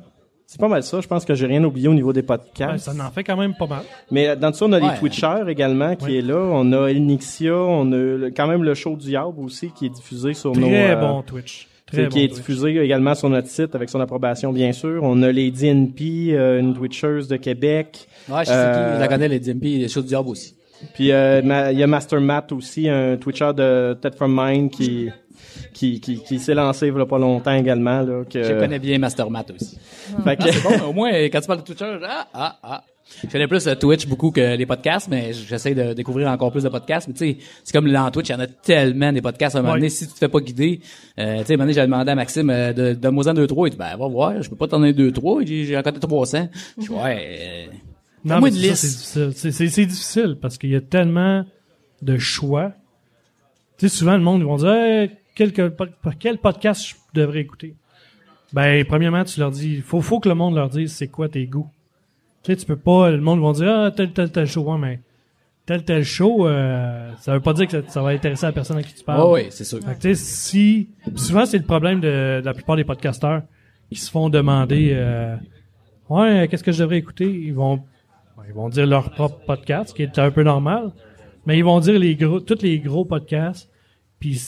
c'est 0.46 0.60
pas 0.60 0.68
mal 0.68 0.84
ça. 0.84 1.02
Je 1.02 1.08
pense 1.08 1.26
que 1.26 1.34
j'ai 1.34 1.46
rien 1.48 1.64
oublié 1.64 1.88
au 1.88 1.94
niveau 1.94 2.14
des 2.14 2.22
Ouais, 2.22 2.26
podcasts. 2.28 2.86
ça 2.86 2.92
en 2.92 3.12
fait 3.12 3.24
quand 3.24 3.38
même 3.38 3.54
pas 3.56 3.68
mal. 3.68 3.84
Mais 4.12 4.36
dans 4.36 4.52
tout 4.52 4.58
ça, 4.58 4.66
on 4.66 4.72
a 4.74 4.80
Ouais. 4.80 4.92
les 4.94 5.00
Twitchers 5.00 5.46
également 5.50 5.96
qui 5.96 6.06
Ouais. 6.06 6.16
est 6.18 6.22
là. 6.22 6.38
On 6.38 6.72
a 6.74 6.88
Elnixia, 6.90 7.56
on 7.56 7.92
a 7.92 8.30
quand 8.36 8.48
même 8.48 8.64
le 8.64 8.74
show 8.74 8.96
du 8.96 9.12
Yab 9.12 9.38
aussi 9.40 9.72
qui 9.72 9.88
est 9.88 9.90
diffusé 9.90 10.34
sur 10.34 10.54
nos... 10.56 10.68
Très 10.68 10.92
euh, 10.92 10.96
bon 10.96 11.22
Twitch. 11.24 11.68
Très 11.94 12.08
qui 12.10 12.10
bon 12.10 12.18
est 12.20 12.28
Twitch. 12.28 12.34
diffusé 12.40 12.78
également 12.84 13.16
sur 13.16 13.30
notre 13.30 13.48
site 13.48 13.76
avec 13.76 13.90
son 13.90 14.00
approbation, 14.00 14.52
bien 14.52 14.72
sûr. 14.74 15.02
On 15.04 15.22
a 15.24 15.32
les 15.32 15.52
DNP, 15.52 16.34
euh, 16.34 16.60
une 16.60 16.74
Twitcheuse 16.74 17.28
de 17.28 17.38
Québec. 17.38 18.08
Ouais, 18.30 18.40
je 18.42 18.46
sais 18.46 18.52
Euh, 18.56 18.90
qui. 18.92 18.96
Je 18.96 19.00
la 19.02 19.08
connais, 19.08 19.28
les 19.28 19.40
DMP, 19.40 19.64
les 19.80 19.88
shows 19.88 20.02
du 20.02 20.08
diable 20.10 20.30
aussi. 20.30 20.56
Puis 20.94 21.12
euh, 21.12 21.42
ma- 21.42 21.72
il 21.72 21.80
y 21.80 21.84
a 21.84 21.88
Master 21.88 22.20
Matt 22.20 22.52
aussi, 22.52 22.90
un 22.90 23.16
Twitcher 23.18 23.52
de 23.56 23.98
Ted 24.02 24.16
From 24.18 24.34
Mine 24.36 24.70
qui 24.70 25.10
qui, 25.72 26.00
qui, 26.00 26.18
qui 26.24 26.40
s'est 26.40 26.54
lancé 26.56 26.88
il 26.88 26.98
y 26.98 27.00
a 27.02 27.06
pas 27.06 27.18
longtemps 27.20 27.54
également. 27.54 28.02
Là, 28.02 28.24
que... 28.30 28.44
Je 28.44 28.54
connais 28.54 28.80
bien 28.80 28.98
Mastermat 28.98 29.46
aussi. 29.54 29.78
Fait 30.24 30.36
que- 30.36 30.44
Ah, 30.44 30.52
c'est 30.52 30.64
bon, 30.64 30.90
au 30.90 30.94
moins, 30.94 31.12
quand 31.14 31.42
tu 31.42 31.48
parles 31.48 31.60
de 31.60 31.66
Twitcher, 31.66 31.98
ah, 32.04 32.28
ah, 32.34 32.60
ah. 32.64 32.84
Je 33.22 33.28
connais 33.28 33.48
plus 33.48 33.66
le 33.68 33.76
Twitch 33.76 34.08
beaucoup 34.08 34.32
que 34.32 34.56
les 34.56 34.66
podcasts, 34.66 35.08
mais 35.08 35.34
j'essaie 35.34 35.76
de 35.76 35.94
découvrir 35.94 36.30
encore 36.30 36.52
plus 36.52 36.64
de 36.64 36.70
podcasts. 36.70 37.08
Mais 37.08 37.14
tu 37.14 37.20
sais, 37.34 37.38
c'est 37.64 37.72
comme 37.74 37.90
dans 37.92 38.10
Twitch, 38.12 38.30
il 38.30 38.32
y 38.32 38.36
en 38.36 38.40
a 38.40 38.48
tellement 38.48 39.12
des 39.14 39.22
podcasts. 39.22 39.56
À 39.56 39.60
un 39.60 39.62
moment 39.62 39.74
Ouais. 39.74 39.80
donné, 39.80 39.90
si 39.90 40.08
tu 40.08 40.14
te 40.14 40.18
fais 40.18 40.30
pas 40.30 40.40
guider, 40.40 40.80
euh, 41.20 41.40
tu 41.42 41.46
sais, 41.46 41.54
un 41.54 41.58
moment 41.58 41.64
donné, 41.66 41.74
j'ai 41.74 41.82
demandé 41.82 42.12
à 42.12 42.16
Maxime 42.16 42.50
euh, 42.50 42.74
de, 42.74 42.94
de 42.94 43.10
moi 43.10 43.28
en 43.28 43.34
2-3. 43.34 43.68
Il 43.68 43.72
dit, 43.72 43.78
ben, 43.78 43.96
va 43.98 44.08
voir, 44.08 44.42
je 44.42 44.50
peux 44.50 44.56
pas 44.56 44.68
t'en 44.68 44.80
donner 44.80 44.94
2-3. 44.94 45.42
Il 45.42 45.46
dit, 45.46 45.66
J'ai 45.66 45.78
encore 45.78 45.94
300. 46.00 46.50
Je 46.78 46.82
dis, 46.84 46.90
ouais, 46.90 47.68
euh, 47.70 47.74
Non, 48.26 48.42
mais 48.42 48.52
c'est 48.52 48.58
difficile. 48.60 49.32
C'est- 49.36 49.86
difficile 49.86 50.38
parce 50.42 50.58
qu'il 50.58 50.70
y 50.72 50.76
a 50.76 50.82
tellement 50.82 51.46
de 52.02 52.18
choix. 52.18 52.72
Tu 53.78 53.90
sais, 53.90 53.96
souvent, 53.96 54.14
le 54.18 54.24
monde, 54.24 54.42
ils 54.42 54.46
vont 54.46 54.58
dire, 54.58 54.72
Hey, 54.74 55.12
quel, 55.36 55.52
quel 56.20 56.38
podcast 56.38 56.88
je 56.88 56.96
devrais 57.14 57.42
écouter? 57.42 57.76
Ben, 58.54 58.84
premièrement, 58.86 59.24
tu 59.24 59.40
leur 59.40 59.52
dis, 59.52 59.82
faut, 59.82 60.02
faut 60.02 60.20
que 60.20 60.30
le 60.30 60.36
monde 60.36 60.56
leur 60.56 60.70
dise 60.70 60.94
c'est 60.94 61.08
quoi 61.10 61.28
tes 61.30 61.46
goûts? 61.46 61.70
Tu 62.44 62.52
sais, 62.52 62.58
tu 62.58 62.66
peux 62.66 62.76
pas, 62.76 63.10
le 63.12 63.22
monde 63.22 63.42
va 63.42 63.54
dire, 63.54 63.74
ah, 63.74 63.92
tel, 63.92 64.12
tel, 64.12 64.32
tel 64.32 64.46
show, 64.46 64.64
ouais, 64.64 64.78
mais 64.78 65.00
tel, 65.66 65.84
tel 65.86 66.04
show, 66.04 66.48
euh, 66.48 67.12
ça 67.20 67.34
veut 67.34 67.40
pas 67.40 67.54
dire 67.54 67.68
que 67.68 67.82
ça, 67.82 67.88
ça 67.88 68.02
va 68.02 68.10
intéresser 68.10 68.46
la 68.46 68.52
personne 68.52 68.78
à 68.78 68.84
qui 68.84 68.94
tu 68.94 69.04
parles. 69.04 69.22
ouais, 69.26 69.32
ouais, 69.32 69.48
c'est 69.50 69.64
sûr. 69.64 69.80
Fait 69.80 69.96
que, 69.96 70.02
tu 70.02 70.14
sais, 70.14 70.16
si, 70.16 70.90
souvent, 71.16 71.46
c'est 71.46 71.58
le 71.58 71.64
problème 71.64 72.02
de, 72.02 72.42
de 72.42 72.46
la 72.46 72.54
plupart 72.54 72.76
des 72.76 72.84
podcasteurs 72.84 73.44
qui 73.90 73.96
se 73.98 74.12
font 74.12 74.30
demander, 74.30 74.92
euh, 74.94 75.36
ouais, 76.10 76.48
qu'est-ce 76.50 76.64
que 76.64 76.72
je 76.72 76.80
devrais 76.84 76.98
écouter? 76.98 77.30
Ils 77.30 77.54
vont, 77.54 77.82
ils 78.48 78.54
vont 78.54 78.68
dire 78.68 78.86
leur 78.88 79.12
propre 79.12 79.40
podcast, 79.46 79.90
ce 79.90 79.94
qui 79.94 80.04
est 80.04 80.20
un 80.20 80.32
peu 80.32 80.44
normal, 80.44 80.92
mais 81.46 81.58
ils 81.58 81.64
vont 81.64 81.80
dire 81.80 81.98
les 81.98 82.16
gros, 82.16 82.40
tous 82.42 82.62
les 82.62 82.80
gros 82.80 83.06
podcasts. 83.06 83.70
Puis 84.20 84.42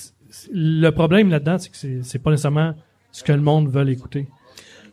le 0.51 0.89
problème 0.89 1.29
là-dedans, 1.29 1.57
c'est 1.57 1.69
que 1.69 2.01
c'est 2.03 2.19
pas 2.19 2.31
nécessairement 2.31 2.73
ce 3.11 3.23
que 3.23 3.31
le 3.31 3.41
monde 3.41 3.69
veut 3.69 3.87
écouter. 3.89 4.27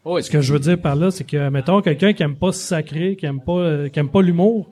Ouais, 0.04 0.22
Ce 0.22 0.30
que 0.30 0.40
je 0.40 0.52
veux 0.52 0.58
dire 0.58 0.80
par 0.80 0.96
là, 0.96 1.10
c'est 1.10 1.24
que, 1.24 1.48
mettons, 1.48 1.80
quelqu'un 1.80 2.12
qui 2.12 2.22
aime 2.22 2.36
pas 2.36 2.52
se 2.52 2.60
sacrer, 2.60 3.14
qui 3.14 3.26
aime 3.26 3.40
pas, 3.40 3.52
euh, 3.52 3.88
qui 3.88 4.00
aime 4.00 4.08
pas 4.08 4.20
l'humour, 4.20 4.68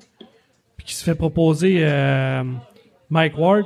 puis 0.77 0.87
qui 0.87 0.95
se 0.95 1.05
fait 1.05 1.15
proposer 1.15 1.79
euh, 1.81 2.43
Mike 3.11 3.39
Ward, 3.39 3.65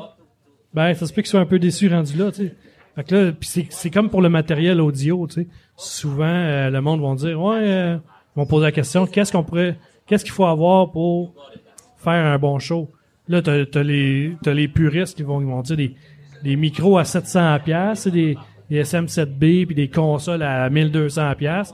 ben, 0.75 0.93
ça 0.95 1.07
se 1.07 1.13
peut 1.13 1.23
qu'il 1.23 1.31
soit 1.31 1.41
un 1.41 1.47
peu 1.47 1.59
déçu 1.59 1.89
rendu 1.89 2.17
là, 2.19 2.31
tu 2.31 2.49
sais. 2.49 2.55
Fait 2.97 3.05
que 3.05 3.15
là, 3.15 3.33
puis 3.33 3.67
c'est, 3.71 3.91
comme 3.91 4.11
pour 4.11 4.21
le 4.21 4.29
matériel 4.29 4.81
audio, 4.81 5.27
tu 5.27 5.43
sais. 5.43 5.49
Souvent, 5.77 6.25
euh, 6.25 6.71
le 6.71 6.81
monde 6.81 7.01
va 7.01 7.15
dire, 7.15 7.41
ouais, 7.41 7.57
euh, 7.61 7.97
ils 7.97 8.41
vont 8.41 8.47
poser 8.47 8.65
la 8.67 8.73
question, 8.73 9.07
qu'est-ce 9.07 9.33
qu'on 9.33 9.43
pourrait, 9.43 9.79
qu'est-ce 10.07 10.25
qu'il 10.25 10.33
faut 10.33 10.45
avoir 10.47 10.91
pour 10.91 11.35
faire 11.97 12.27
un 12.27 12.39
bon 12.39 12.59
show? 12.59 12.91
Là, 13.27 13.41
t'as, 13.41 13.65
t'as 13.65 13.83
les, 13.83 14.37
t'as 14.43 14.53
les 14.53 14.69
puristes 14.69 15.17
qui 15.17 15.23
vont, 15.23 15.41
ils 15.41 15.47
vont 15.47 15.63
dire 15.63 15.77
des, 15.77 15.95
des 16.43 16.57
micros 16.57 16.99
à 16.99 17.05
700 17.05 17.59
pièces, 17.65 18.07
des, 18.07 18.37
des 18.71 18.83
SM7B 18.83 19.67
puis 19.67 19.75
des 19.75 19.89
consoles 19.89 20.43
à 20.43 20.69
1200 20.71 21.35
pièces. 21.37 21.73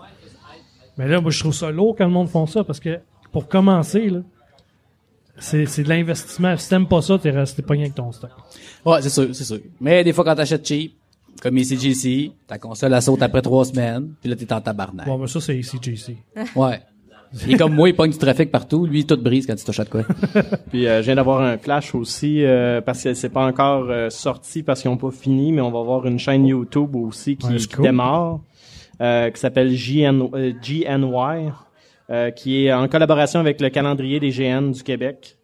Mais 0.98 1.08
là, 1.08 1.20
moi, 1.20 1.30
je 1.30 1.40
trouve 1.40 1.54
ça 1.54 1.70
lourd 1.70 1.94
quand 1.96 2.04
le 2.04 2.10
monde 2.10 2.28
font 2.28 2.46
ça 2.46 2.64
parce 2.64 2.80
que 2.80 2.98
pour 3.32 3.48
commencer, 3.48 4.10
là, 4.10 4.20
c'est, 5.38 5.64
c'est 5.66 5.82
de 5.82 5.88
l'investissement. 5.88 6.56
Si 6.56 6.68
t'aimes 6.68 6.88
pas 6.88 7.00
ça, 7.00 7.18
t'es 7.18 7.30
resté 7.30 7.62
pogné 7.62 7.82
avec 7.82 7.94
ton 7.94 8.12
stock. 8.12 8.30
Ouais, 8.84 9.00
c'est 9.00 9.08
sûr, 9.08 9.34
c'est 9.34 9.44
sûr. 9.44 9.60
Mais 9.80 10.04
des 10.04 10.12
fois, 10.12 10.24
quand 10.24 10.34
t'achètes 10.34 10.66
cheap, 10.66 10.94
comme 11.40 11.56
ici 11.56 12.32
ta 12.46 12.58
console, 12.58 12.92
elle 12.92 13.02
saute 13.02 13.22
après 13.22 13.40
trois 13.40 13.64
semaines, 13.64 14.14
puis 14.20 14.28
là, 14.28 14.36
t'es 14.36 14.52
en 14.52 14.60
tabarnak. 14.60 15.06
Bon, 15.06 15.16
mais 15.16 15.26
ça, 15.26 15.40
c'est 15.40 15.58
CJC. 15.60 16.16
Ouais. 16.54 16.80
Il 17.46 17.54
est 17.54 17.56
comme 17.58 17.74
moi, 17.74 17.88
il 17.88 17.94
pogne 17.94 18.10
du 18.10 18.18
trafic 18.18 18.50
partout. 18.50 18.86
Lui, 18.86 19.00
il 19.00 19.06
tout 19.06 19.16
brise 19.16 19.46
quand 19.46 19.54
il 19.54 19.64
touche 19.64 19.78
à 19.80 19.84
de 19.84 19.88
quoi. 19.88 20.02
Puis 20.70 20.86
euh, 20.86 20.98
je 21.00 21.06
viens 21.06 21.14
d'avoir 21.14 21.40
un 21.42 21.58
flash 21.58 21.94
aussi 21.94 22.44
euh, 22.44 22.80
parce 22.80 23.04
que 23.04 23.14
c'est 23.14 23.28
pas 23.28 23.44
encore 23.46 23.86
euh, 23.88 24.10
sorti 24.10 24.62
parce 24.64 24.82
qu'ils 24.82 24.90
ont 24.90 24.96
pas 24.96 25.10
fini, 25.12 25.52
mais 25.52 25.60
on 25.60 25.70
va 25.70 25.78
avoir 25.78 26.06
une 26.06 26.18
chaîne 26.18 26.46
YouTube 26.46 26.96
aussi 26.96 27.36
qui, 27.36 27.46
Ouais, 27.46 27.56
qui 27.56 27.68
cool. 27.68 27.84
démarre, 27.84 28.40
euh, 29.00 29.30
qui 29.30 29.40
s'appelle 29.40 29.70
JN, 29.70 30.28
euh, 30.34 30.52
GNY, 30.60 31.50
euh, 32.10 32.30
qui 32.32 32.66
est 32.66 32.72
en 32.72 32.88
collaboration 32.88 33.38
avec 33.38 33.60
le 33.60 33.68
calendrier 33.70 34.18
des 34.18 34.30
GN 34.30 34.72
du 34.72 34.82
Québec. 34.82 35.36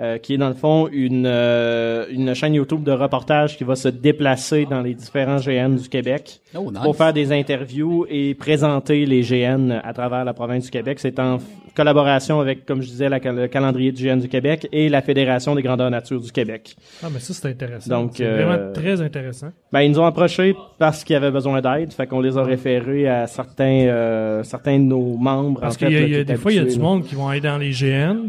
Euh, 0.00 0.18
qui 0.18 0.34
est 0.34 0.38
dans 0.38 0.48
le 0.48 0.54
fond 0.54 0.88
une 0.90 1.26
euh, 1.26 2.06
une 2.10 2.34
chaîne 2.34 2.54
YouTube 2.54 2.82
de 2.82 2.92
reportage 2.92 3.56
qui 3.56 3.64
va 3.64 3.76
se 3.76 3.88
déplacer 3.88 4.66
dans 4.68 4.80
les 4.80 4.94
différents 4.94 5.36
GN 5.36 5.76
du 5.76 5.88
Québec 5.88 6.40
Oh, 6.54 6.70
nice. 6.70 6.80
pour 6.82 6.96
faire 6.96 7.12
des 7.12 7.32
interviews 7.32 8.06
et 8.08 8.34
présenter 8.34 9.06
les 9.06 9.20
GN 9.22 9.70
à 9.82 9.92
travers 9.92 10.24
la 10.24 10.34
province 10.34 10.64
du 10.64 10.70
Québec. 10.70 10.98
C'est 11.00 11.18
en 11.18 11.38
collaboration 11.74 12.40
avec, 12.40 12.66
comme 12.66 12.82
je 12.82 12.88
disais, 12.88 13.08
la 13.08 13.18
le 13.18 13.48
calendrier 13.48 13.92
du 13.92 14.04
GN 14.04 14.18
du 14.18 14.28
Québec 14.28 14.68
et 14.72 14.88
la 14.88 15.00
Fédération 15.00 15.54
des 15.54 15.62
grandeurs 15.62 15.90
nature 15.90 16.20
du 16.20 16.30
Québec. 16.30 16.76
Ah, 17.02 17.06
mais 17.12 17.18
ça, 17.20 17.32
c'est 17.32 17.48
intéressant. 17.48 17.88
Donc, 17.88 18.12
c'est 18.16 18.26
euh, 18.26 18.44
vraiment 18.44 18.72
très 18.72 19.00
intéressant. 19.00 19.48
Ben, 19.72 19.80
ils 19.82 19.90
nous 19.92 19.98
ont 20.00 20.04
approchés 20.04 20.54
parce 20.78 21.04
qu'ils 21.04 21.16
avaient 21.16 21.30
besoin 21.30 21.60
d'aide, 21.62 21.92
fait 21.92 22.06
qu'on 22.06 22.20
les 22.20 22.36
a 22.36 22.42
référés 22.42 23.08
à 23.08 23.26
certains 23.26 23.86
euh, 23.86 24.42
certains 24.42 24.78
de 24.78 24.84
nos 24.84 25.16
membres. 25.16 25.60
Parce 25.60 25.76
en 25.76 25.78
fait, 25.78 25.86
qu'il 25.86 25.94
y 25.94 25.98
a, 25.98 26.00
là, 26.00 26.06
il 26.06 26.12
y 26.12 26.16
a 26.16 26.18
qui 26.20 26.24
des 26.26 26.36
fois, 26.36 26.52
il 26.52 26.56
y 26.56 26.60
a 26.60 26.64
du 26.64 26.70
là. 26.76 26.78
monde 26.82 27.04
qui 27.04 27.14
vont 27.14 27.28
aller 27.28 27.40
dans 27.40 27.56
les 27.58 27.70
GN, 27.70 28.28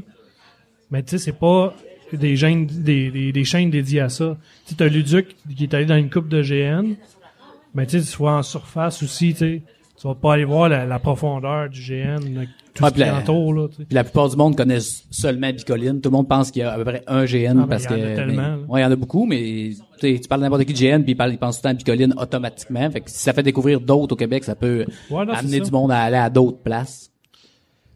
mais 0.93 1.03
tu 1.03 1.10
sais, 1.12 1.17
c'est 1.17 1.38
pas 1.38 1.73
des 2.13 2.38
chaînes, 2.38 2.67
des, 2.67 3.10
des, 3.12 3.32
des 3.32 3.43
chaînes 3.43 3.69
dédiées 3.71 4.01
à 4.01 4.10
ça. 4.10 4.38
Tu 4.65 4.69
sais, 4.69 4.75
t'as 4.77 4.88
Luduc 4.88 5.36
qui 5.58 5.63
est 5.63 5.73
allé 5.73 5.86
dans 5.86 5.97
une 5.97 6.10
coupe 6.10 6.29
de 6.29 6.41
GN, 6.41 6.93
mais 7.73 7.86
tu 7.88 7.99
sais, 8.01 8.23
en 8.23 8.43
surface 8.43 9.01
aussi, 9.03 9.34
tu 9.34 9.39
sais, 9.39 9.62
tu 9.99 10.08
vas 10.08 10.15
pas 10.15 10.34
aller 10.34 10.45
voir 10.45 10.69
la, 10.69 10.86
la 10.86 10.99
profondeur 10.99 11.69
du 11.69 11.79
GN, 11.82 12.19
là, 12.36 12.41
tout 12.73 12.84
Ouais, 12.84 12.89
ce 12.89 12.93
qui 12.95 12.99
la- 13.01 13.17
entoure, 13.19 13.53
là. 13.53 13.67
Puis 13.67 13.86
la 13.91 14.03
plupart 14.03 14.29
du 14.29 14.36
monde 14.36 14.56
connaissent 14.58 15.06
seulement 15.12 15.51
Bicoline. 15.51 16.01
Tout 16.01 16.10
le 16.10 16.17
monde 16.17 16.27
pense 16.27 16.49
qu'il 16.51 16.62
y 16.62 16.65
a 16.65 16.73
à 16.73 16.75
peu 16.77 16.84
près 16.84 17.03
un 17.08 17.23
GN 17.25 17.49
Ah, 17.51 17.53
ben, 17.53 17.67
parce 17.67 17.84
il 17.84 17.86
y 17.86 17.93
en 17.93 17.97
que 17.97 18.12
a 18.12 18.15
tellement, 18.15 18.58
mais- 18.58 18.67
ouais, 18.73 18.82
il 18.82 18.84
y 18.84 18.86
en 18.86 18.91
a 18.91 18.95
beaucoup, 18.95 19.25
mais 19.25 19.69
tu 19.99 20.19
parles 20.27 20.41
n'importe 20.41 20.65
qui 20.65 20.73
de 20.73 20.77
GN 20.79 21.03
puis 21.03 21.12
il, 21.13 21.15
parle, 21.15 21.32
il 21.34 21.38
pense 21.38 21.58
tout 21.58 21.60
le 21.60 21.63
temps 21.63 21.69
à 21.69 21.73
Bicoline 21.75 22.13
automatiquement. 22.17 22.89
Fait 22.91 23.01
que 23.01 23.10
si 23.12 23.19
ça 23.19 23.32
fait 23.34 23.43
découvrir 23.43 23.79
d'autres 23.79 24.13
au 24.13 24.15
Québec, 24.17 24.43
ça 24.43 24.56
peut 24.56 24.86
amener 25.32 25.60
du 25.62 25.71
monde 25.71 25.91
à 25.91 25.99
aller 26.01 26.17
à 26.17 26.29
d'autres 26.29 26.60
places. 26.63 27.12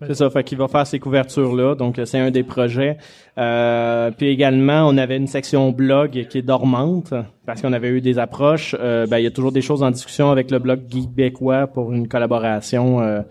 C'est 0.05 0.13
ça, 0.13 0.29
fait 0.29 0.43
qu'il 0.43 0.57
va 0.57 0.67
faire 0.67 0.85
ces 0.85 0.99
couvertures-là, 0.99 1.75
donc 1.75 1.97
euh, 1.97 2.05
c'est 2.05 2.19
un 2.19 2.29
des 2.29 2.43
projets. 2.43 2.97
Euh, 3.37 4.11
puis 4.11 4.27
également, 4.27 4.87
on 4.87 4.95
avait 4.97 5.17
une 5.17 5.27
section 5.27 5.71
blog 5.71 6.27
qui 6.29 6.37
est 6.37 6.41
dormante, 6.43 7.13
parce 7.47 7.61
qu'on 7.61 7.73
avait 7.73 7.89
eu 7.89 8.01
des 8.01 8.19
approches. 8.19 8.75
Euh, 8.79 9.07
ben, 9.07 9.17
il 9.17 9.23
y 9.23 9.27
a 9.27 9.31
toujours 9.31 9.51
des 9.51 9.61
choses 9.61 9.81
en 9.81 9.89
discussion 9.89 10.29
avec 10.29 10.51
le 10.51 10.59
blog 10.59 10.81
Geekbécois 10.89 11.65
pour 11.67 11.93
une 11.93 12.07
collaboration 12.07 13.01
euh, 13.01 13.21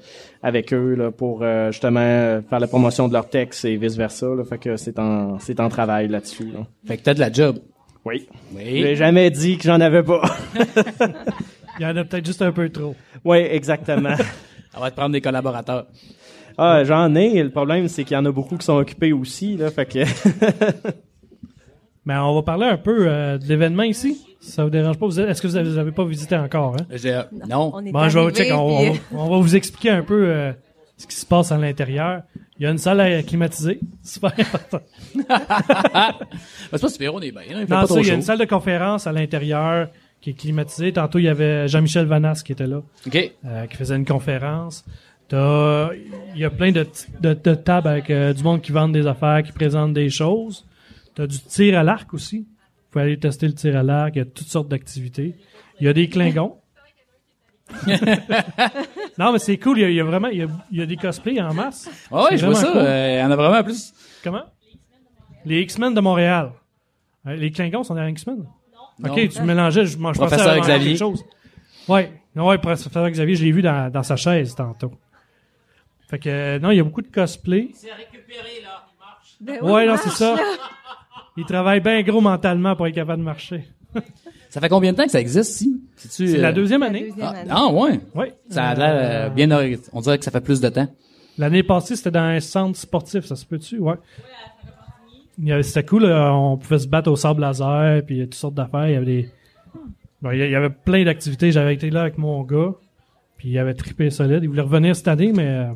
avec 0.42 0.72
eux, 0.72 0.94
là, 0.94 1.10
pour 1.10 1.40
euh, 1.42 1.70
justement 1.70 2.00
euh, 2.00 2.40
faire 2.42 2.58
la 2.58 2.66
promotion 2.66 3.08
de 3.08 3.12
leurs 3.12 3.28
textes 3.28 3.64
et 3.64 3.76
vice-versa. 3.76 4.26
Là, 4.26 4.42
fait 4.44 4.58
que 4.58 4.76
c'est 4.76 4.98
en, 4.98 5.38
c'est 5.38 5.60
en 5.60 5.68
travail 5.68 6.08
là-dessus. 6.08 6.50
Là. 6.52 6.66
Fait 6.86 6.96
que 6.96 7.02
t'as 7.02 7.14
de 7.14 7.20
la 7.20 7.30
job. 7.30 7.58
Oui. 8.04 8.26
Oui. 8.54 8.82
J'ai 8.82 8.96
jamais 8.96 9.30
dit 9.30 9.56
que 9.58 9.64
j'en 9.64 9.80
avais 9.80 10.02
pas. 10.02 10.22
Il 11.78 11.82
y 11.82 11.86
en 11.86 11.96
a 11.96 12.04
peut-être 12.04 12.24
juste 12.24 12.42
un 12.42 12.52
peu 12.52 12.70
trop. 12.70 12.94
oui, 13.24 13.38
exactement. 13.38 14.14
On 14.76 14.80
va 14.80 14.90
te 14.90 14.96
prendre 14.96 15.12
des 15.12 15.20
collaborateurs. 15.20 15.86
Ah, 16.58 16.84
j'en 16.84 17.14
ai. 17.14 17.42
Le 17.42 17.50
problème, 17.50 17.88
c'est 17.88 18.04
qu'il 18.04 18.14
y 18.14 18.18
en 18.18 18.24
a 18.24 18.32
beaucoup 18.32 18.56
qui 18.56 18.64
sont 18.64 18.76
occupés 18.76 19.12
aussi. 19.12 19.56
Là, 19.56 19.70
fait 19.70 19.86
que 19.86 19.98
Mais 22.04 22.16
on 22.18 22.34
va 22.34 22.42
parler 22.42 22.66
un 22.66 22.76
peu 22.78 23.06
euh, 23.08 23.38
de 23.38 23.46
l'événement 23.46 23.82
ici. 23.82 24.22
Si 24.40 24.50
ça 24.52 24.64
vous 24.64 24.70
dérange 24.70 24.98
pas, 24.98 25.06
vous 25.06 25.18
êtes- 25.20 25.28
est-ce 25.28 25.42
que 25.42 25.46
vous 25.48 25.56
avez, 25.56 25.68
vous 25.68 25.78
avez 25.78 25.92
pas 25.92 26.04
visité 26.04 26.36
encore, 26.36 26.74
hein? 26.80 26.86
J'ai- 26.94 27.20
non. 27.48 27.72
On 27.74 27.84
est 27.84 27.90
Bon, 27.92 28.08
je 28.08 28.14
vais 28.18 28.24
arrivé, 28.24 28.38
check, 28.44 28.52
on, 28.54 28.78
puis- 28.78 28.90
va- 29.12 29.18
on 29.18 29.28
va 29.30 29.38
vous 29.38 29.56
expliquer 29.56 29.90
un 29.90 30.02
peu 30.02 30.28
euh, 30.28 30.52
ce 30.96 31.06
qui 31.06 31.16
se 31.16 31.26
passe 31.26 31.50
à 31.52 31.58
l'intérieur. 31.58 32.22
Il 32.58 32.62
y 32.62 32.66
a 32.66 32.70
une 32.70 32.78
salle 32.78 33.00
à 33.00 33.22
climatisée. 33.22 33.80
Super 34.02 34.32
important. 34.38 34.80
C'est 36.70 36.80
pas 36.80 36.88
super, 36.88 37.14
on 37.14 37.20
est 37.20 37.32
bien. 37.32 37.40
hein, 37.42 37.44
Il 37.60 37.66
fait 37.66 37.74
Non, 37.74 37.80
pas 37.80 37.80
ça, 37.82 37.86
trop 37.88 37.98
il 37.98 38.04
y 38.06 38.08
a 38.08 38.12
chaud. 38.12 38.16
une 38.16 38.22
salle 38.22 38.38
de 38.38 38.44
conférence 38.44 39.06
à 39.06 39.12
l'intérieur 39.12 39.88
qui 40.20 40.30
est 40.30 40.34
climatisée. 40.34 40.92
Tantôt, 40.92 41.18
il 41.18 41.24
y 41.24 41.28
avait 41.28 41.68
Jean-Michel 41.68 42.06
Vanas 42.06 42.42
qui 42.44 42.52
était 42.52 42.66
là, 42.66 42.78
OK. 43.06 43.32
euh, 43.44 43.66
qui 43.66 43.76
faisait 43.76 43.96
une 43.96 44.06
conférence. 44.06 44.84
T'as, 45.28 45.90
il 46.34 46.38
y 46.40 46.44
a 46.44 46.50
plein 46.50 46.70
de, 46.70 46.86
de, 47.20 47.34
de 47.34 47.54
tables 47.54 47.88
avec 47.88 48.10
euh, 48.10 48.32
du 48.32 48.42
monde 48.44 48.60
qui 48.62 48.70
vendent 48.72 48.92
des 48.92 49.06
affaires, 49.06 49.42
qui 49.42 49.52
présentent 49.52 49.92
des 49.94 50.08
choses. 50.10 50.64
T'as 51.14 51.26
du 51.26 51.38
tir 51.40 51.78
à 51.78 51.82
l'arc 51.82 52.12
aussi. 52.14 52.40
Vous 52.40 52.90
pouvez 52.92 53.04
aller 53.04 53.18
tester 53.18 53.46
le 53.48 53.54
tir 53.54 53.76
à 53.76 53.82
l'arc. 53.82 54.12
Il 54.14 54.18
y 54.18 54.22
a 54.22 54.24
toutes 54.24 54.46
sortes 54.48 54.68
d'activités. 54.68 55.34
Il 55.80 55.86
y 55.86 55.88
a 55.88 55.92
des 55.92 56.08
Klingons. 56.08 56.56
non, 59.18 59.32
mais 59.32 59.38
c'est 59.38 59.58
cool. 59.58 59.78
Il 59.78 59.82
y 59.82 59.84
a, 59.84 59.88
il 59.90 59.96
y 59.96 60.00
a 60.00 60.04
vraiment, 60.04 60.28
il 60.28 60.38
y 60.38 60.42
a, 60.42 60.46
il 60.70 60.78
y 60.78 60.82
a 60.82 60.86
des 60.86 60.96
cosplays 60.96 61.40
en 61.40 61.52
masse. 61.54 61.88
Ah 62.10 62.22
ouais, 62.22 62.26
C'est 62.30 62.38
je 62.38 62.46
vois 62.46 62.54
ça. 62.54 62.66
cool. 62.68 62.76
euh, 62.78 63.16
Il 63.16 63.20
y 63.20 63.24
en 63.24 63.30
a 63.30 63.36
vraiment 63.36 63.64
plus. 63.64 63.92
Comment? 64.22 64.44
Les 65.44 65.60
X-Men 65.62 65.94
de 65.94 66.00
Montréal. 66.00 66.52
Euh, 67.26 67.34
Les 67.36 67.50
Klingons 67.50 67.82
sont 67.82 67.94
des 67.94 68.08
X-Men? 68.10 68.44
Non. 68.98 69.10
Ok, 69.10 69.28
tu 69.28 69.42
mélangeais, 69.42 69.84
je, 69.84 69.92
je 69.92 69.98
pensais 69.98 70.18
Professeur 70.18 70.48
avoir 70.48 70.64
Xavier. 70.64 70.86
quelque 70.90 70.98
chose. 70.98 71.22
Ouais, 71.88 72.10
ouais, 72.34 72.58
professeur 72.58 73.10
Xavier, 73.10 73.34
je 73.36 73.44
l'ai 73.44 73.52
vu 73.52 73.60
dans, 73.62 73.90
dans 73.92 74.02
sa 74.02 74.16
chaise 74.16 74.54
tantôt. 74.54 74.92
Fait 76.08 76.18
que, 76.18 76.28
euh, 76.28 76.58
non, 76.58 76.70
il 76.70 76.76
y 76.76 76.80
a 76.80 76.84
beaucoup 76.84 77.02
de 77.02 77.08
cosplay. 77.08 77.68
C'est 77.74 77.92
récupéré, 77.92 78.62
là. 78.62 78.84
Il 78.92 78.98
marche. 78.98 79.36
Ben 79.40 79.58
oui, 79.62 79.72
Ouais, 79.72 79.86
non, 79.86 79.92
marche, 79.94 80.04
c'est 80.04 80.10
ça. 80.10 80.36
là. 80.36 80.42
Il 81.36 81.44
travaille 81.44 81.80
bien 81.80 82.00
gros 82.02 82.20
mentalement 82.20 82.74
pour 82.76 82.86
être 82.86 82.94
capable 82.94 83.18
de 83.20 83.24
marcher. 83.24 83.64
Ça 84.48 84.60
fait 84.60 84.68
combien 84.70 84.92
de 84.92 84.96
temps 84.96 85.04
que 85.04 85.10
ça 85.10 85.20
existe, 85.20 85.52
si? 85.52 85.82
C'est 85.96 86.38
euh, 86.38 86.40
la 86.40 86.52
deuxième 86.52 86.80
La 86.80 86.86
année. 86.86 87.08
deuxième 87.10 87.26
Ah, 87.26 87.30
année. 87.30 87.50
ah, 87.52 87.66
ouais. 87.72 88.00
Ouais. 88.14 88.34
Ça 88.48 88.68
a 88.68 88.74
l'air 88.74 89.26
euh, 89.26 89.28
bien 89.28 89.50
On 89.92 90.00
dirait 90.00 90.16
que 90.18 90.24
ça 90.24 90.30
fait 90.30 90.40
plus 90.40 90.60
de 90.60 90.68
temps. 90.70 90.88
L'année 91.36 91.62
passée, 91.62 91.94
c'était 91.96 92.12
dans 92.12 92.20
un 92.20 92.40
centre 92.40 92.78
sportif, 92.78 93.26
ça 93.26 93.36
se 93.36 93.44
peut-tu? 93.44 93.78
Ouais. 93.78 93.96
C'était 95.62 95.84
cool, 95.84 96.04
là, 96.06 96.32
on 96.34 96.56
pouvait 96.56 96.78
se 96.78 96.88
battre 96.88 97.10
au 97.10 97.16
sable 97.16 97.42
laser, 97.42 98.02
puis 98.06 98.14
il 98.14 98.18
y 98.18 98.22
a 98.22 98.24
toutes 98.24 98.34
sortes 98.36 98.54
d'affaires. 98.54 98.88
Il 98.88 98.92
y 98.92 98.96
avait 98.96 99.04
des, 99.04 99.30
Bon, 100.22 100.30
il 100.30 100.38
y- 100.40 100.44
il 100.44 100.50
y 100.50 100.54
avait 100.54 100.70
plein 100.70 101.04
d'activités. 101.04 101.52
J'avais 101.52 101.74
été 101.74 101.90
là 101.90 102.02
avec 102.02 102.16
mon 102.16 102.42
gars. 102.42 102.70
Puis 103.36 103.50
il 103.50 103.58
avait 103.58 103.74
trippé 103.74 104.08
solide. 104.08 104.38
Il 104.42 104.48
voulait 104.48 104.62
revenir 104.62 104.96
cette 104.96 105.08
année, 105.08 105.32
mais 105.34 105.46
euh, 105.46 105.66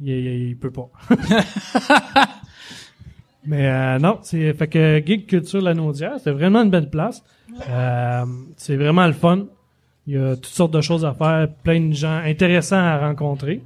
il, 0.00 0.08
il, 0.48 0.56
peut 0.56 0.70
pas. 0.70 0.88
mais 3.44 3.66
euh, 3.68 3.98
non, 3.98 4.18
c'est 4.22 4.52
fait 4.54 4.68
que 4.68 5.02
Geek 5.04 5.26
Culture 5.26 5.60
La 5.62 5.74
Naudière, 5.74 6.14
c'est 6.22 6.30
vraiment 6.32 6.62
une 6.62 6.70
belle 6.70 6.90
place. 6.90 7.22
Euh, 7.68 8.24
c'est 8.56 8.76
vraiment 8.76 9.06
le 9.06 9.12
fun. 9.12 9.46
Il 10.06 10.14
y 10.14 10.18
a 10.18 10.34
toutes 10.36 10.46
sortes 10.46 10.72
de 10.72 10.80
choses 10.80 11.04
à 11.04 11.14
faire, 11.14 11.48
plein 11.64 11.80
de 11.80 11.92
gens 11.92 12.16
intéressants 12.24 12.76
à 12.76 12.98
rencontrer. 12.98 13.62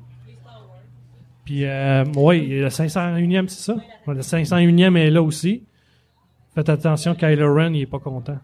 Puis, 1.45 1.65
euh, 1.65 2.05
oui, 2.17 2.47
le 2.47 2.69
501e, 2.69 3.49
c'est 3.49 3.73
ça? 3.73 3.77
Le 4.07 4.21
501e 4.21 4.97
est 4.97 5.11
là 5.11 5.23
aussi. 5.23 5.65
Faites 6.55 6.69
attention, 6.69 7.15
Kylo 7.15 7.55
Ren, 7.55 7.75
il 7.75 7.83
est 7.83 7.87
pas 7.87 7.99
content. 7.99 8.39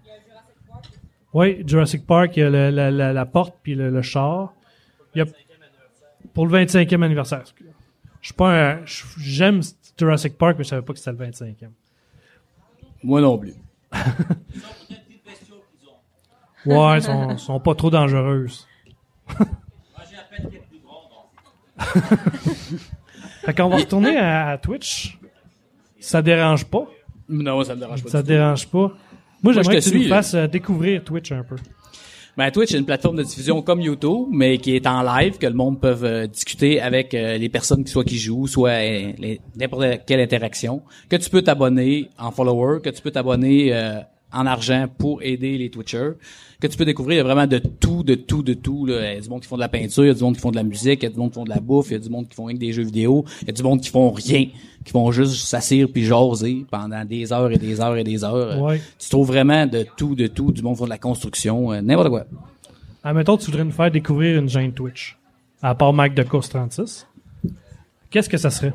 Oui, 1.33 1.62
Jurassic 1.66 2.07
Park, 2.07 2.37
il 2.37 2.40
y 2.40 2.42
a 2.42 2.51
la, 2.51 2.90
la- 2.90 3.12
la 3.12 3.27
porte 3.27 3.55
puis 3.62 3.75
le, 3.75 3.90
le 3.90 4.03
char. 4.03 4.55
Pour 6.35 6.46
le 6.46 6.64
25e 6.64 7.03
anniversaire. 7.03 7.40
excusez. 7.40 7.70
Je 8.26 8.32
suis 8.32 8.34
pas 8.34 8.72
un- 8.72 8.80
J'aime 9.18 9.60
Jurassic 9.96 10.36
Park, 10.36 10.56
mais 10.58 10.64
je 10.64 10.70
savais 10.70 10.82
pas 10.82 10.92
que 10.92 10.98
c'était 10.98 11.12
le 11.12 11.18
25e. 11.30 11.70
Moi 13.04 13.20
non 13.20 13.38
plus. 13.38 13.54
Ouais, 16.66 16.98
ils 16.98 17.02
sont, 17.02 17.38
sont 17.38 17.60
pas 17.60 17.76
trop 17.76 17.90
dangereuses. 17.90 18.66
Fait 23.44 23.54
qu'on 23.54 23.68
va 23.68 23.76
retourner 23.76 24.16
à, 24.16 24.48
à 24.48 24.58
Twitch. 24.58 25.16
Ça 26.00 26.22
dérange 26.22 26.64
pas. 26.64 26.86
Non, 27.28 27.62
ça 27.62 27.76
me 27.76 27.80
dérange 27.80 28.02
pas. 28.02 28.10
Ça 28.10 28.22
te 28.24 28.26
dérange 28.26 28.66
pas. 28.66 28.90
Moi, 29.44 29.52
j'aimerais 29.52 29.78
que 29.80 29.88
tu 29.88 29.96
nous 29.96 30.08
fasses 30.08 30.34
euh, 30.34 30.48
découvrir 30.48 31.04
Twitch 31.04 31.30
un 31.30 31.44
peu. 31.44 31.54
Ben, 32.37 32.51
Twitch 32.51 32.75
est 32.75 32.79
une 32.79 32.85
plateforme 32.85 33.16
de 33.16 33.22
diffusion 33.22 33.62
comme 33.62 33.81
YouTube, 33.81 34.27
mais 34.31 34.59
qui 34.59 34.77
est 34.77 34.87
en 34.87 35.03
live, 35.03 35.38
que 35.38 35.46
le 35.46 35.55
monde 35.55 35.81
peut 35.81 35.96
euh, 36.03 36.27
discuter 36.27 36.83
avec 36.83 37.14
euh, 37.14 37.38
les 37.38 37.49
personnes 37.49 37.83
qui 37.83 37.90
soit 37.90 38.05
qui 38.05 38.18
jouent, 38.18 38.46
soit 38.46 38.72
euh, 38.72 39.12
n'importe 39.57 40.05
quelle 40.07 40.20
interaction, 40.20 40.83
que 41.09 41.16
tu 41.16 41.31
peux 41.31 41.40
t'abonner 41.40 42.11
en 42.18 42.31
follower, 42.31 42.81
que 42.83 42.90
tu 42.90 43.01
peux 43.01 43.11
t'abonner 43.11 43.72
en 44.37 44.46
argent 44.46 44.87
pour 44.99 45.22
aider 45.22 45.59
les 45.59 45.70
Twitchers, 45.70 46.12
que 46.61 46.66
tu 46.66 46.77
peux 46.77 46.85
découvrir 46.85 47.16
il 47.16 47.18
y 47.18 47.20
a 47.20 47.25
vraiment 47.25 47.46
de 47.46 47.59
tout, 47.59 48.03
de 48.03 48.14
tout, 48.14 48.42
de 48.42 48.55
tout. 48.55 48.87
Là. 48.87 49.12
Il 49.12 49.14
y 49.16 49.18
a 49.18 49.20
du 49.20 49.29
monde 49.29 49.40
qui 49.40 49.49
font 49.49 49.57
de 49.57 49.61
la 49.61 49.68
peinture, 49.68 50.05
il 50.05 50.09
y 50.09 50.11
a 50.11 50.14
du 50.14 50.22
monde 50.22 50.35
qui 50.35 50.40
font 50.40 50.51
de 50.51 50.57
la 50.57 50.62
musique, 50.62 51.03
il 51.03 51.05
y 51.05 51.07
a 51.07 51.11
du 51.11 51.18
monde 51.18 51.31
qui 51.31 51.35
font 51.35 51.44
de 51.44 51.51
la 51.51 51.61
bouffe, 51.61 51.88
il 51.88 51.92
y 51.94 51.96
a 51.96 51.99
du 51.99 52.11
monde 52.11 52.29
qui 52.29 52.35
font 52.35 52.44
rien 52.44 52.57
que 52.57 52.61
des 52.61 52.72
jeux 52.72 52.85
vidéo, 52.85 53.25
il 53.42 53.49
y 53.49 53.51
a 53.51 53.53
du 53.53 53.62
monde 53.62 53.81
qui 53.81 53.90
font 53.90 54.11
rien, 54.11 54.46
qui 54.85 54.92
font 54.92 55.11
juste 55.11 55.35
s'assire 55.46 55.88
puis 55.92 56.05
jaser 56.05 56.64
pendant 56.70 57.05
des 57.05 57.33
heures 57.33 57.51
et 57.51 57.59
des 57.59 57.81
heures 57.81 57.96
et 57.96 58.05
des 58.05 58.25
heures. 58.25 58.61
Ouais. 58.62 58.81
Tu 58.99 59.09
trouves 59.09 59.27
vraiment 59.27 59.66
de 59.66 59.87
tout, 59.96 60.14
de 60.14 60.27
tout, 60.27 60.53
du 60.53 60.62
monde 60.62 60.75
qui 60.75 60.79
font 60.79 60.85
de 60.85 60.90
la 60.90 60.99
construction, 60.99 61.72
euh, 61.72 61.81
n'importe 61.81 62.11
quoi. 62.11 62.25
Admettons, 63.03 63.37
tu 63.37 63.46
voudrais 63.46 63.64
nous 63.64 63.70
faire 63.70 63.90
découvrir 63.90 64.38
une 64.38 64.49
chaîne 64.49 64.72
Twitch. 64.72 65.16
À 65.62 65.75
part 65.75 65.92
Mike 65.92 66.14
de 66.14 66.22
Course 66.22 66.49
36. 66.49 67.07
Qu'est-ce 68.11 68.29
que 68.29 68.37
ça 68.37 68.51
serait? 68.51 68.72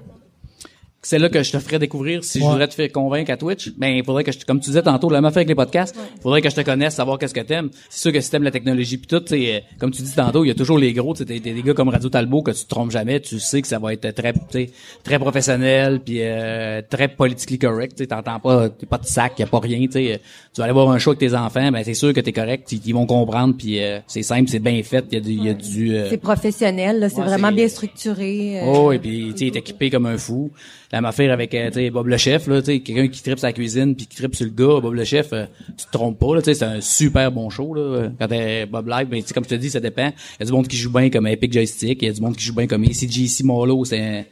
C'est 1.04 1.18
là 1.18 1.30
que 1.30 1.42
je 1.42 1.52
te 1.52 1.58
ferais 1.60 1.80
découvrir 1.80 2.24
si 2.24 2.40
je 2.40 2.44
voudrais 2.46 2.68
te 2.68 2.76
faire 2.76 2.92
convaincre 2.92 3.32
à 3.32 3.38
Twitch. 3.38 3.72
Ben, 3.76 3.88
il 3.88 4.04
faudrait 4.04 4.24
que 4.24 4.32
je, 4.32 4.38
te- 4.40 4.46
comme 4.46 4.60
tu 4.60 4.70
disais 4.70 4.84
tantôt, 4.84 5.10
la 5.10 5.18
même 5.18 5.26
affaire 5.26 5.38
avec 5.40 5.48
les 5.48 5.56
podcasts, 5.56 5.96
il 6.18 6.22
faudrait 6.22 6.42
que 6.44 6.50
je 6.50 6.56
te 6.56 6.62
connaisse, 6.62 6.94
savoir 6.94 7.18
qu'est-ce 7.18 7.34
que 7.34 7.40
t'aimes. 7.40 7.70
C'est 7.90 8.02
sûr 8.02 8.12
que 8.12 8.22
si 8.22 8.30
t'aimes 8.30 8.44
la 8.44 8.52
technologie 8.52 8.98
puis 8.98 9.08
tout, 9.08 9.20
tu 9.20 9.28
sais, 9.30 9.56
euh, 9.56 9.60
comme 9.80 9.90
tu 9.92 10.04
dis 10.04 10.14
tantôt, 10.14 10.44
il 10.46 10.50
y 10.50 10.52
a 10.52 10.56
toujours 10.56 10.78
les 10.78 10.94
gros, 10.94 11.14
tu 11.14 11.20
sais, 11.20 11.26
t'as- 11.26 11.40
t'as 11.40 11.54
des 11.56 11.64
gars 11.64 11.74
comme 11.74 11.90
Radio 11.90 12.08
Talbot 12.10 12.44
que 12.44 12.52
tu 12.52 12.64
te 12.66 12.70
trompes 12.70 12.92
jamais, 12.92 13.20
tu 13.20 13.40
sais 13.40 13.62
que 13.64 13.68
ça 13.68 13.80
va 13.80 13.94
être 13.94 14.12
très, 14.12 14.34
tu 14.34 14.40
sais, 14.52 14.70
très 15.04 15.18
professionnel 15.18 16.02
puis 16.06 16.18
euh, 16.22 16.82
très 16.88 17.08
politically 17.08 17.58
correct, 17.58 17.94
tu 17.98 18.04
sais, 18.04 18.08
t'entends 18.08 18.40
pas, 18.40 18.70
t'es 18.70 18.86
pas 18.86 19.00
de 19.00 19.06
sac, 19.06 19.40
y 19.40 19.44
a 19.44 19.48
pas 19.48 19.60
rien, 19.60 19.80
tu 19.88 19.94
sais, 19.94 20.14
euh, 20.14 20.18
tu 20.54 20.60
vas 20.60 20.66
aller 20.66 20.74
voir 20.74 20.92
un 20.92 21.00
show 21.00 21.12
avec 21.12 21.20
tes 21.20 21.34
enfants, 21.34 21.72
ben 21.72 21.82
c'est 21.84 21.96
sûr 21.96 22.14
que 22.14 22.20
t'es 22.20 22.32
correct, 22.34 22.72
ils, 22.72 22.82
ils 22.86 22.94
vont 22.94 23.08
comprendre 23.08 23.56
puis 23.58 23.80
euh, 23.82 24.00
c'est 24.06 24.22
simple, 24.24 24.50
c'est 24.52 24.60
bien 24.60 24.82
fait, 24.84 25.04
il 25.12 25.16
y 25.16 25.18
a 25.18 25.20
du, 25.22 25.32
il 25.32 25.46
y 25.46 25.50
a 25.50 25.54
du 25.56 25.96
euh, 25.96 26.10
C'est 26.12 26.18
professionnel, 26.18 27.00
là, 27.00 27.10
c'est 27.10 27.18
Ouais, 27.18 27.26
vraiment 27.26 27.50
c'est- 27.50 27.56
bien 27.56 27.68
structuré. 27.68 28.60
euh, 28.62 28.66
Oh, 28.66 28.92
et 28.92 29.00
puis 29.00 29.30
tu 29.32 29.38
sais, 29.40 29.46
il 29.46 29.56
est 29.56 29.60
équipé 29.60 29.90
comme 29.90 30.06
un 30.06 30.18
fou. 30.18 30.52
La 30.92 31.00
même 31.00 31.06
affaire 31.06 31.32
avec 31.32 31.54
euh, 31.56 31.90
Bob 31.92 32.08
le 32.08 32.18
chef 32.18 32.48
là, 32.48 32.62
quelqu'un 32.62 33.08
qui 33.08 33.24
tripe 33.24 33.40
sa 33.40 33.54
cuisine 33.54 33.96
puis 33.96 34.08
qui 34.08 34.18
tripe 34.18 34.36
sur 34.36 34.46
le 34.46 34.52
gars, 34.52 34.82
Bob 34.82 34.94
le 34.94 35.04
chef, 35.06 35.32
euh, 35.32 35.46
tu 35.78 35.86
te 35.86 35.92
trompes 35.92 36.20
pas 36.20 36.36
là, 36.36 36.42
c'est 36.44 36.64
un 36.64 36.82
super 36.82 37.32
bon 37.32 37.50
show 37.50 37.74
là. 37.74 38.10
Quand 38.20 38.28
t'es 38.28 38.66
Bob 38.66 38.88
live, 38.88 39.08
ben 39.08 39.22
comme 39.34 39.44
je 39.46 39.50
te 39.50 39.56
dis, 39.56 39.70
ça 39.70 39.80
dépend. 39.80 40.08
Il 40.10 40.42
y 40.42 40.44
a 40.44 40.46
du 40.46 40.52
monde 40.52 40.68
qui 40.68 40.76
joue 40.76 40.92
bien 40.92 41.10
comme 41.10 41.28
Epic 41.28 41.54
Joystick, 41.54 42.02
il 42.02 42.08
y 42.08 42.12
a 42.12 42.14
du 42.14 42.22
monde 42.22 42.36
qui 42.36 42.44
joue 42.44 42.56
bien 42.56 42.68
comme 42.68 42.84
ACGC 42.84 43.44
Molo, 43.44 43.86
c'est 43.86 44.28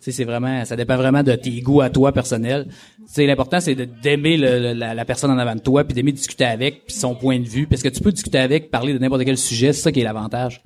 c'est 0.00 0.24
vraiment, 0.24 0.64
ça 0.64 0.76
dépend 0.76 0.96
vraiment 0.96 1.22
de 1.22 1.34
tes 1.34 1.60
goûts 1.60 1.82
à 1.82 1.90
toi 1.90 2.10
personnel. 2.12 2.68
Sais, 3.06 3.26
l'important 3.26 3.60
c'est 3.60 3.74
d'aimer 3.74 4.38
la 4.38 5.04
personne 5.04 5.30
en 5.30 5.38
avant 5.38 5.54
de 5.54 5.60
toi, 5.60 5.84
puis 5.84 5.94
d'aimer 5.94 6.12
discuter 6.12 6.44
avec, 6.44 6.86
puis 6.86 6.96
son 6.96 7.14
point 7.14 7.38
de 7.38 7.46
vue, 7.46 7.66
parce 7.66 7.82
que 7.82 7.88
tu 7.88 8.00
peux 8.00 8.12
discuter 8.12 8.38
avec, 8.38 8.70
parler 8.70 8.94
de 8.94 8.98
n'importe 8.98 9.24
quel 9.24 9.36
sujet, 9.36 9.72
c'est 9.72 9.82
ça 9.82 9.92
qui 9.92 10.00
est 10.00 10.04
l'avantage. 10.04 10.62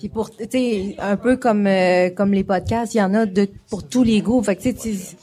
Puis 0.00 0.08
pour, 0.08 0.30
tu 0.34 0.44
sais, 0.50 0.96
un 0.98 1.16
peu 1.16 1.36
comme 1.36 1.66
euh, 1.68 2.10
comme 2.10 2.32
les 2.32 2.42
podcasts, 2.42 2.94
il 2.94 2.98
y 2.98 3.02
en 3.02 3.14
a 3.14 3.26
de 3.26 3.46
pour 3.68 3.86
tous 3.86 4.02
les 4.02 4.20
goûts. 4.22 4.42
Fait 4.42 4.56
que 4.56 4.62
tu 4.62 4.74
sais, 4.76 5.16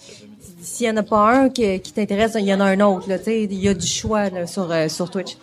s'il 0.61 0.87
y 0.87 0.89
en 0.89 0.95
a 0.97 1.03
pas 1.03 1.29
un 1.35 1.49
qui, 1.49 1.79
qui 1.81 1.91
t'intéresse, 1.91 2.37
il 2.39 2.45
y 2.45 2.53
en 2.53 2.59
a 2.59 2.65
un 2.65 2.79
autre. 2.79 3.09
Là, 3.09 3.17
tu 3.17 3.25
sais, 3.25 3.43
il 3.43 3.53
y 3.55 3.67
a 3.67 3.73
du 3.73 3.87
choix 3.87 4.29
là, 4.29 4.47
sur 4.47 4.71
euh, 4.71 4.87
sur 4.87 5.09
Twitch. 5.09 5.35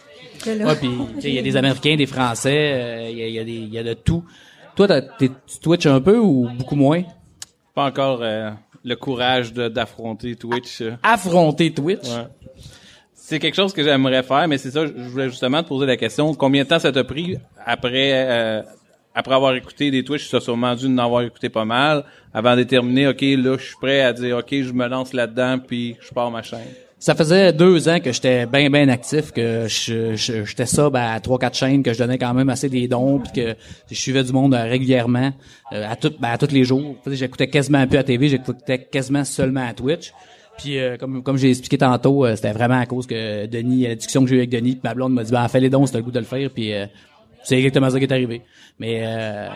Ouais, 0.46 0.76
puis 0.76 0.88
tu 1.16 1.20
sais, 1.22 1.28
il 1.30 1.34
y 1.34 1.38
a 1.38 1.42
des 1.42 1.56
Américains, 1.56 1.96
des 1.96 2.06
Français, 2.06 2.72
euh, 2.74 3.08
il 3.10 3.18
y, 3.18 3.22
a, 3.22 3.26
il 3.26 3.34
y 3.34 3.38
a 3.38 3.44
des, 3.44 3.52
il 3.52 3.72
y 3.74 3.78
a 3.78 3.82
de 3.82 3.94
tout. 3.94 4.22
Toi, 4.76 4.88
tu 5.18 5.30
Twitch 5.60 5.86
un 5.86 6.00
peu 6.00 6.18
ou 6.18 6.48
beaucoup 6.56 6.76
moins? 6.76 7.02
Pas 7.74 7.86
encore 7.86 8.20
euh, 8.22 8.50
le 8.84 8.94
courage 8.96 9.52
de- 9.52 9.68
d'affronter 9.68 10.36
Twitch. 10.36 10.82
Affronter 11.02 11.72
Twitch? 11.72 12.04
Ouais. 12.08 12.26
C'est 13.14 13.38
quelque 13.38 13.54
chose 13.54 13.72
que 13.72 13.82
j'aimerais 13.82 14.22
faire, 14.22 14.46
mais 14.48 14.58
c'est 14.58 14.70
ça, 14.70 14.86
je 14.86 14.92
je 14.96 15.08
voulais 15.08 15.30
justement 15.30 15.62
te 15.62 15.68
poser 15.68 15.86
la 15.86 15.96
question. 15.96 16.34
Combien 16.34 16.64
de 16.64 16.68
temps 16.68 16.78
ça 16.78 16.92
t'a 16.92 17.04
pris 17.04 17.38
après 17.64 18.10
euh, 18.12 18.62
après 19.14 19.34
avoir 19.34 19.54
écouté 19.54 19.90
des 19.90 20.02
Twitch, 20.04 20.32
as 20.34 20.40
sûrement 20.40 20.74
dû 20.74 20.86
en 20.86 20.98
avoir 20.98 21.22
écouté 21.22 21.48
pas 21.48 21.64
mal, 21.64 22.04
avant 22.32 22.52
de 22.52 22.62
déterminer, 22.62 23.08
OK, 23.08 23.20
là, 23.22 23.56
je 23.58 23.64
suis 23.64 23.76
prêt 23.80 24.00
à 24.00 24.12
dire, 24.12 24.38
OK, 24.38 24.48
je 24.50 24.72
me 24.72 24.86
lance 24.88 25.12
là-dedans, 25.12 25.58
puis 25.58 25.96
je 26.00 26.12
pars 26.12 26.30
ma 26.30 26.42
chaîne. 26.42 26.58
Ça 26.98 27.14
faisait 27.14 27.52
deux 27.52 27.86
ans 27.88 28.00
que 28.00 28.12
j'étais 28.12 28.46
bien 28.46 28.70
bien 28.70 28.88
actif, 28.88 29.30
que 29.30 29.66
je- 29.68 30.16
je- 30.16 30.44
j'étais 30.44 30.64
ça 30.64 30.88
ben, 30.88 31.12
à 31.12 31.20
trois 31.20 31.38
quatre 31.38 31.54
chaînes, 31.56 31.82
que 31.82 31.92
je 31.92 31.98
donnais 31.98 32.16
quand 32.16 32.32
même 32.32 32.48
assez 32.48 32.70
des 32.70 32.88
dons, 32.88 33.18
puis 33.20 33.32
que 33.42 33.54
je 33.90 33.94
suivais 33.94 34.24
du 34.24 34.32
monde 34.32 34.54
euh, 34.54 34.64
régulièrement, 34.64 35.30
euh, 35.74 35.86
à 35.90 35.96
tout, 35.96 36.12
ben, 36.18 36.30
à 36.30 36.38
tous 36.38 36.50
les 36.50 36.64
jours. 36.64 36.96
J'écoutais 37.06 37.48
quasiment 37.48 37.86
plus 37.86 37.98
à 37.98 38.04
TV, 38.04 38.28
j'écoutais 38.30 38.78
quasiment 38.78 39.24
seulement 39.24 39.66
à 39.68 39.74
Twitch. 39.74 40.12
Puis 40.56 40.78
euh, 40.78 40.96
comme 40.96 41.22
comme 41.22 41.36
j'ai 41.36 41.50
expliqué 41.50 41.76
tantôt, 41.76 42.24
euh, 42.24 42.36
c'était 42.36 42.52
vraiment 42.52 42.78
à 42.80 42.86
cause 42.86 43.06
que 43.06 43.44
Denis, 43.46 43.86
la 43.86 43.96
discussion 43.96 44.22
que 44.22 44.30
j'ai 44.30 44.36
eu 44.36 44.38
avec 44.38 44.50
Denis, 44.50 44.72
puis 44.72 44.80
ma 44.84 44.94
blonde 44.94 45.12
m'a 45.12 45.24
dit 45.24 45.32
ben 45.32 45.46
fais 45.48 45.60
les 45.60 45.68
dons, 45.68 45.84
c'est 45.84 45.96
le 45.98 46.02
goût 46.04 46.12
de 46.12 46.20
le 46.20 46.24
faire, 46.24 46.48
puis 46.48 46.72
euh, 46.72 46.86
c'est 47.44 47.56
exactement 47.56 47.88
ça 47.90 47.98
qui 47.98 48.04
est 48.04 48.12
arrivé. 48.12 48.42
Mais 48.78 49.02
euh, 49.04 49.48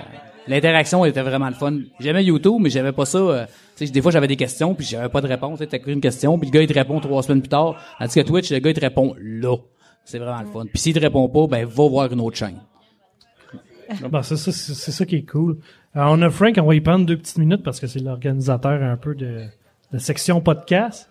l'interaction 0.46 1.04
était 1.04 1.22
vraiment 1.22 1.48
le 1.48 1.54
fun. 1.54 1.78
J'aimais 1.98 2.24
YouTube, 2.24 2.58
mais 2.60 2.70
j'avais 2.70 2.92
pas 2.92 3.04
ça. 3.04 3.18
euh, 3.18 3.46
des 3.80 4.02
fois 4.02 4.12
j'avais 4.12 4.28
des 4.28 4.36
questions 4.36 4.74
puis 4.74 4.86
j'avais 4.86 5.08
pas 5.08 5.20
de 5.20 5.26
réponse. 5.26 5.60
T'as 5.68 5.78
une 5.86 6.00
question 6.00 6.38
puis 6.38 6.48
le 6.48 6.52
gars 6.52 6.62
il 6.62 6.68
te 6.68 6.74
répond 6.74 7.00
trois 7.00 7.22
semaines 7.22 7.40
plus 7.40 7.48
tard. 7.48 7.76
Tandis 7.98 8.14
que 8.14 8.20
Twitch, 8.20 8.50
le 8.52 8.58
gars 8.60 8.70
il 8.70 8.74
te 8.74 8.80
répond 8.80 9.14
là. 9.20 9.56
C'est 10.04 10.18
vraiment 10.18 10.40
le 10.40 10.46
fun. 10.46 10.64
Puis 10.72 10.78
s'il 10.80 10.94
te 10.94 11.00
répond 11.00 11.28
pas, 11.28 11.46
ben 11.46 11.66
va 11.66 11.88
voir 11.88 12.12
une 12.12 12.20
autre 12.20 12.36
chaîne. 12.36 12.60
Bon, 14.10 14.22
c'est 14.22 14.36
ça, 14.36 14.52
c'est 14.52 14.92
ça 14.92 15.06
qui 15.06 15.16
est 15.16 15.22
cool. 15.30 15.56
Alors, 15.94 16.12
on 16.12 16.20
a 16.20 16.28
Frank, 16.28 16.54
on 16.60 16.66
va 16.66 16.74
y 16.74 16.80
prendre 16.82 17.06
deux 17.06 17.16
petites 17.16 17.38
minutes 17.38 17.62
parce 17.62 17.80
que 17.80 17.86
c'est 17.86 18.00
l'organisateur 18.00 18.82
un 18.82 18.98
peu 18.98 19.14
de, 19.14 19.44
de 19.92 19.98
section 19.98 20.42
podcast. 20.42 21.10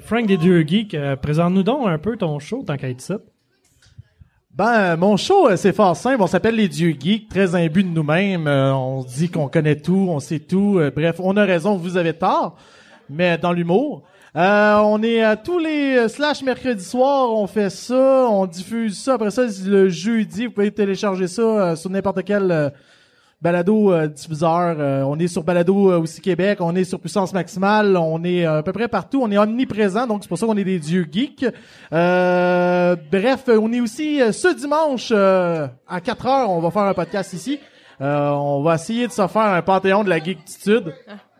Frank 0.00 0.26
des 0.26 0.36
deux 0.36 0.62
geeks, 0.62 0.94
euh, 0.94 1.16
présente-nous 1.16 1.62
donc 1.62 1.86
un 1.86 1.98
peu 1.98 2.16
ton 2.16 2.38
show 2.38 2.64
tant 2.66 2.76
qu'à 2.76 2.88
être 2.88 3.00
ça. 3.00 3.18
Ben, 4.56 4.96
mon 4.96 5.18
show, 5.18 5.50
euh, 5.50 5.56
c'est 5.56 5.74
fort 5.74 5.94
simple. 5.94 6.22
On 6.22 6.26
s'appelle 6.26 6.54
Les 6.56 6.66
Dieux 6.66 6.96
Geeks, 6.98 7.28
très 7.28 7.54
imbus 7.54 7.84
de 7.84 7.90
nous-mêmes. 7.90 8.46
Euh, 8.46 8.72
on 8.72 9.02
dit 9.02 9.28
qu'on 9.28 9.48
connaît 9.48 9.76
tout, 9.76 10.06
on 10.08 10.18
sait 10.18 10.38
tout. 10.38 10.78
Euh, 10.78 10.90
bref, 10.90 11.16
on 11.18 11.36
a 11.36 11.44
raison, 11.44 11.76
vous 11.76 11.98
avez 11.98 12.14
tort, 12.14 12.56
mais 13.10 13.36
dans 13.36 13.52
l'humour. 13.52 14.04
On 14.34 15.02
est 15.02 15.20
à 15.22 15.36
tous 15.36 15.58
les 15.58 16.08
slash 16.08 16.42
mercredi 16.42 16.82
soir, 16.82 17.32
on 17.32 17.46
fait 17.46 17.68
ça, 17.68 18.28
on 18.30 18.46
diffuse 18.46 18.98
ça. 18.98 19.14
Après 19.14 19.30
ça, 19.30 19.42
le 19.66 19.90
jeudi, 19.90 20.46
vous 20.46 20.52
pouvez 20.52 20.70
télécharger 20.70 21.26
ça 21.26 21.76
sur 21.76 21.90
n'importe 21.90 22.24
quel 22.24 22.50
euh, 22.50 22.70
balado 23.40 23.92
euh, 23.92 24.08
diffuseur. 24.08 24.76
Euh, 24.78 25.02
on 25.02 25.18
est 25.18 25.28
sur 25.28 25.42
balado 25.42 25.90
euh, 25.90 26.00
aussi 26.00 26.20
Québec, 26.20 26.58
on 26.60 26.74
est 26.74 26.84
sur 26.84 26.98
puissance 26.98 27.32
maximale, 27.32 27.96
on 27.96 28.24
est 28.24 28.46
euh, 28.46 28.58
à 28.58 28.62
peu 28.62 28.72
près 28.72 28.88
partout, 28.88 29.20
on 29.22 29.30
est 29.30 29.38
omniprésent, 29.38 30.06
donc 30.06 30.22
c'est 30.22 30.28
pour 30.28 30.38
ça 30.38 30.46
qu'on 30.46 30.56
est 30.56 30.64
des 30.64 30.78
dieux 30.78 31.06
geeks. 31.10 31.46
Euh, 31.92 32.96
bref, 33.10 33.44
on 33.48 33.72
est 33.72 33.80
aussi 33.80 34.20
euh, 34.20 34.32
ce 34.32 34.54
dimanche 34.54 35.12
à 35.12 36.00
4 36.00 36.26
heures, 36.26 36.50
on 36.50 36.60
va 36.60 36.70
faire 36.70 36.82
un 36.82 36.94
podcast 36.94 37.32
ici. 37.32 37.58
On 37.98 38.62
va 38.62 38.74
essayer 38.74 39.06
de 39.06 39.12
se 39.12 39.26
faire 39.26 39.42
un 39.42 39.62
panthéon 39.62 40.04
de 40.04 40.10
la 40.10 40.18
geektitude. 40.18 40.92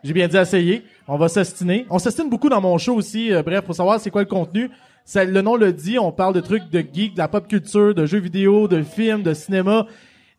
J'ai 0.02 0.14
bien 0.14 0.26
dit 0.26 0.38
essayer. 0.38 0.84
On 1.06 1.18
va 1.18 1.28
s'estiner. 1.28 1.86
On 1.90 1.98
s'estine 1.98 2.30
beaucoup 2.30 2.48
dans 2.48 2.62
mon 2.62 2.78
show 2.78 2.94
aussi. 2.94 3.30
Bref, 3.44 3.60
pour 3.62 3.74
savoir 3.74 4.00
c'est 4.00 4.10
quoi 4.10 4.22
le 4.22 4.28
contenu. 4.28 4.70
Le 5.14 5.40
nom 5.42 5.56
le 5.56 5.72
dit, 5.72 5.98
on 5.98 6.12
parle 6.12 6.32
de 6.32 6.40
trucs 6.40 6.70
de 6.70 6.80
geek, 6.80 7.12
de 7.12 7.18
la 7.18 7.28
pop 7.28 7.46
culture, 7.46 7.94
de 7.94 8.06
jeux 8.06 8.18
vidéo, 8.20 8.68
de 8.68 8.82
films, 8.82 9.22
de 9.22 9.34
cinéma, 9.34 9.86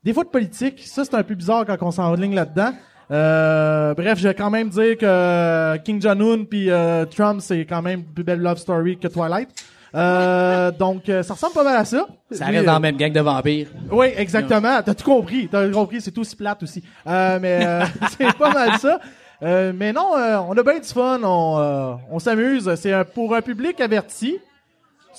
des 0.07 0.13
fois 0.13 0.23
de 0.23 0.29
politique. 0.29 0.81
Ça, 0.85 1.03
c'est 1.03 1.15
un 1.15 1.23
peu 1.23 1.35
bizarre 1.35 1.65
quand 1.65 1.75
on 1.81 1.91
s'enligne 1.91 2.33
là-dedans. 2.33 2.71
Euh, 3.11 3.93
bref, 3.93 4.17
je 4.17 4.29
vais 4.29 4.33
quand 4.33 4.49
même 4.49 4.69
dire 4.69 4.97
que 4.97 5.75
King 5.79 6.01
Jong-un 6.01 6.45
puis 6.45 6.71
euh, 6.71 7.03
Trump, 7.05 7.41
c'est 7.41 7.65
quand 7.65 7.81
même 7.81 7.99
une 7.99 8.05
plus 8.05 8.23
belle 8.23 8.39
love 8.39 8.57
story 8.57 8.97
que 8.97 9.09
Twilight. 9.09 9.49
Euh, 9.93 10.71
donc, 10.79 11.09
euh, 11.09 11.23
ça 11.23 11.33
ressemble 11.33 11.55
pas 11.55 11.65
mal 11.65 11.75
à 11.75 11.83
ça. 11.83 12.07
Ça 12.31 12.45
reste 12.45 12.59
euh, 12.59 12.63
dans 12.63 12.73
la 12.73 12.79
même 12.79 12.95
gang 12.95 13.11
de 13.11 13.19
vampires. 13.19 13.67
Oui, 13.91 14.07
exactement. 14.15 14.81
T'as 14.81 14.93
tout 14.93 15.03
compris. 15.03 15.49
T'as 15.51 15.69
compris. 15.71 15.99
C'est 15.99 16.17
aussi 16.17 16.37
plate 16.37 16.63
aussi. 16.63 16.81
Euh, 17.05 17.37
mais 17.41 17.65
euh, 17.65 17.83
c'est 18.17 18.33
pas 18.37 18.53
mal 18.53 18.79
ça. 18.79 19.01
Euh, 19.43 19.73
mais 19.75 19.91
non, 19.91 20.15
euh, 20.15 20.37
on 20.37 20.57
a 20.57 20.63
bien 20.63 20.79
du 20.79 20.87
fun. 20.87 21.19
On, 21.21 21.57
euh, 21.59 21.93
on 22.09 22.19
s'amuse. 22.19 22.73
C'est 22.75 22.93
pour 23.13 23.35
un 23.35 23.41
public 23.41 23.81
averti. 23.81 24.37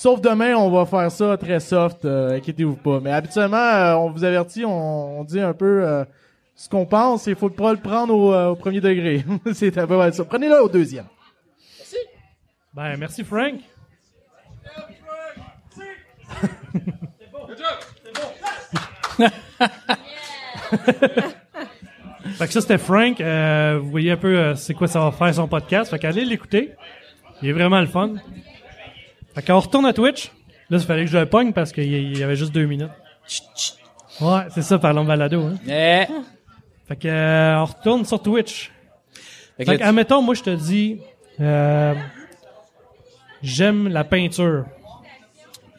Sauf 0.01 0.21
demain, 0.21 0.55
on 0.55 0.71
va 0.71 0.87
faire 0.87 1.11
ça 1.11 1.37
très 1.37 1.59
soft. 1.59 2.05
euh, 2.05 2.37
Inquiétez-vous 2.37 2.77
pas. 2.77 3.01
Mais 3.01 3.11
habituellement, 3.11 3.57
euh, 3.57 3.95
on 3.95 4.11
vous 4.11 4.23
avertit. 4.23 4.65
On, 4.65 5.19
on 5.21 5.25
dit 5.25 5.41
un 5.41 5.53
peu 5.53 5.85
euh, 5.85 6.05
ce 6.55 6.69
qu'on 6.69 6.87
pense. 6.87 7.27
Il 7.27 7.35
faut 7.35 7.49
pas 7.51 7.73
le 7.73 7.79
prendre 7.81 8.15
au, 8.15 8.33
euh, 8.33 8.51
au 8.51 8.55
premier 8.55 8.81
degré. 8.81 9.25
c'est 9.55 9.77
un 9.77 9.89
peu 9.89 9.97
mal 9.97 10.15
ça. 10.15 10.25
Prenez-le 10.25 10.63
au 10.63 10.69
deuxième. 10.69 11.07
Ben, 12.75 12.97
merci 12.97 13.25
Frank. 13.25 13.55
fait 22.37 22.47
que 22.47 22.53
ça, 22.53 22.61
c'était 22.61 22.79
Frank. 22.79 23.21
Euh, 23.21 23.79
vous 23.83 23.91
voyez 23.91 24.13
un 24.13 24.17
peu 24.17 24.37
euh, 24.39 24.55
c'est 24.55 24.75
quoi 24.75 24.87
ça 24.87 25.01
va 25.01 25.13
faire 25.13 25.35
son 25.35 25.49
podcast. 25.49 25.91
Fait 25.91 25.99
qu'allez 25.99 26.25
l'écouter. 26.25 26.73
Il 27.43 27.49
est 27.49 27.53
vraiment 27.53 27.81
le 27.81 27.87
fun. 27.87 28.15
Fait 29.39 29.47
qu'on 29.47 29.59
retourne 29.61 29.87
à 29.87 29.93
Twitch. 29.93 30.31
Là, 30.71 30.79
il 30.79 30.81
fallait 30.85 31.05
que 31.05 31.11
je 31.11 31.19
le 31.19 31.27
pogne 31.27 31.53
parce 31.53 31.73
qu'il 31.73 32.17
y- 32.17 32.23
avait 32.23 32.37
juste 32.37 32.53
deux 32.53 32.67
minutes. 32.67 32.91
Ouais, 34.21 34.43
c'est 34.51 34.63
ça, 34.63 34.79
parlons 34.79 35.05
balado. 35.05 35.43
Hein. 35.43 35.55
Eh. 35.67 36.05
Fait 36.89 36.97
que, 36.97 37.09
euh, 37.09 37.61
on 37.61 37.65
retourne 37.67 38.05
sur 38.05 38.21
Twitch. 38.21 38.71
Fait 39.57 39.65
que 39.65 39.71
Fait 39.73 39.79
que, 39.79 39.85
admettons, 39.85 40.23
moi, 40.23 40.35
je 40.35 40.43
te 40.43 40.51
dis, 40.51 41.01
euh, 41.41 41.95
j'aime 43.43 43.89
la 43.89 44.05
peinture. 44.05 44.65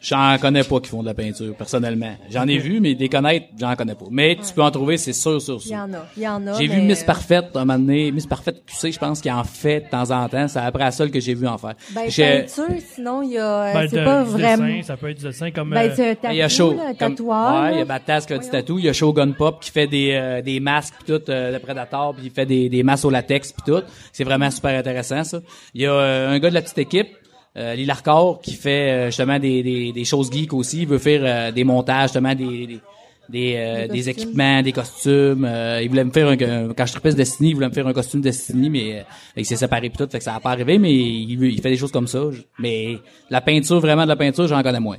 J'en 0.02 0.38
connais 0.40 0.64
pas 0.64 0.80
qui 0.80 0.88
font 0.88 1.02
de 1.02 1.06
la 1.08 1.14
peinture, 1.14 1.54
personnellement. 1.54 2.14
J'en 2.30 2.46
ai 2.48 2.56
vu, 2.58 2.80
mais 2.80 2.94
des 2.94 3.08
connaître, 3.10 3.46
j'en 3.58 3.76
connais 3.76 3.94
pas. 3.94 4.06
Mais 4.10 4.36
tu 4.36 4.52
peux 4.54 4.62
en 4.62 4.70
trouver, 4.70 4.96
c'est 4.96 5.12
sûr, 5.12 5.40
sûr, 5.42 5.58
Il 5.62 5.66
y 5.66 5.68
sûr. 5.68 5.76
en 5.76 5.92
a. 5.92 6.06
Il 6.16 6.22
y 6.22 6.28
en 6.28 6.46
a. 6.46 6.54
J'ai 6.54 6.66
vu 6.68 6.78
mais, 6.78 6.84
Miss 6.88 7.02
euh, 7.02 7.06
Parfaite 7.06 7.44
un 7.54 7.64
moment 7.66 7.78
donné, 7.78 8.10
Miss 8.10 8.26
Parfaite 8.26 8.62
QC, 8.64 8.92
je 8.92 8.98
pense 8.98 9.20
qu'il 9.20 9.30
en 9.30 9.44
fait 9.44 9.80
de 9.80 9.88
temps 9.90 10.10
en 10.10 10.26
temps. 10.28 10.48
C'est 10.48 10.58
après 10.58 10.84
la 10.84 10.90
seule 10.90 11.10
que 11.10 11.20
j'ai 11.20 11.34
vu 11.34 11.46
en 11.46 11.58
faire. 11.58 11.74
Ben, 11.94 12.04
J'ai- 12.08 12.40
peinture, 12.46 12.64
sinon, 12.94 13.22
il 13.22 13.32
y 13.32 13.38
a, 13.38 13.62
euh, 13.64 13.72
Ben, 13.74 13.88
c'est 13.90 13.98
de- 14.00 14.04
pas 14.04 14.24
du 14.24 14.30
vraiment. 14.30 14.66
dessin, 14.66 14.82
ça 14.86 14.96
peut 14.96 15.10
être 15.10 15.18
du 15.18 15.24
dessin 15.24 15.50
comme... 15.50 15.70
Ben, 15.70 15.90
euh, 15.90 15.92
c'est 15.94 16.10
un 16.10 16.14
tatou, 16.14 16.32
il 16.34 16.36
y 16.38 16.42
a 16.42 16.48
Show, 16.48 16.70
là, 16.72 16.82
comme- 16.98 17.14
tatouage. 17.14 17.62
ouais, 17.64 17.72
il 17.74 17.78
y 17.78 17.82
a. 17.82 17.84
Batas 17.84 18.24
qui 18.26 18.32
a 18.32 18.38
du 18.38 18.48
tatou, 18.48 18.78
il 18.78 18.84
y 18.86 18.88
a 18.88 18.92
Shogun 18.94 19.32
Pop 19.32 19.60
qui 19.60 19.70
fait 19.70 19.86
des 19.86 20.12
euh, 20.14 20.40
des 20.40 20.60
masques 20.60 20.94
pis 21.04 21.12
tout, 21.12 21.30
euh, 21.30 21.52
le 21.52 21.58
Predator 21.58 22.14
puis 22.14 22.24
il 22.26 22.30
fait 22.30 22.46
des 22.46 22.68
des 22.70 22.82
masques 22.82 23.04
au 23.04 23.10
latex 23.10 23.52
puis 23.52 23.62
tout. 23.66 23.82
C'est 24.12 24.24
vraiment 24.24 24.50
super 24.50 24.78
intéressant 24.78 25.24
ça. 25.24 25.40
Il 25.74 25.82
y 25.82 25.86
a 25.86 25.92
euh, 25.92 26.30
un 26.30 26.38
gars 26.38 26.48
de 26.48 26.54
la 26.54 26.62
petite 26.62 26.78
équipe 26.78 27.08
euh, 27.56 27.74
Lil 27.74 27.90
Arcor 27.90 28.40
qui 28.40 28.54
fait 28.54 28.90
euh, 28.90 29.06
justement 29.06 29.38
des, 29.38 29.62
des, 29.62 29.92
des 29.92 30.04
choses 30.04 30.30
geeks 30.32 30.52
aussi, 30.52 30.82
il 30.82 30.88
veut 30.88 30.98
faire 30.98 31.20
euh, 31.24 31.50
des 31.52 31.64
montages 31.64 32.08
justement 32.10 32.34
des 32.34 32.66
des 32.66 32.80
des, 33.28 33.54
euh, 33.56 33.86
Des 33.86 33.88
des 33.88 33.98
costumes. 33.98 34.10
équipements, 34.24 34.62
des 34.62 34.72
costumes. 34.72 35.44
euh, 35.44 35.80
il 35.82 35.88
voulait 35.88 36.02
me 36.04 36.10
faire 36.10 36.26
un, 36.26 36.32
un- 36.32 36.74
quand 36.74 36.84
je 36.86 36.92
tripais 36.92 37.12
Destiny, 37.14 37.50
il 37.50 37.54
voulait 37.54 37.68
me 37.68 37.72
faire 37.72 37.86
un 37.86 37.92
costume 37.92 38.20
Destiny, 38.20 38.68
mais 38.70 38.98
euh, 38.98 39.02
il 39.36 39.46
s'est 39.46 39.54
séparé 39.54 39.88
pis 39.88 39.96
tout, 39.96 40.08
fait 40.10 40.18
que 40.18 40.24
ça 40.24 40.34
a 40.34 40.40
pas 40.40 40.50
arrivé, 40.50 40.78
mais 40.78 40.92
il, 40.92 41.36
veut- 41.36 41.48
il 41.50 41.60
fait 41.62 41.70
des 41.70 41.76
choses 41.76 41.92
comme 41.92 42.08
ça. 42.08 42.18
Je- 42.32 42.40
Mais 42.58 42.98
la 43.30 43.40
peinture, 43.40 43.78
vraiment 43.78 44.02
de 44.02 44.08
la 44.08 44.16
peinture, 44.16 44.48
j'en 44.48 44.60
connais 44.64 44.80
moins. 44.80 44.96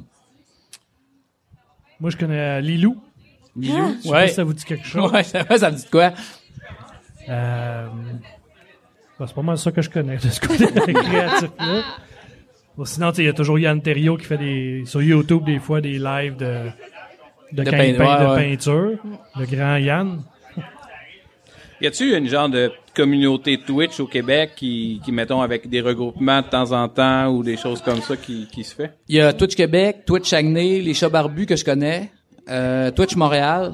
Moi, 1.99 2.09
je 2.09 2.15
connais 2.15 2.39
euh, 2.39 2.61
Lilou. 2.61 2.95
Lilou, 3.57 3.95
Je 4.01 4.03
sais 4.07 4.11
pas 4.11 4.27
si 4.29 4.33
ça 4.35 4.43
vous 4.45 4.53
dit 4.53 4.63
quelque 4.63 4.85
chose. 4.87 5.11
Ouais, 5.13 5.23
ça, 5.23 5.43
ça 5.57 5.69
me 5.69 5.75
dit 5.75 5.85
quoi? 5.91 6.13
Euh, 7.27 7.87
ben, 9.19 9.27
c'est 9.27 9.35
pas 9.35 9.41
mal 9.41 9.57
ça 9.57 9.71
que 9.73 9.81
je 9.81 9.89
connais 9.89 10.15
de 10.15 10.29
ce 10.29 10.39
côté 10.39 10.67
créatif-là. 10.93 11.83
Bon, 12.77 12.85
sinon, 12.85 13.11
il 13.17 13.25
y 13.25 13.27
a 13.27 13.33
toujours 13.33 13.59
Yann 13.59 13.81
Terriot 13.81 14.17
qui 14.17 14.25
fait 14.25 14.37
des, 14.37 14.83
sur 14.85 15.01
YouTube 15.01 15.43
des 15.45 15.59
fois 15.59 15.81
des 15.81 15.99
lives 15.99 16.35
de, 16.37 16.69
de, 17.51 17.63
De 17.63 17.69
campagne 17.69 17.95
pein- 17.97 18.05
ouais, 18.19 18.25
de 18.25 18.29
ouais. 18.31 18.49
peinture. 18.49 18.91
Le 19.37 19.45
grand 19.45 19.75
Yann. 19.77 20.23
Y 21.81 21.87
a-tu 21.87 22.15
une 22.15 22.27
genre 22.27 22.47
de 22.47 22.71
communauté 22.95 23.57
Twitch 23.57 23.99
au 23.99 24.05
Québec 24.05 24.51
qui, 24.55 25.01
qui 25.03 25.11
mettons 25.11 25.41
avec 25.41 25.67
des 25.67 25.81
regroupements 25.81 26.41
de 26.41 26.47
temps 26.47 26.71
en 26.73 26.87
temps 26.87 27.27
ou 27.29 27.43
des 27.43 27.57
choses 27.57 27.81
comme 27.81 28.01
ça 28.01 28.15
qui, 28.15 28.47
qui 28.51 28.63
se 28.63 28.75
fait? 28.75 28.91
Il 29.07 29.15
y 29.15 29.21
a 29.21 29.33
Twitch 29.33 29.55
Québec, 29.55 30.03
Twitch 30.05 30.29
Saguenay, 30.29 30.79
les 30.81 30.93
chats 30.93 31.09
barbus 31.09 31.47
que 31.47 31.55
je 31.55 31.65
connais, 31.65 32.11
euh, 32.49 32.91
Twitch 32.91 33.15
Montréal. 33.15 33.73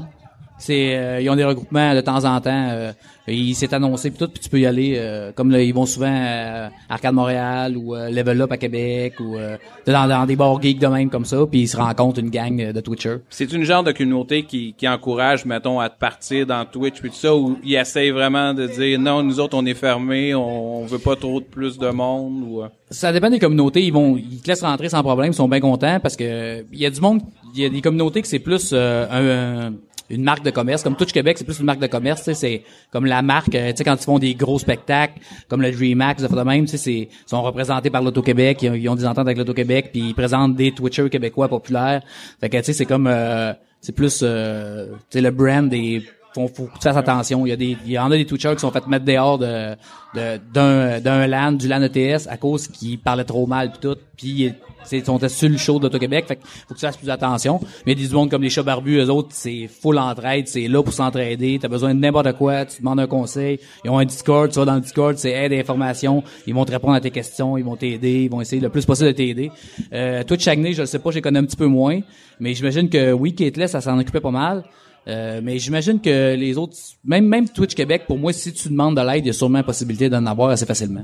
C'est, 0.60 0.96
euh, 0.98 1.22
ils 1.22 1.30
ont 1.30 1.36
des 1.36 1.44
regroupements 1.44 1.94
de 1.94 2.02
temps 2.02 2.26
en 2.26 2.42
temps. 2.42 2.68
Euh, 2.72 2.92
il 3.28 3.54
s'est 3.56 3.74
annoncé 3.74 4.10
puis 4.10 4.18
tout, 4.20 4.28
puis 4.30 4.40
tu 4.42 4.50
peux 4.50 4.60
y 4.60 4.66
aller. 4.66 4.96
euh, 4.98 5.32
comme 5.36 5.52
là, 5.52 5.62
ils 5.62 5.74
vont 5.74 5.86
souvent 5.86 6.10
à 6.10 6.70
Arcade 6.90 7.14
Montréal 7.14 7.76
ou 7.78 7.94
euh, 7.94 8.10
Level 8.10 8.42
Up 8.42 8.52
à 8.54 8.58
Québec 8.58 9.20
ou 9.20 9.36
euh, 9.36 9.58
dans, 9.86 10.08
dans 10.08 10.26
des 10.26 10.36
bars 10.38 10.60
geeks 10.62 10.80
de 10.80 10.88
même 10.88 11.10
comme 11.10 11.26
ça, 11.26 11.38
puis 11.50 11.62
ils 11.64 11.68
se 11.68 11.76
rencontrent 11.78 12.20
une 12.20 12.30
gang 12.30 12.60
euh, 12.62 12.72
de 12.74 12.80
Twitchers. 12.80 13.18
C'est 13.30 13.52
une 13.52 13.64
genre 13.64 13.84
de 13.84 13.92
communauté 13.92 14.44
qui, 14.44 14.74
qui 14.78 14.88
encourage, 14.88 15.46
mettons, 15.46 15.80
à 15.80 15.90
te 15.90 16.00
partir 16.00 16.46
dans 16.48 16.64
Twitch 16.66 17.02
puis 17.02 17.10
tout 17.10 17.16
ça, 17.18 17.36
où 17.36 17.58
ils 17.64 17.76
essayent 17.76 18.12
vraiment 18.12 18.54
de 18.54 18.66
dire 18.66 18.98
non, 19.00 19.22
nous 19.24 19.40
autres 19.42 19.58
on 19.58 19.66
est 19.66 19.74
fermés, 19.74 20.34
on, 20.34 20.80
on 20.84 20.86
veut 20.86 20.98
pas 21.00 21.16
trop 21.18 21.40
de 21.42 21.46
plus 21.46 21.78
de 21.78 21.90
monde 21.90 22.44
ou. 22.48 22.62
euh? 22.64 22.68
Ça 22.90 23.12
dépend 23.12 23.30
des 23.30 23.40
communautés. 23.40 23.82
Ils 23.84 23.92
vont, 23.92 24.16
ils 24.16 24.40
te 24.42 24.48
laissent 24.48 24.64
rentrer 24.64 24.88
sans 24.88 25.04
problème. 25.04 25.32
Ils 25.32 25.36
sont 25.36 25.50
bien 25.50 25.60
contents 25.60 26.00
parce 26.00 26.16
que 26.16 26.64
il 26.72 26.80
y 26.80 26.86
a 26.86 26.90
du 26.90 27.02
monde. 27.02 27.22
Il 27.54 27.62
y 27.62 27.66
a 27.66 27.70
des 27.70 27.82
communautés 27.82 28.22
que 28.22 28.28
c'est 28.30 28.40
plus 28.40 28.72
euh, 28.74 29.06
un- 29.12 29.68
un- 29.68 29.74
une 30.10 30.24
marque 30.24 30.44
de 30.44 30.52
commerce. 30.52 30.84
Comme 30.84 30.96
Touch 30.96 31.12
Québec, 31.12 31.38
c'est 31.38 31.46
plus 31.46 31.60
une 31.60 31.66
marque 31.66 31.80
de 31.80 31.88
commerce. 31.88 32.30
C'est 32.34 32.64
comme 32.92 33.06
la 33.06 33.22
marque. 33.22 33.54
euh, 33.56 33.72
Tu 33.72 33.78
sais, 33.78 33.84
quand 33.84 33.96
ils 33.96 34.04
font 34.06 34.20
des 34.20 34.36
gros 34.36 34.60
spectacles, 34.60 35.20
comme 35.48 35.62
le 35.62 35.72
DreamHack, 35.72 36.20
de 36.22 36.44
même. 36.44 36.66
Tu 36.66 36.78
sais, 36.78 37.10
sont 37.26 37.42
représentés 37.42 37.90
par 37.90 38.02
l'Auto-Québec. 38.02 38.62
Ils, 38.64 38.90
ont- 38.90 38.96
des 38.96 39.06
ententes 39.06 39.26
avec 39.28 39.38
l'Auto-Québec, 39.38 39.90
puis 39.92 40.02
ils 40.10 40.14
présentent 40.16 40.56
des 40.56 40.72
Twitchers 40.72 41.10
québécois 41.10 41.48
populaires. 41.50 42.02
Fait 42.40 42.50
que 42.50 42.58
tu 42.58 42.64
sais, 42.66 42.74
c'est 42.74 42.86
comme 42.86 43.08
euh, 43.08 43.54
c'est 43.82 43.94
plus 43.96 44.22
euh, 44.24 44.88
le 45.14 45.30
brand 45.30 45.68
des 45.70 46.04
faut, 46.38 46.48
faut 46.54 46.66
que 46.66 46.74
tu 46.74 46.84
fasses 46.84 46.98
attention. 46.98 47.46
Il 47.46 47.50
y 47.50 47.54
a 47.54 47.56
des, 47.56 47.78
il 47.86 47.92
y 47.92 48.00
en 48.00 48.12
a 48.12 48.16
des 48.18 48.26
Twitchers 48.26 48.54
qui 48.56 48.60
sont 48.62 48.72
fait 48.72 48.86
mettre 48.88 49.06
dehors 49.06 49.38
de, 49.38 49.72
de- 50.16 50.40
d'un, 50.54 51.00
d'un 51.00 51.28
LAN, 51.28 51.52
du 51.54 51.68
LAN 51.68 51.82
ETS, 51.82 52.28
à 52.30 52.38
cause 52.38 52.68
qu'ils 52.68 53.00
parlaient 53.00 53.24
trop 53.24 53.46
mal 53.48 53.72
pis 53.72 53.80
tout. 53.80 53.96
Puis, 54.16 54.52
ils 54.92 55.06
sont 55.06 55.20
sur 55.28 55.50
le 55.50 55.58
show 55.58 55.80
d'Auto-Québec. 55.80 56.26
Fait 56.28 56.40
faut 56.68 56.74
que 56.74 56.80
tu 56.80 56.86
fasses 56.86 56.98
plus 56.98 57.10
attention. 57.10 57.60
Mais 57.86 57.94
des 57.94 58.08
mondes 58.10 58.32
comme 58.32 58.42
les 58.42 58.50
chats 58.50 58.64
barbus, 58.64 58.98
eux 58.98 59.10
autres, 59.10 59.30
c'est 59.32 59.68
full 59.68 59.98
entraide, 60.00 60.48
c'est 60.48 60.68
là 60.68 60.82
pour 60.82 60.94
s'entraider. 60.94 61.60
T'as 61.62 61.68
besoin 61.68 61.94
de 61.94 62.00
n'importe 62.00 62.34
quoi, 62.34 62.66
tu 62.66 62.80
demandes 62.80 63.00
un 63.00 63.08
conseil. 63.08 63.60
Ils 63.84 63.90
ont 63.92 64.00
un 64.00 64.06
Discord, 64.06 64.50
tu 64.52 64.58
vas 64.60 64.66
dans 64.66 64.76
le 64.76 64.82
Discord, 64.82 65.16
c'est 65.18 65.32
aide 65.32 65.54
information. 65.54 66.24
Ils 66.48 66.54
vont 66.56 66.66
te 66.66 66.72
répondre 66.72 66.94
à 66.94 67.02
tes 67.02 67.12
questions, 67.12 67.58
ils 67.58 67.64
vont 67.66 67.76
t'aider, 67.76 68.24
ils 68.24 68.30
vont 68.32 68.42
essayer 68.42 68.62
le 68.62 68.70
plus 68.70 68.86
possible 68.86 69.08
de 69.10 69.14
t'aider. 69.14 69.52
Euh, 69.94 70.24
Twitch 70.24 70.44
Saguenay, 70.44 70.74
je 70.74 70.82
le 70.82 70.88
sais 70.88 71.00
pas, 71.00 71.12
j'ai 71.12 71.22
connais 71.22 71.40
un 71.40 71.46
petit 71.46 71.58
peu 71.58 71.68
moins. 71.68 72.00
Mais 72.40 72.54
j'imagine 72.54 72.90
que 72.90 73.12
oui, 73.12 73.36
Kateless, 73.36 73.72
ça 73.72 73.82
s'en 73.82 74.00
occupait 74.00 74.22
pas 74.22 74.32
mal. 74.32 74.64
Euh, 75.08 75.40
mais 75.42 75.58
j'imagine 75.58 76.02
que 76.02 76.36
les 76.36 76.58
autres, 76.58 76.76
même 77.06 77.26
même 77.26 77.48
Twitch 77.48 77.76
Québec, 77.76 78.04
pour 78.08 78.18
moi, 78.18 78.34
si 78.34 78.52
tu 78.54 78.68
demandes 78.70 78.98
de 78.98 79.02
l'aide, 79.02 79.26
il 79.26 79.28
y 79.28 79.30
a 79.30 79.34
sûrement 79.34 79.64
possibilité 79.64 80.10
d'en 80.10 80.26
avoir 80.26 80.50
assez 80.50 80.66
facilement. 80.66 81.04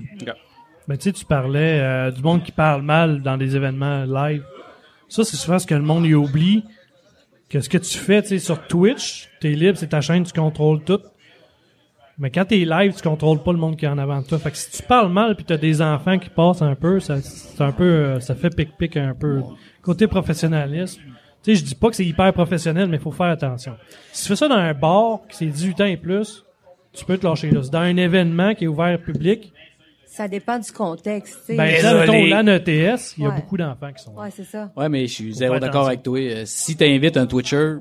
Ben, 0.88 0.98
tu 0.98 1.04
sais, 1.04 1.14
tu 1.14 1.24
parlais 1.24 1.80
euh, 1.80 2.12
du 2.12 2.22
monde 2.22 2.44
qui 2.44 2.52
parle 2.52 2.82
mal 2.82 3.22
dans 3.22 3.38
des 3.38 3.56
événements 3.56 4.04
live. 4.04 4.44
Ça, 5.08 5.24
c'est 5.24 5.38
souvent 5.38 5.58
ce 5.58 5.66
que 5.66 5.76
le 5.76 5.82
monde 5.82 6.06
y 6.06 6.14
oublie. 6.14 6.66
Que 7.50 7.62
ce 7.62 7.70
que 7.70 7.78
tu 7.78 7.98
fais, 7.98 8.22
tu 8.22 8.30
sais, 8.30 8.40
sur 8.40 8.68
Twitch, 8.68 9.30
t'es 9.40 9.52
libre, 9.52 9.78
c'est 9.78 9.88
ta 9.88 10.02
chaîne, 10.02 10.24
tu 10.24 10.34
contrôles 10.34 10.84
tout. 10.84 11.00
Mais 12.18 12.30
quand 12.30 12.46
t'es 12.46 12.66
live, 12.66 12.94
tu 12.96 13.02
contrôles 13.02 13.42
pas 13.42 13.54
le 13.54 13.58
monde 13.58 13.78
qui 13.78 13.86
est 13.86 13.90
en 13.90 13.98
avant 13.98 14.22
de 14.22 14.28
toi. 14.28 14.38
Fait 14.38 14.52
que 14.52 14.58
si 14.58 14.70
tu 14.72 14.84
parles 14.84 15.12
mal 15.12 15.36
puis 15.36 15.46
t'as 15.46 15.58
des 15.58 15.82
enfants 15.82 16.20
qui 16.20 16.30
passent 16.30 16.62
un 16.62 16.76
peu, 16.76 17.00
ça, 17.00 17.22
c'est 17.22 17.62
un 17.62 17.72
peu, 17.72 17.84
euh, 17.84 18.20
ça 18.20 18.36
fait 18.36 18.50
pic-pic 18.50 18.98
un 18.98 19.14
peu. 19.14 19.42
Côté 19.82 20.08
professionnalisme. 20.08 21.02
Tu 21.44 21.54
sais, 21.54 21.56
je 21.62 21.66
dis 21.66 21.76
pas 21.76 21.90
que 21.90 21.96
c'est 21.96 22.06
hyper 22.06 22.32
professionnel, 22.34 22.88
mais 22.88 22.98
il 22.98 23.02
faut 23.04 23.12
faire 23.12 23.28
attention. 23.28 23.74
Si 24.14 24.24
tu 24.24 24.30
fais 24.30 24.36
ça 24.36 24.48
dans 24.48 24.56
un 24.56 24.74
bar, 24.74 25.22
qui 25.30 25.38
c'est 25.38 25.46
18 25.46 25.82
ans 25.82 25.86
et 25.86 25.98
plus, 25.98 26.46
tu 26.94 27.04
peux 27.06 27.18
te 27.18 27.26
lâcher 27.28 27.52
là. 27.52 27.62
C'est 27.64 27.72
dans 27.72 27.80
un 27.80 27.98
événement 27.98 28.54
qui 28.56 28.64
est 28.64 28.68
ouvert 28.68 28.98
public, 29.02 29.52
Ça 30.06 30.28
dépend 30.28 30.60
du 30.60 30.72
contexte, 30.72 31.40
tu 31.40 31.46
sais. 31.48 31.58
ben, 31.58 31.82
là, 31.84 32.00
mettons, 32.06 32.26
l'AN 32.26 32.48
ETS, 32.48 33.16
il 33.18 33.24
y 33.24 33.26
a 33.26 33.30
Ouais. 33.30 33.36
beaucoup 33.36 33.58
d'enfants 33.58 33.92
qui 33.92 34.04
sont 34.04 34.14
là. 34.16 34.22
Ouais, 34.22 34.30
c'est 34.32 34.44
ça. 34.46 34.72
Ouais, 34.78 34.88
mais 34.88 35.08
je 35.08 35.14
suis 35.14 35.34
zéro 35.34 35.58
d'accord 35.60 35.88
avec 35.88 36.04
toi. 36.04 36.20
Euh, 36.20 36.44
si 36.46 36.78
t'invites 36.78 37.18
un 37.18 37.26
Twitcher, 37.26 37.78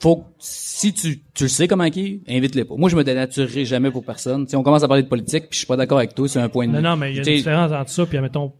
faut 0.00 0.16
que- 0.16 0.22
si 0.38 0.92
tu 0.92 1.20
tu 1.34 1.44
le 1.44 1.48
sais 1.48 1.68
comment 1.68 1.88
qui, 1.88 2.22
invite-les 2.28 2.64
pas. 2.64 2.74
Moi, 2.76 2.88
je 2.90 2.96
me 2.96 3.04
dénaturerai 3.04 3.64
jamais 3.64 3.90
pour 3.90 4.04
personne. 4.04 4.48
Si 4.48 4.56
on 4.56 4.62
commence 4.62 4.82
à 4.82 4.88
parler 4.88 5.02
de 5.04 5.08
politique, 5.08 5.44
puis 5.44 5.52
je 5.52 5.58
suis 5.58 5.66
pas 5.66 5.76
d'accord 5.76 5.98
avec 5.98 6.14
toi, 6.14 6.26
c'est 6.28 6.40
un 6.40 6.48
point 6.48 6.66
de 6.66 6.72
Non, 6.72 6.78
vue. 6.78 6.84
non, 6.84 6.96
mais 6.96 7.10
il 7.12 7.16
y 7.16 7.18
a 7.18 7.22
une 7.22 7.36
différence 7.36 7.70
entre 7.72 7.90
ça, 7.90 8.06
puis 8.06 8.18
mettons, 8.20 8.52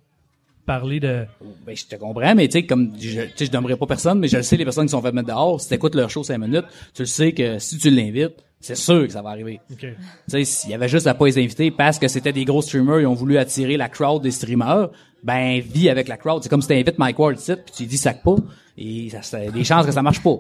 parler 0.67 1.01
de... 1.01 1.25
Ben, 1.67 1.77
je 1.77 1.87
te 1.87 1.97
comprends, 1.97 2.35
mais 2.35 2.49
tu 2.49 2.53
sais, 2.53 2.67
comme, 2.67 2.93
je, 2.99 3.23
tu 3.23 3.31
sais, 3.37 3.47
je 3.47 3.53
nommerai 3.53 3.77
pas 3.77 3.87
personne, 3.87 4.19
mais 4.19 4.29
je 4.29 4.37
le 4.37 4.43
sais, 4.43 4.57
les 4.57 4.65
personnes 4.65 4.87
qui 4.87 4.91
sont 4.91 5.03
faites 5.03 5.15
mettre 5.15 5.29
dehors, 5.29 5.61
si 5.61 5.69
t'écoutes 5.69 5.95
leur 5.95 6.11
show 6.11 6.23
cinq 6.23 6.39
minutes, 6.39 6.67
tu 6.95 7.03
le 7.03 7.07
sais 7.07 7.33
que 7.33 7.59
si 7.59 7.79
tu 7.79 7.91
l'invites, 7.91 8.35
c'est 8.61 8.77
sûr 8.77 9.07
que 9.07 9.13
ça 9.13 9.23
va 9.23 9.31
arriver. 9.31 9.61
OK. 9.73 9.79
Tu 9.79 9.97
sais, 10.29 10.45
s'il 10.45 10.71
y 10.71 10.75
avait 10.75 10.89
juste 10.89 11.07
à 11.07 11.15
pas 11.15 11.27
les 11.27 11.39
inviter 11.39 11.71
parce 11.71 11.99
que 11.99 12.09
c'était 12.09 12.33
des 12.33 12.45
gros 12.45 12.63
streamers, 12.63 13.01
ils 13.01 13.07
ont 13.07 13.15
voulu 13.15 13.39
attirer 13.39 13.77
la 13.77 13.89
crowd 13.89 14.23
des 14.23 14.31
streamers, 14.31 14.91
ben, 15.23 15.61
vis 15.61 15.89
avec 15.89 16.09
la 16.09 16.17
crowd. 16.17 16.43
C'est 16.43 16.49
comme 16.49 16.63
si 16.63 16.69
t'invites 16.69 16.99
Mike 16.99 17.19
Ward 17.19 17.39
ici, 17.39 17.55
puis 17.55 17.75
tu 17.75 17.87
dis 17.87 17.97
sac 17.97 18.23
pas, 18.23 18.37
et 18.77 19.11
ça, 19.23 19.39
des 19.51 19.65
chances 19.65 19.87
que 19.87 19.93
ça 19.93 20.03
marche 20.03 20.23
pas. 20.23 20.37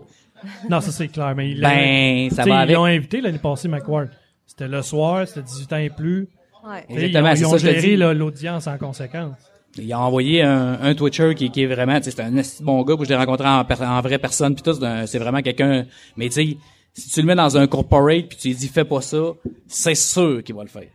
Non, 0.68 0.80
ça 0.80 0.90
c'est 0.90 1.08
clair, 1.08 1.34
mais 1.36 1.50
il 1.50 1.60
Ben, 1.60 2.30
ça 2.30 2.44
va 2.44 2.64
Ils 2.64 2.72
l'ont 2.72 2.84
invité 2.84 3.20
l'année 3.20 3.38
passée, 3.38 3.68
McWard. 3.68 4.08
C'était 4.46 4.68
le 4.68 4.82
soir, 4.82 5.26
c'était 5.28 5.42
18 5.42 5.72
ans 5.72 5.76
et 5.76 5.90
plus. 5.90 6.28
Ouais. 6.66 6.82
T'sais, 6.82 6.86
Ils 6.88 7.04
Exactement, 7.04 7.30
ont, 7.30 7.34
c'est 7.34 7.40
ils 7.40 7.46
ont 7.46 7.50
ça 7.50 7.56
que 7.56 7.62
je 7.62 7.66
te 7.68 7.80
géré 7.80 8.14
l'audience 8.14 8.66
en 8.66 8.78
conséquence. 8.78 9.36
Il 9.76 9.92
a 9.92 10.00
envoyé 10.00 10.42
un, 10.42 10.80
un 10.80 10.94
Twitcher 10.94 11.34
qui, 11.34 11.50
qui 11.50 11.62
est 11.62 11.66
vraiment, 11.66 11.98
c'est 12.02 12.18
un 12.20 12.32
bon 12.60 12.82
gars, 12.82 12.96
puis 12.96 13.04
je 13.04 13.10
l'ai 13.10 13.16
rencontré 13.16 13.46
en, 13.46 13.64
en 13.64 14.00
vraie 14.00 14.18
personne, 14.18 14.54
puis 14.54 14.62
tout, 14.62 14.78
c'est 15.06 15.18
vraiment 15.18 15.42
quelqu'un. 15.42 15.86
Mais 16.16 16.28
tu 16.28 16.32
sais, 16.32 16.56
si 16.92 17.08
tu 17.08 17.20
le 17.20 17.26
mets 17.26 17.36
dans 17.36 17.56
un 17.56 17.66
corporate, 17.66 18.28
puis 18.28 18.38
tu 18.38 18.48
lui 18.48 18.54
dis 18.56 18.68
fais 18.68 18.84
pas 18.84 19.00
ça, 19.00 19.22
c'est 19.68 19.94
sûr 19.94 20.42
qu'il 20.42 20.54
va 20.54 20.62
le 20.62 20.68
faire. 20.68 20.88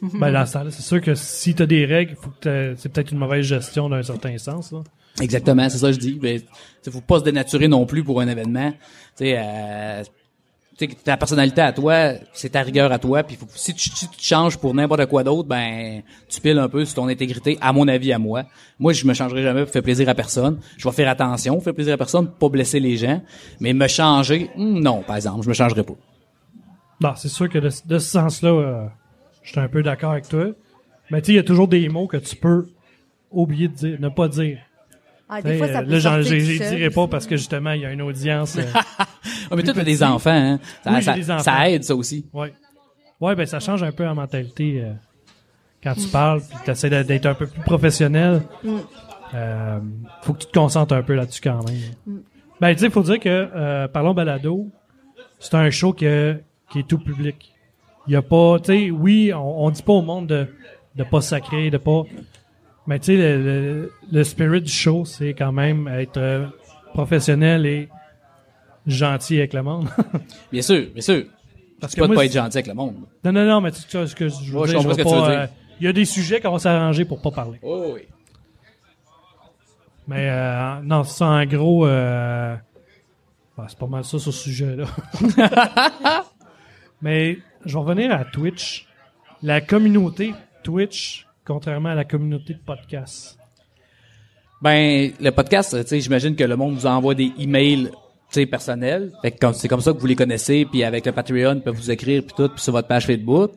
Ben, 0.00 0.30
dans 0.32 0.46
ce 0.46 0.52
temps-là, 0.52 0.70
c'est 0.70 0.82
sûr 0.82 1.00
que 1.00 1.16
si 1.16 1.56
t'as 1.56 1.66
des 1.66 1.84
règles, 1.84 2.14
faut 2.14 2.30
que 2.40 2.74
c'est 2.76 2.88
peut-être 2.88 3.10
une 3.10 3.18
mauvaise 3.18 3.44
gestion 3.44 3.88
d'un 3.88 4.04
certain 4.04 4.38
sens, 4.38 4.70
là. 4.70 4.84
Exactement, 5.20 5.68
c'est 5.68 5.78
ça 5.78 5.88
que 5.88 5.94
je 5.94 5.98
dis. 5.98 6.18
Mais 6.22 6.40
tu 6.84 6.90
faut 6.92 7.00
pas 7.00 7.18
se 7.18 7.24
dénaturer 7.24 7.66
non 7.66 7.86
plus 7.86 8.04
pour 8.04 8.20
un 8.20 8.28
événement. 8.28 8.70
Tu 8.70 8.78
sais, 9.24 9.36
euh, 9.36 10.04
ta 10.86 11.16
personnalité 11.16 11.60
à 11.60 11.72
toi, 11.72 12.12
c'est 12.32 12.50
ta 12.50 12.62
rigueur 12.62 12.92
à 12.92 12.98
toi. 12.98 13.22
Puis 13.22 13.36
faut- 13.36 13.46
si, 13.54 13.74
tu, 13.74 13.90
tu 13.90 14.06
te 14.06 14.22
changes 14.22 14.56
pour 14.58 14.72
n'importe 14.74 15.06
quoi 15.06 15.24
d'autre, 15.24 15.48
ben 15.48 16.02
tu 16.28 16.40
piles 16.40 16.58
un 16.58 16.68
peu 16.68 16.84
sur 16.84 16.94
ton 16.96 17.08
intégrité. 17.08 17.58
À 17.60 17.72
mon 17.72 17.88
avis, 17.88 18.12
à 18.12 18.18
moi. 18.18 18.44
Moi, 18.78 18.92
je 18.92 19.06
me 19.06 19.14
changerai 19.14 19.42
jamais 19.42 19.62
pour 19.64 19.72
faire 19.72 19.82
plaisir 19.82 20.08
à 20.08 20.14
personne. 20.14 20.60
Je 20.76 20.88
vais 20.88 20.94
faire 20.94 21.08
attention, 21.08 21.60
faire 21.60 21.74
plaisir 21.74 21.94
à 21.94 21.96
personne, 21.96 22.28
pas 22.30 22.48
blesser 22.48 22.80
les 22.80 22.96
gens. 22.96 23.20
Mais 23.60 23.72
me 23.72 23.88
changer, 23.88 24.50
hmm, 24.56 24.78
non, 24.80 25.02
par 25.02 25.16
exemple, 25.16 25.42
je 25.42 25.48
me 25.48 25.54
changerai 25.54 25.82
pas. 25.82 25.94
Non, 27.00 27.12
c'est 27.16 27.28
sûr 27.28 27.48
que 27.48 27.58
de, 27.58 27.70
de 27.86 27.98
ce 27.98 28.10
sens-là, 28.10 28.48
euh, 28.50 28.86
je 29.42 29.50
suis 29.50 29.60
un 29.60 29.68
peu 29.68 29.82
d'accord 29.82 30.12
avec 30.12 30.28
toi. 30.28 30.46
Mais 31.10 31.20
tu 31.22 31.26
sais, 31.26 31.32
il 31.32 31.36
y 31.36 31.40
a 31.40 31.44
toujours 31.44 31.68
des 31.68 31.88
mots 31.88 32.06
que 32.06 32.16
tu 32.18 32.36
peux 32.36 32.68
oublier 33.30 33.68
de 33.68 33.74
dire, 33.74 33.96
ne 34.00 34.08
pas 34.08 34.28
dire. 34.28 34.58
Ah, 35.28 35.42
des 35.42 35.58
fois, 35.58 35.68
ça 35.68 35.80
euh, 35.80 35.82
peut 35.82 35.90
là, 35.90 35.98
j'en- 35.98 36.20
dirais 36.20 36.90
pas 36.90 37.06
parce 37.06 37.26
que 37.26 37.36
justement, 37.36 37.72
il 37.72 37.82
y 37.82 37.86
a 37.86 37.92
une 37.92 38.00
audience. 38.02 38.56
euh, 38.56 38.62
Ah, 39.50 39.56
mais 39.56 39.62
toi, 39.62 39.74
t'as 39.74 39.84
des 39.84 40.02
enfants, 40.02 40.30
hein. 40.30 40.58
Ça, 40.84 40.90
Oui, 40.92 41.14
des 41.20 41.30
enfants. 41.30 41.42
ça 41.42 41.70
aide, 41.70 41.84
ça 41.84 41.94
aussi. 41.94 42.26
ouais. 42.32 42.52
Ouais, 43.20 43.34
ben 43.34 43.46
ça 43.46 43.58
change 43.58 43.82
un 43.82 43.90
peu 43.90 44.04
la 44.04 44.14
mentalité 44.14 44.80
euh, 44.80 44.92
quand 45.82 45.94
tu 45.94 46.06
parles, 46.06 46.40
puis 46.40 46.56
tu 46.64 46.70
essaies 46.70 46.88
d'être 47.04 47.26
un 47.26 47.34
peu 47.34 47.48
plus 47.48 47.62
professionnel. 47.62 48.42
Euh, 49.34 49.80
faut 50.22 50.34
que 50.34 50.38
tu 50.38 50.46
te 50.46 50.52
concentres 50.52 50.94
un 50.94 51.02
peu 51.02 51.14
là-dessus 51.14 51.40
quand 51.42 51.60
même. 51.68 52.22
Ben, 52.60 52.72
tu 52.74 52.78
sais, 52.80 52.90
faut 52.90 53.02
dire 53.02 53.18
que 53.18 53.28
euh, 53.28 53.88
Parlons 53.88 54.14
Balado, 54.14 54.68
c'est 55.40 55.54
un 55.56 55.68
show 55.70 55.92
que, 55.92 56.40
qui 56.70 56.78
est 56.78 56.86
tout 56.86 56.98
public. 56.98 57.52
Il 58.06 58.12
y 58.12 58.16
a 58.16 58.22
pas, 58.22 58.58
tu 58.60 58.66
sais, 58.66 58.90
oui, 58.92 59.32
on, 59.34 59.64
on 59.66 59.70
dit 59.70 59.82
pas 59.82 59.92
au 59.94 60.02
monde 60.02 60.28
de 60.28 60.46
de 60.94 61.02
pas 61.04 61.20
sacrer, 61.20 61.70
de 61.70 61.78
pas. 61.78 62.02
Mais 62.86 62.98
tu 63.00 63.06
sais, 63.06 63.16
le, 63.16 63.42
le, 63.42 63.92
le 64.12 64.24
spirit 64.24 64.62
du 64.62 64.70
show, 64.72 65.04
c'est 65.04 65.34
quand 65.34 65.52
même 65.52 65.88
être 65.88 66.50
professionnel 66.94 67.66
et 67.66 67.88
gentil 68.88 69.38
avec 69.38 69.52
le 69.52 69.62
monde. 69.62 69.88
Bien 70.52 70.62
sûr, 70.62 70.86
bien 70.92 71.02
sûr. 71.02 71.24
Parce 71.80 71.94
Tu 71.94 72.00
peux 72.00 72.06
moi, 72.06 72.16
pas 72.16 72.24
être 72.26 72.32
gentil 72.32 72.58
avec 72.58 72.66
le 72.66 72.74
monde. 72.74 72.94
non, 73.24 73.32
non, 73.32 73.44
non, 73.46 73.60
mais 73.60 73.70
tu 73.70 73.80
sais 73.82 74.06
ce 74.06 74.14
que 74.16 74.28
je 74.28 74.50
veux 74.52 74.58
Ouais, 74.58 74.68
dire. 74.68 74.80
je 74.80 74.88
veux 74.88 74.96
que 74.96 75.02
pas, 75.02 75.30
euh, 75.30 75.46
Il 75.80 75.84
y 75.86 75.88
a 75.88 75.92
des 75.92 76.04
sujets 76.04 76.40
qu'on 76.40 76.50
va 76.52 76.58
s'arranger 76.58 77.04
pour 77.04 77.20
pas 77.22 77.30
parler. 77.30 77.58
Oh 77.62 77.92
oui. 77.94 78.00
Mais 80.08 80.28
euh, 80.30 80.80
non, 80.82 81.04
c'est 81.04 81.18
ça, 81.18 81.26
en 81.26 81.44
gros, 81.46 81.86
euh, 81.86 82.56
bah, 83.56 83.66
c'est 83.68 83.78
pas 83.78 83.86
mal 83.86 84.02
ça 84.04 84.18
sur 84.18 84.32
ce 84.32 84.42
sujet-là. 84.42 84.86
Mais 87.02 87.38
je 87.64 87.74
vais 87.74 87.78
revenir 87.80 88.12
à 88.12 88.24
Twitch. 88.24 88.86
La 89.42 89.60
communauté 89.60 90.34
Twitch, 90.64 91.26
contrairement 91.44 91.90
à 91.90 91.94
la 91.94 92.04
communauté 92.04 92.54
de 92.54 92.58
podcast. 92.58 93.38
Ben, 94.60 95.12
le 95.20 95.30
podcast, 95.30 95.76
tu 95.82 95.86
sais, 95.86 96.00
j'imagine 96.00 96.34
que 96.34 96.42
le 96.42 96.56
monde 96.56 96.74
vous 96.74 96.86
envoie 96.86 97.14
des 97.14 97.30
emails, 97.38 97.92
personnels. 98.46 99.12
Fait 99.22 99.30
que 99.30 99.52
c'est 99.52 99.68
comme 99.68 99.80
ça 99.80 99.92
que 99.92 99.98
vous 99.98 100.06
les 100.06 100.16
connaissez, 100.16 100.64
puis 100.64 100.84
avec 100.84 101.06
le 101.06 101.12
Patreon, 101.12 101.54
ils 101.54 101.62
peuvent 101.62 101.74
vous 101.74 101.90
écrire 101.90 102.22
puis 102.22 102.34
tout, 102.36 102.48
puis 102.48 102.62
sur 102.62 102.72
votre 102.72 102.88
page 102.88 103.06
Facebook. 103.06 103.52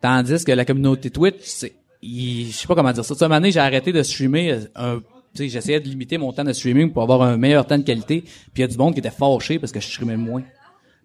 Tandis 0.00 0.44
que 0.44 0.52
la 0.52 0.64
communauté 0.64 1.10
Twitch, 1.10 1.40
c'est, 1.40 1.74
je 2.02 2.50
sais 2.50 2.66
pas 2.66 2.74
comment 2.74 2.92
dire 2.92 3.04
ça. 3.04 3.14
Moment 3.28 3.40
donné, 3.40 3.52
j'ai 3.52 3.60
arrêté 3.60 3.92
de 3.92 4.02
streamer 4.02 4.52
euh, 4.52 4.60
un, 4.76 5.00
j'essayais 5.34 5.80
de 5.80 5.88
limiter 5.88 6.18
mon 6.18 6.32
temps 6.32 6.44
de 6.44 6.52
streaming 6.52 6.92
pour 6.92 7.02
avoir 7.02 7.22
un 7.22 7.36
meilleur 7.36 7.66
temps 7.66 7.78
de 7.78 7.84
qualité. 7.84 8.22
Puis 8.22 8.32
il 8.56 8.60
y 8.60 8.64
a 8.64 8.68
du 8.68 8.76
monde 8.76 8.94
qui 8.94 9.00
était 9.00 9.10
fâché 9.10 9.58
parce 9.58 9.72
que 9.72 9.80
je 9.80 9.86
streamais 9.86 10.16
moins. 10.16 10.42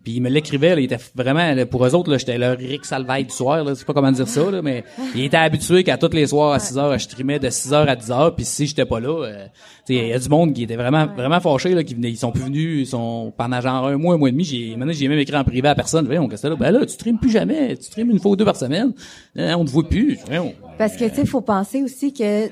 Puis 0.03 0.13
il 0.13 0.21
me 0.21 0.29
l'écrivait, 0.29 0.73
il 0.77 0.85
était 0.85 0.99
vraiment, 1.13 1.53
là, 1.53 1.65
pour 1.65 1.85
eux 1.85 1.93
autres, 1.93 2.09
là, 2.09 2.17
j'étais 2.17 2.37
leur 2.37 2.57
Rick 2.57 2.85
Salvaille 2.85 3.25
du 3.25 3.33
soir, 3.33 3.63
là, 3.63 3.71
je 3.73 3.79
sais 3.79 3.85
pas 3.85 3.93
comment 3.93 4.11
dire 4.11 4.27
ça, 4.27 4.49
là, 4.49 4.61
mais 4.61 4.85
il 5.15 5.25
était 5.25 5.37
habitué 5.37 5.83
qu'à 5.83 5.97
tous 5.97 6.13
les 6.13 6.27
soirs 6.27 6.53
à 6.53 6.59
6 6.59 6.77
heures, 6.77 6.97
je 6.97 7.03
streamais 7.03 7.39
de 7.39 7.49
6 7.49 7.73
heures 7.73 7.89
à 7.89 7.95
10 7.95 8.11
heures, 8.11 8.35
puis 8.35 8.45
si 8.45 8.65
j'étais 8.65 8.85
pas 8.85 8.99
là, 8.99 9.25
euh, 9.25 9.45
tu 9.85 9.95
sais, 9.95 10.05
il 10.05 10.07
y 10.07 10.13
a 10.13 10.19
du 10.19 10.29
monde 10.29 10.53
qui 10.53 10.63
était 10.63 10.77
vraiment, 10.77 11.05
vraiment 11.05 11.39
fâché, 11.41 11.73
là, 11.75 11.83
qui 11.83 11.95
venaient, 11.95 12.11
ils 12.11 12.17
sont 12.17 12.31
plus 12.31 12.43
venus, 12.43 12.87
ils 12.87 12.89
sont, 12.89 13.33
pendant 13.37 13.59
genre 13.59 13.87
un 13.87 13.97
mois, 13.97 14.15
un 14.15 14.17
mois 14.17 14.29
et 14.29 14.31
demi, 14.31 14.45
j'ai, 14.45 14.75
maintenant, 14.77 14.93
j'ai 14.93 15.07
même 15.07 15.19
écrit 15.19 15.35
en 15.35 15.43
privé 15.43 15.67
à 15.67 15.75
personne, 15.75 16.07
c'est 16.35 16.49
là? 16.49 16.55
Ben 16.55 16.71
là, 16.71 16.85
tu 16.85 16.93
streames 16.93 17.19
plus 17.19 17.31
jamais, 17.31 17.75
tu 17.75 17.83
streames 17.83 18.09
une 18.11 18.19
fois 18.19 18.31
ou 18.31 18.35
deux 18.35 18.45
par 18.45 18.55
semaine, 18.55 18.93
Hein, 19.35 19.55
on 19.57 19.65
te 19.65 19.69
voit 19.69 19.87
plus. 19.87 20.17
Parce 20.77 20.95
que, 20.95 21.05
tu 21.05 21.15
sais, 21.15 21.25
faut 21.25 21.41
penser 21.41 21.83
aussi 21.83 22.13
que, 22.13 22.49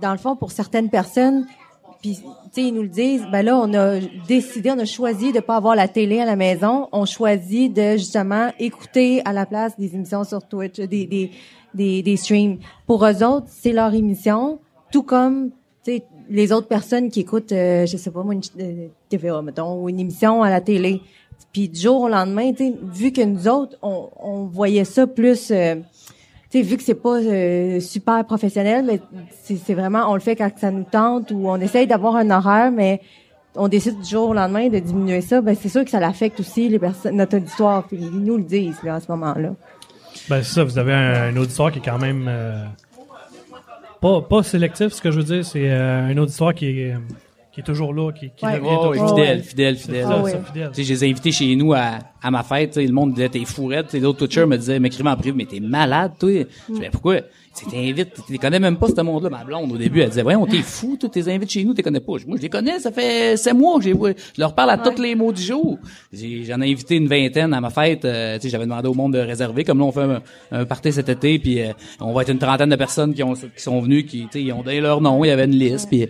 dans 0.00 0.12
le 0.12 0.18
fond, 0.18 0.36
pour 0.36 0.50
certaines 0.50 0.90
personnes, 0.90 1.46
puis, 2.02 2.18
ils 2.62 2.74
nous 2.74 2.82
le 2.82 2.88
disent, 2.88 3.26
ben 3.30 3.42
là, 3.42 3.56
on 3.56 3.72
a 3.74 3.98
décidé, 4.26 4.70
on 4.70 4.78
a 4.78 4.84
choisi 4.84 5.32
de 5.32 5.40
pas 5.40 5.56
avoir 5.56 5.74
la 5.74 5.88
télé 5.88 6.20
à 6.20 6.24
la 6.24 6.36
maison. 6.36 6.88
On 6.92 7.04
choisit 7.04 7.72
de, 7.72 7.92
justement, 7.92 8.50
écouter 8.58 9.22
à 9.24 9.32
la 9.32 9.46
place 9.46 9.78
des 9.78 9.94
émissions 9.94 10.24
sur 10.24 10.46
Twitch, 10.46 10.76
des, 10.76 11.06
des, 11.06 11.30
des, 11.74 12.02
des 12.02 12.16
streams. 12.16 12.58
Pour 12.86 13.04
eux 13.06 13.22
autres, 13.22 13.46
c'est 13.48 13.72
leur 13.72 13.94
émission, 13.94 14.58
tout 14.92 15.02
comme, 15.02 15.50
tu 15.84 15.92
sais, 15.92 16.04
les 16.28 16.52
autres 16.52 16.68
personnes 16.68 17.10
qui 17.10 17.20
écoutent, 17.20 17.52
euh, 17.52 17.86
je 17.86 17.96
sais 17.96 18.10
pas 18.10 18.22
moi, 18.22 18.34
une 18.34 18.42
euh, 18.60 18.88
TVA, 19.08 19.42
mettons, 19.42 19.82
ou 19.82 19.88
une 19.88 20.00
émission 20.00 20.42
à 20.42 20.50
la 20.50 20.60
télé. 20.60 21.00
Puis 21.52 21.68
du 21.68 21.80
jour 21.80 22.02
au 22.02 22.08
lendemain, 22.08 22.52
tu 22.52 22.74
vu 22.92 23.12
que 23.12 23.22
nous 23.22 23.46
autres, 23.48 23.76
on, 23.82 24.08
on 24.20 24.44
voyait 24.44 24.84
ça 24.84 25.06
plus... 25.06 25.50
euh, 25.50 25.76
vu 26.62 26.76
que 26.76 26.82
c'est 26.82 26.94
pas 26.94 27.18
euh, 27.20 27.80
super 27.80 28.24
professionnel, 28.24 28.84
mais 28.84 29.00
c'est 29.42 29.74
vraiment, 29.74 30.10
on 30.10 30.14
le 30.14 30.20
fait 30.20 30.36
quand 30.36 30.50
ça 30.56 30.70
nous 30.70 30.84
tente 30.84 31.30
ou 31.30 31.48
on 31.48 31.56
essaye 31.56 31.86
d'avoir 31.86 32.16
un 32.16 32.30
horaire, 32.30 32.70
mais 32.70 33.00
on 33.54 33.68
décide 33.68 34.00
du 34.00 34.08
jour 34.08 34.30
au 34.30 34.34
lendemain 34.34 34.68
de 34.68 34.78
diminuer 34.78 35.20
ça, 35.20 35.40
ben 35.40 35.56
c'est 35.60 35.68
sûr 35.68 35.84
que 35.84 35.90
ça 35.90 36.00
l'affecte 36.00 36.40
aussi 36.40 36.68
les 36.68 36.78
personnes, 36.78 37.16
notre 37.16 37.36
auditoire, 37.38 37.86
puis 37.86 37.98
ils 38.00 38.22
nous 38.22 38.36
le 38.36 38.44
disent 38.44 38.82
là, 38.82 38.96
à 38.96 39.00
ce 39.00 39.10
moment-là. 39.12 39.50
Ben 40.28 40.42
c'est 40.42 40.54
ça, 40.54 40.64
vous 40.64 40.78
avez 40.78 40.92
un, 40.92 41.36
auditoire 41.36 41.72
qui 41.72 41.78
est 41.78 41.84
quand 41.84 41.98
même 41.98 42.26
euh, 42.28 42.64
pas, 44.00 44.20
pas 44.22 44.42
sélectif, 44.42 44.88
ce 44.92 45.00
que 45.00 45.10
je 45.10 45.18
veux 45.18 45.24
dire, 45.24 45.44
c'est 45.44 45.70
euh, 45.70 46.06
un 46.06 46.16
auditoire 46.18 46.54
qui 46.54 46.66
est, 46.66 46.94
qui 47.56 47.60
est 47.62 47.64
toujours 47.64 47.94
là, 47.94 48.12
qui, 48.12 48.30
qui 48.36 48.44
Ouais. 48.44 48.56
revient 48.58 48.68
Oh, 48.70 48.88
oui, 48.92 48.98
toujours. 48.98 49.16
fidèle, 49.16 49.36
ouais. 49.38 49.42
fidèle, 49.42 49.76
C'est 49.78 49.82
fidèle. 49.86 50.04
ça, 50.04 50.14
Ah 50.18 50.22
ouais. 50.22 50.30
ça, 50.30 50.40
fidèle. 50.42 50.68
Tu 50.68 50.74
sais, 50.74 50.84
je 50.84 50.92
les 50.92 51.04
ai 51.04 51.10
invités 51.10 51.32
chez 51.32 51.56
nous 51.56 51.72
à, 51.72 51.98
à 52.22 52.30
ma 52.30 52.42
fête, 52.42 52.72
tu 52.72 52.80
sais, 52.80 52.86
le 52.86 52.92
monde 52.92 53.14
disait 53.14 53.30
t'es 53.30 53.44
fourrette, 53.46 53.86
tu 53.86 53.92
sais, 53.92 54.00
d'autres 54.00 54.18
Twitchers 54.18 54.44
me 54.46 54.58
disaient, 54.58 54.78
m'écrivaient 54.78 55.08
en 55.08 55.16
privé, 55.16 55.34
mais 55.34 55.46
t'es 55.46 55.58
malade, 55.60 56.12
toi. 56.20 56.28
Je 56.30 56.74
dis, 56.74 56.80
mais 56.80 56.90
pourquoi? 56.90 57.16
Tu 57.58 57.64
t'invites, 57.64 58.12
tu 58.26 58.32
les 58.32 58.38
connais 58.38 58.60
même 58.60 58.76
pas 58.76 58.88
ce 58.94 59.00
monde-là, 59.00 59.30
ma 59.30 59.42
blonde, 59.42 59.72
au 59.72 59.78
début, 59.78 60.02
elle 60.02 60.10
disait, 60.10 60.20
voyons, 60.22 60.44
t'es 60.44 60.58
fou, 60.60 60.98
toi, 61.00 61.08
t'es 61.08 61.26
invites 61.32 61.50
chez 61.50 61.64
nous, 61.64 61.72
t'es 61.72 61.82
connais 61.82 62.00
pas. 62.00 62.12
Moi, 62.26 62.36
je 62.36 62.42
les 62.42 62.50
connais, 62.50 62.78
ça 62.80 62.92
fait 62.92 63.38
sept 63.38 63.54
mois 63.54 63.78
que 63.78 63.84
j'ai, 63.84 63.92
je 63.94 64.40
leur 64.42 64.54
parle 64.54 64.68
à 64.68 64.76
tous 64.76 65.00
les 65.00 65.14
mots 65.14 65.32
du 65.32 65.40
jour. 65.40 65.78
J'ai- 66.12 66.44
J'en 66.44 66.60
ai 66.60 66.70
invité 66.70 66.96
une 66.96 67.08
vingtaine 67.08 67.54
à 67.54 67.60
ma 67.62 67.70
fête, 67.70 68.04
euh, 68.04 68.34
tu 68.36 68.42
sais, 68.42 68.48
j'avais 68.50 68.64
demandé 68.66 68.88
au 68.88 68.92
monde 68.92 69.14
de 69.14 69.18
réserver, 69.20 69.64
comme 69.64 69.78
là, 69.78 69.84
on 69.86 69.92
fait 69.92 70.00
un, 70.02 70.20
un 70.52 70.64
party 70.66 70.92
cet 70.92 71.08
été, 71.08 71.38
puis 71.38 71.62
euh, 71.62 71.72
on 71.98 72.12
va 72.12 72.20
être 72.22 72.28
une 72.30 72.38
trentaine 72.38 72.68
de 72.68 72.76
personnes 72.76 73.14
qui 73.14 73.22
ont, 73.22 73.32
qui 73.32 73.48
sont 73.56 73.80
venues, 73.80 74.04
qui, 74.04 74.24
tu 74.24 74.28
sais, 74.32 74.42
ils 74.42 74.52
ont 74.52 74.60
donné 74.62 74.82
leur 74.82 75.00
nom, 75.00 75.24
il 75.24 75.28
y 75.28 75.30
avait 75.30 75.46
une 75.46 75.52
liste, 75.56 75.88
puis 75.88 76.06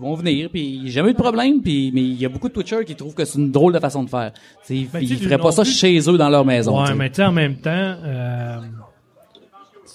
vont 0.00 0.14
venir, 0.14 0.48
puis 0.50 0.80
j'ai 0.86 0.90
jamais 0.92 1.10
eu 1.10 1.12
de 1.12 1.18
problème, 1.18 1.60
puis 1.62 1.90
mais 1.94 2.00
il 2.02 2.14
y 2.20 2.24
a 2.24 2.28
beaucoup 2.28 2.48
de 2.48 2.54
Twitchers 2.54 2.84
qui 2.84 2.96
trouvent 2.96 3.14
que 3.14 3.24
c'est 3.24 3.38
une 3.38 3.50
drôle 3.50 3.72
de 3.72 3.78
façon 3.78 4.02
de 4.02 4.08
faire. 4.10 4.32
Sais, 4.62 4.86
Ben, 4.92 5.00
ils 5.02 5.16
feraient 5.18 5.36
non 5.36 5.42
pas 5.44 5.52
ça 5.52 5.62
plus- 5.62 5.70
chez 5.76 5.98
eux 6.10 6.16
dans 6.18 6.28
leur 6.30 6.44
maison. 6.44 6.82
Ouais, 6.82 6.94
mais 6.94 7.10
tu 7.10 7.16
sais, 7.16 7.24
en 7.24 7.32
même 7.32 7.56
temps, 7.56 7.70
euh, 7.70 8.58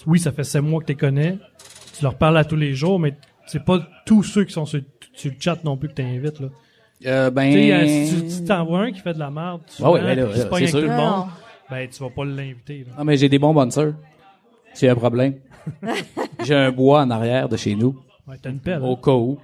oui, 0.08 0.20
ça 0.20 0.32
fait 0.32 0.44
sept 0.44 0.62
mois 0.62 0.82
que 0.82 0.86
tu 0.86 0.92
les 0.94 0.98
connais. 0.98 1.38
Tu 1.98 2.04
leur 2.04 2.16
parles 2.16 2.38
à 2.38 2.44
tous 2.46 2.56
les 2.56 2.74
jours, 2.74 3.00
mais 3.00 3.16
c'est 3.48 3.64
pas 3.64 3.80
tous 4.06 4.24
ceux 4.24 4.44
qui 4.44 4.54
sont 4.54 4.66
sur, 4.66 4.82
sur 5.14 5.32
le 5.32 5.38
chat 5.40 5.64
non 5.64 5.78
plus 5.78 5.90
que 5.90 5.94
tu 5.96 6.02
invites. 6.02 6.40
Là. 6.40 6.48
Euh, 7.08 7.30
ben, 7.30 7.56
euh, 7.56 8.06
si 8.06 8.40
tu- 8.40 8.46
t'envoies 8.46 8.80
un 8.82 8.92
qui 8.92 9.00
fait 9.00 9.14
de 9.14 9.20
la 9.20 9.30
merde, 9.32 9.62
tu 9.68 9.82
Ah 9.84 9.92
ouais, 9.92 10.02
ben 10.02 10.16
là, 10.16 10.26
là, 10.26 10.30
c'est 10.34 10.72
tout 10.72 10.78
le 10.78 10.88
monde, 10.88 10.98
Non. 10.98 11.26
ben 11.70 11.88
tu 11.90 12.04
vas 12.04 12.10
pas 12.10 12.26
l'inviter. 12.26 12.80
là. 12.88 12.94
Ah, 12.98 13.04
mais 13.04 13.18
j'ai 13.18 13.30
des 13.30 13.40
bons 13.40 13.54
bonnes 13.54 13.72
a 14.88 14.92
un 14.92 14.96
problème. 14.96 15.36
j'ai 16.44 16.56
un 16.56 16.72
bois 16.72 17.02
en 17.02 17.10
arrière 17.12 17.50
de 17.50 17.58
chez 17.58 17.76
nous, 17.76 17.96
Ouais, 18.28 18.36
t'as 18.42 18.50
une 18.50 18.60
pelle. 18.60 18.82
au 18.82 18.94
hein. 18.94 19.00
cas 19.04 19.12
où. 19.14 19.40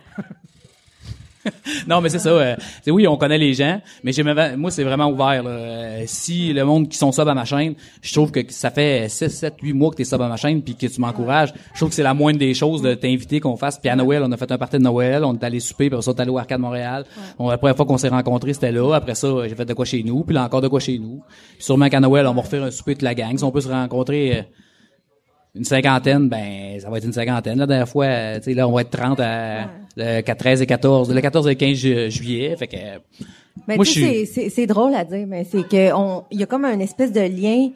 non, 1.87 2.01
mais 2.01 2.09
c'est 2.09 2.19
ça. 2.19 2.29
euh, 2.29 2.55
c'est 2.83 2.91
oui, 2.91 3.07
on 3.07 3.17
connaît 3.17 3.37
les 3.37 3.53
gens, 3.53 3.81
mais 4.03 4.11
j'ai 4.11 4.23
moi 4.23 4.71
c'est 4.71 4.83
vraiment 4.83 5.07
ouvert. 5.07 5.43
Là. 5.43 5.49
Euh, 5.49 6.03
si 6.05 6.53
le 6.53 6.63
monde 6.65 6.89
qui 6.89 6.97
sont 6.97 7.11
sub 7.11 7.27
à 7.27 7.33
ma 7.33 7.45
chaîne, 7.45 7.75
je 8.01 8.13
trouve 8.13 8.31
que 8.31 8.39
ça 8.49 8.69
fait 8.69 9.09
6, 9.09 9.29
7, 9.29 9.55
8 9.61 9.73
mois 9.73 9.91
que 9.91 9.95
t'es 9.95 10.03
sub 10.03 10.21
à 10.21 10.27
ma 10.27 10.37
chaîne 10.37 10.61
puis 10.61 10.75
que 10.75 10.87
tu 10.87 11.01
m'encourages. 11.01 11.53
Je 11.73 11.79
trouve 11.79 11.89
que 11.89 11.95
c'est 11.95 12.03
la 12.03 12.13
moindre 12.13 12.39
des 12.39 12.53
choses 12.53 12.81
de 12.81 12.93
t'inviter 12.93 13.39
qu'on 13.39 13.57
fasse. 13.57 13.79
Puis 13.79 13.89
à 13.89 13.95
Noël, 13.95 14.23
on 14.25 14.31
a 14.31 14.37
fait 14.37 14.51
un 14.51 14.57
party 14.57 14.77
de 14.77 14.83
Noël, 14.83 15.23
on 15.23 15.33
est 15.33 15.43
allé 15.43 15.59
souper, 15.59 15.89
puis 15.89 15.95
après 15.95 16.03
ça, 16.03 16.11
on 16.11 16.15
est 16.15 16.21
allé 16.21 16.31
au 16.31 16.37
Arcade 16.37 16.61
Montréal. 16.61 17.05
On, 17.39 17.49
la 17.49 17.57
première 17.57 17.75
fois 17.75 17.85
qu'on 17.85 17.97
s'est 17.97 18.09
rencontrés, 18.09 18.53
c'était 18.53 18.71
là. 18.71 18.93
Après 18.93 19.15
ça, 19.15 19.27
j'ai 19.47 19.55
fait 19.55 19.65
de 19.65 19.73
quoi 19.73 19.85
chez 19.85 20.03
nous, 20.03 20.23
puis 20.23 20.35
là 20.35 20.43
encore 20.43 20.61
de 20.61 20.67
quoi 20.67 20.79
chez 20.79 20.99
nous. 20.99 21.23
Puis 21.55 21.63
sûrement 21.63 21.89
qu'à 21.89 21.99
Noël, 21.99 22.27
on 22.27 22.33
va 22.33 22.41
refaire 22.41 22.63
un 22.63 22.71
souper 22.71 22.95
de 22.95 23.03
la 23.03 23.15
gang. 23.15 23.37
Si 23.37 23.43
on 23.43 23.51
peut 23.51 23.61
se 23.61 23.69
rencontrer 23.69 24.37
euh, 24.37 24.41
une 25.55 25.63
cinquantaine, 25.65 26.29
ben 26.29 26.79
ça 26.79 26.89
va 26.89 26.97
être 26.97 27.05
une 27.05 27.13
cinquantaine. 27.13 27.57
La 27.59 27.65
dernière 27.67 27.89
fois, 27.89 28.05
euh, 28.05 28.37
tu 28.37 28.43
sais, 28.45 28.53
là, 28.53 28.67
on 28.67 28.71
va 28.71 28.81
être 28.81 28.89
30 28.89 29.19
à 29.19 29.69
le 29.97 30.21
13 30.21 30.61
et 30.61 30.65
14. 30.65 31.13
Le 31.13 31.19
14 31.21 31.45
et 31.47 31.49
le 31.51 31.55
15 31.55 31.75
ju- 31.77 32.09
juillet. 32.11 32.55
Fait 32.55 32.67
que 32.67 32.77
Mais 33.67 33.75
Moi, 33.75 33.85
tu 33.85 33.99
je 33.99 34.25
suis- 34.25 34.49
c'est- 34.49 34.65
drôle 34.65 34.95
à 34.95 35.03
dire, 35.03 35.25
mais 35.27 35.43
c'est 35.43 35.67
que 35.67 35.93
on, 35.93 36.23
il 36.31 36.39
y 36.39 36.43
a 36.43 36.45
comme 36.45 36.63
un 36.63 36.79
espèce 36.79 37.11
de 37.11 37.19
lien, 37.19 37.69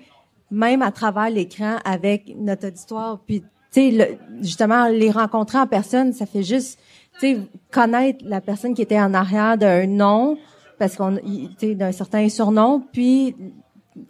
même 0.49 0.82
à 0.82 0.91
travers 0.91 1.30
l'écran, 1.30 1.76
avec 1.84 2.34
notre 2.38 2.67
auditoire. 2.67 3.19
Puis, 3.28 3.41
tu 3.41 3.45
sais, 3.71 3.91
le- 3.91 4.17
justement, 4.41 4.88
les 4.88 5.11
rencontrer 5.11 5.57
en 5.57 5.67
personne, 5.67 6.13
ça 6.13 6.26
fait 6.26 6.43
juste, 6.43 6.80
tu 7.19 7.36
sais, 7.36 7.38
connaître 7.71 8.19
la 8.26 8.39
personne 8.39 8.73
qui 8.73 8.82
était 8.84 8.99
en 8.99 9.13
arrière 9.13 9.57
d'un 9.57 9.86
nom, 9.86 10.38
parce 10.80 10.95
qu'on, 10.95 11.17
tu 11.17 11.49
sais, 11.57 11.76
d'un 11.76 11.91
certain 11.91 12.30
surnom, 12.30 12.82
puis 12.93 13.36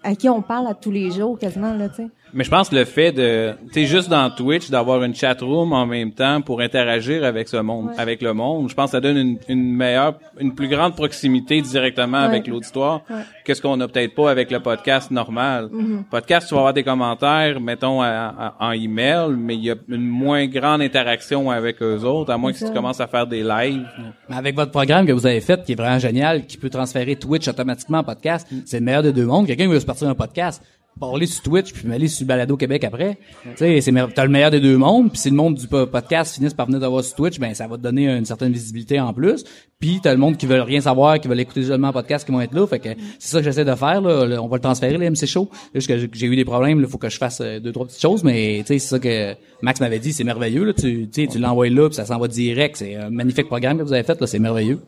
à 0.04 0.14
qui 0.16 0.30
on 0.30 0.44
parle 0.44 0.68
à 0.68 0.76
tous 0.76 0.92
les 0.92 1.10
jours, 1.10 1.38
quasiment, 1.40 1.74
là, 1.74 1.90
tu 1.90 1.96
sais. 1.96 2.08
Mais 2.34 2.44
je 2.44 2.50
pense 2.50 2.68
que 2.70 2.76
le 2.76 2.84
fait 2.86 3.12
de, 3.14 3.54
tu 3.72 3.74
sais, 3.82 3.86
juste 3.86 4.10
dans 4.10 4.30
Twitch, 4.30 4.70
d'avoir 4.70 5.02
une 5.04 5.16
chat 5.16 5.40
room 5.40 5.72
en 5.72 5.86
même 5.86 6.12
temps 6.12 6.42
pour 6.42 6.60
interagir 6.60 7.24
avec 7.24 7.48
ce 7.48 7.58
monde, 7.58 7.92
avec 7.98 8.22
le 8.22 8.34
monde, 8.34 8.70
je 8.70 8.74
pense 8.76 8.88
que 8.88 8.98
ça 8.98 9.00
donne 9.02 9.16
une, 9.18 9.38
une 9.48 9.72
meilleure, 9.72 10.20
une 10.40 10.54
plus 10.54 10.68
grande 10.68 10.96
proximité 10.96 11.62
directement 11.62 12.18
Ouais. 12.20 12.26
avec 12.26 12.48
l'auditoire 12.48 13.02
Ouais. 13.10 13.22
que 13.46 13.54
ce 13.54 13.62
qu'on 13.62 13.80
a 13.80 13.88
peut-être 13.88 14.14
pas 14.16 14.30
avec 14.30 14.52
le 14.52 14.60
podcast 14.60 15.12
normal. 15.12 15.70
Mm-hmm. 15.72 16.04
Podcast, 16.12 16.48
tu 16.50 16.54
vas 16.56 16.60
avoir 16.62 16.74
des 16.74 16.84
commentaires, 16.84 17.62
mettons, 17.62 18.02
à- 18.02 18.34
à- 18.38 18.56
en 18.60 18.72
email, 18.74 19.30
mais 19.38 19.56
il 19.56 19.64
y 19.64 19.72
a 19.72 19.76
une 19.88 20.06
moins 20.06 20.46
grande 20.48 20.82
interaction 20.82 21.50
avec 21.52 21.82
eux 21.82 22.00
autres, 22.04 22.32
à 22.34 22.38
moins 22.38 22.52
que 22.52 22.58
tu 22.60 22.70
commences 22.74 23.00
à 23.00 23.08
faire 23.08 23.28
des 23.28 23.44
lives. 23.44 23.86
Mais 24.30 24.36
avec 24.36 24.56
votre 24.56 24.72
programme 24.72 25.06
que 25.06 25.14
vous 25.14 25.26
avez 25.26 25.40
fait, 25.42 25.64
qui 25.64 25.72
est 25.72 25.76
vraiment 25.76 26.00
génial, 26.00 26.46
qui 26.46 26.58
peut 26.58 26.70
transférer 26.70 27.16
Twitch 27.16 27.48
automatiquement 27.48 28.00
en 28.00 28.04
podcast, 28.04 28.46
c'est 28.66 28.80
le 28.80 28.86
meilleur 28.86 29.04
des 29.04 29.14
deux 29.14 29.26
mondes. 29.26 29.48
Quelqu'un 29.48 29.66
qui 29.66 29.72
veut 29.72 29.80
se 29.80 29.86
partir 29.86 30.10
un 30.10 30.16
podcast, 30.16 30.62
parler 31.00 31.26
sur 31.26 31.44
Twitch 31.44 31.74
puis 31.74 31.88
m'aller 31.88 32.08
sur 32.08 32.26
Balado 32.26 32.56
Québec 32.58 32.84
après. 32.84 33.18
Tu 33.44 33.50
sais, 33.58 33.82
c'est 33.82 33.94
t'as 34.14 34.24
le 34.24 34.30
meilleur 34.30 34.52
des 34.52 34.60
deux 34.62 34.78
mondes. 34.78 35.10
Puis 35.12 35.20
si 35.20 35.30
le 35.30 35.36
monde 35.36 35.56
du 35.56 35.68
po- 35.68 35.86
podcast 35.88 36.36
finisse 36.36 36.54
par 36.54 36.66
venir 36.68 36.80
d'avoir 36.80 37.04
sur 37.04 37.16
Twitch, 37.16 37.40
ben 37.40 37.54
ça 37.54 37.68
va 37.68 37.78
te 37.78 37.82
donner 37.82 38.08
une 38.10 38.26
certaine 38.26 38.52
visibilité 38.54 39.00
en 39.00 39.14
plus. 39.14 39.44
Puis 39.80 40.00
t'as 40.02 40.12
le 40.14 40.18
monde 40.18 40.38
qui 40.38 40.46
veut 40.46 40.62
rien 40.62 40.80
savoir, 40.82 41.20
qui 41.20 41.28
veut 41.28 41.36
l'écouter 41.36 41.64
seulement 41.64 41.90
en 41.90 41.94
podcast, 41.94 42.26
qui 42.26 42.32
vont 42.32 42.40
être 42.42 42.54
là. 42.54 42.66
Fait 42.68 42.80
que 42.80 42.90
c'est 43.20 43.30
ça 43.30 43.40
que 43.40 43.44
j'essaie 43.44 43.66
de 43.66 43.76
faire. 43.76 44.00
Là. 44.02 44.42
On 44.42 44.48
va 44.48 44.56
le 44.58 44.62
transférer, 44.62 44.98
le 44.98 45.06
MC 45.10 45.26
Show. 45.26 45.50
Juste 45.74 45.88
que 45.88 45.98
j'ai- 45.98 46.26
eu 46.28 46.36
des 46.36 46.46
problèmes, 46.46 46.80
il 46.80 46.88
faut 46.88 46.98
que 46.98 47.10
je 47.10 47.18
fasse 47.18 47.42
euh, 47.42 47.60
deux 47.60 47.72
trois 47.72 47.86
petites 47.86 48.02
choses, 48.02 48.24
mais 48.24 48.60
tu 48.62 48.68
sais 48.68 48.80
c'est 48.80 48.88
ça 48.88 49.00
que 49.00 49.36
Max 49.62 49.80
m'avait 49.82 50.00
dit, 50.00 50.14
c'est 50.14 50.24
merveilleux. 50.24 50.64
Là. 50.64 50.74
Tu 50.74 51.08
tu 51.10 51.22
sais, 51.24 51.28
tu 51.28 51.40
l'envoies 51.40 51.70
là, 51.70 51.88
puis 51.90 51.96
ça 51.96 52.06
s'en 52.06 52.18
va 52.20 52.28
direct. 52.28 52.78
C'est 52.78 52.96
un 52.96 53.10
magnifique 53.10 53.48
programme 53.48 53.78
que 53.78 53.84
vous 53.84 53.94
avez 53.94 54.04
fait. 54.04 54.20
là, 54.20 54.28
C'est 54.28 54.40
merveilleux. 54.40 54.80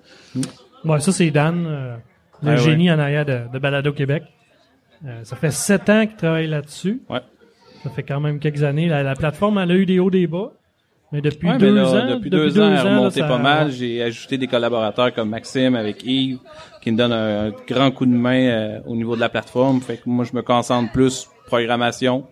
Ouais, 0.85 0.99
ça, 1.01 1.11
c'est 1.11 1.31
Dan, 1.31 1.65
euh, 1.67 1.95
le 2.43 2.51
Ah 2.51 2.53
ouais. 2.53 2.57
génie 2.57 2.89
en 2.91 2.99
arrière 2.99 3.25
de, 3.25 3.41
de 3.53 3.59
Balado 3.59 3.91
Québec. 3.91 4.23
Euh, 5.05 5.23
ça 5.23 5.35
fait 5.35 5.51
sept 5.51 5.89
ans 5.89 6.05
qu'il 6.07 6.15
travaille 6.15 6.47
là-dessus. 6.47 7.01
Ouais. 7.09 7.19
Ça 7.83 7.89
fait 7.91 8.03
quand 8.03 8.19
même 8.19 8.39
quelques 8.39 8.63
années. 8.63 8.87
La, 8.87 9.03
la 9.03 9.15
plateforme, 9.15 9.59
elle 9.59 9.71
a 9.71 9.75
eu 9.75 9.85
des 9.85 9.99
hauts, 9.99 10.09
des 10.09 10.27
bas. 10.27 10.51
Mais 11.13 11.21
depuis 11.21 11.47
Ouais, 11.47 11.53
mais 11.53 11.59
deux 11.59 11.75
là, 11.75 11.87
ans, 11.87 12.09
depuis, 12.15 12.29
deux, 12.29 12.59
ans, 12.59 13.09
elle 13.15 13.23
pas 13.23 13.37
mal. 13.37 13.71
J'ai 13.71 14.03
ajouté 14.03 14.37
des 14.37 14.47
collaborateurs 14.47 15.13
comme 15.13 15.29
Maxime 15.29 15.75
avec 15.75 16.03
Yves, 16.03 16.39
qui 16.81 16.91
me 16.91 16.97
donnent 16.97 17.13
un, 17.13 17.47
un 17.47 17.51
grand 17.65 17.91
coup 17.91 18.05
de 18.05 18.11
main 18.11 18.41
euh, 18.49 18.79
au 18.85 18.95
niveau 18.95 19.15
de 19.15 19.21
la 19.21 19.29
plateforme. 19.29 19.79
Fait 19.79 19.95
que 19.97 20.01
moi, 20.07 20.25
je 20.25 20.35
me 20.35 20.41
concentre 20.41 20.91
plus 20.91 21.29
programmation, 21.45 22.25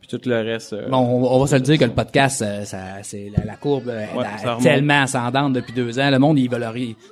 puis 0.00 0.08
tout 0.08 0.26
le 0.26 0.36
reste. 0.40 0.72
euh, 0.72 0.88
Bon, 0.88 1.00
on, 1.00 1.34
on 1.34 1.38
va 1.38 1.46
se 1.46 1.56
le 1.56 1.60
dire 1.60 1.78
que 1.78 1.84
le 1.84 1.90
podcast, 1.90 2.40
euh, 2.40 2.64
ça, 2.64 2.78
c'est 3.02 3.30
la, 3.36 3.44
la 3.44 3.56
courbe 3.56 3.88
euh, 3.90 4.06
Ouais, 4.16 4.24
tellement 4.62 5.02
ascendante 5.02 5.52
depuis 5.52 5.74
deux 5.74 5.98
ans. 5.98 6.08
Le 6.10 6.18
monde, 6.18 6.38
ils 6.38 6.48
veulent 6.48 6.66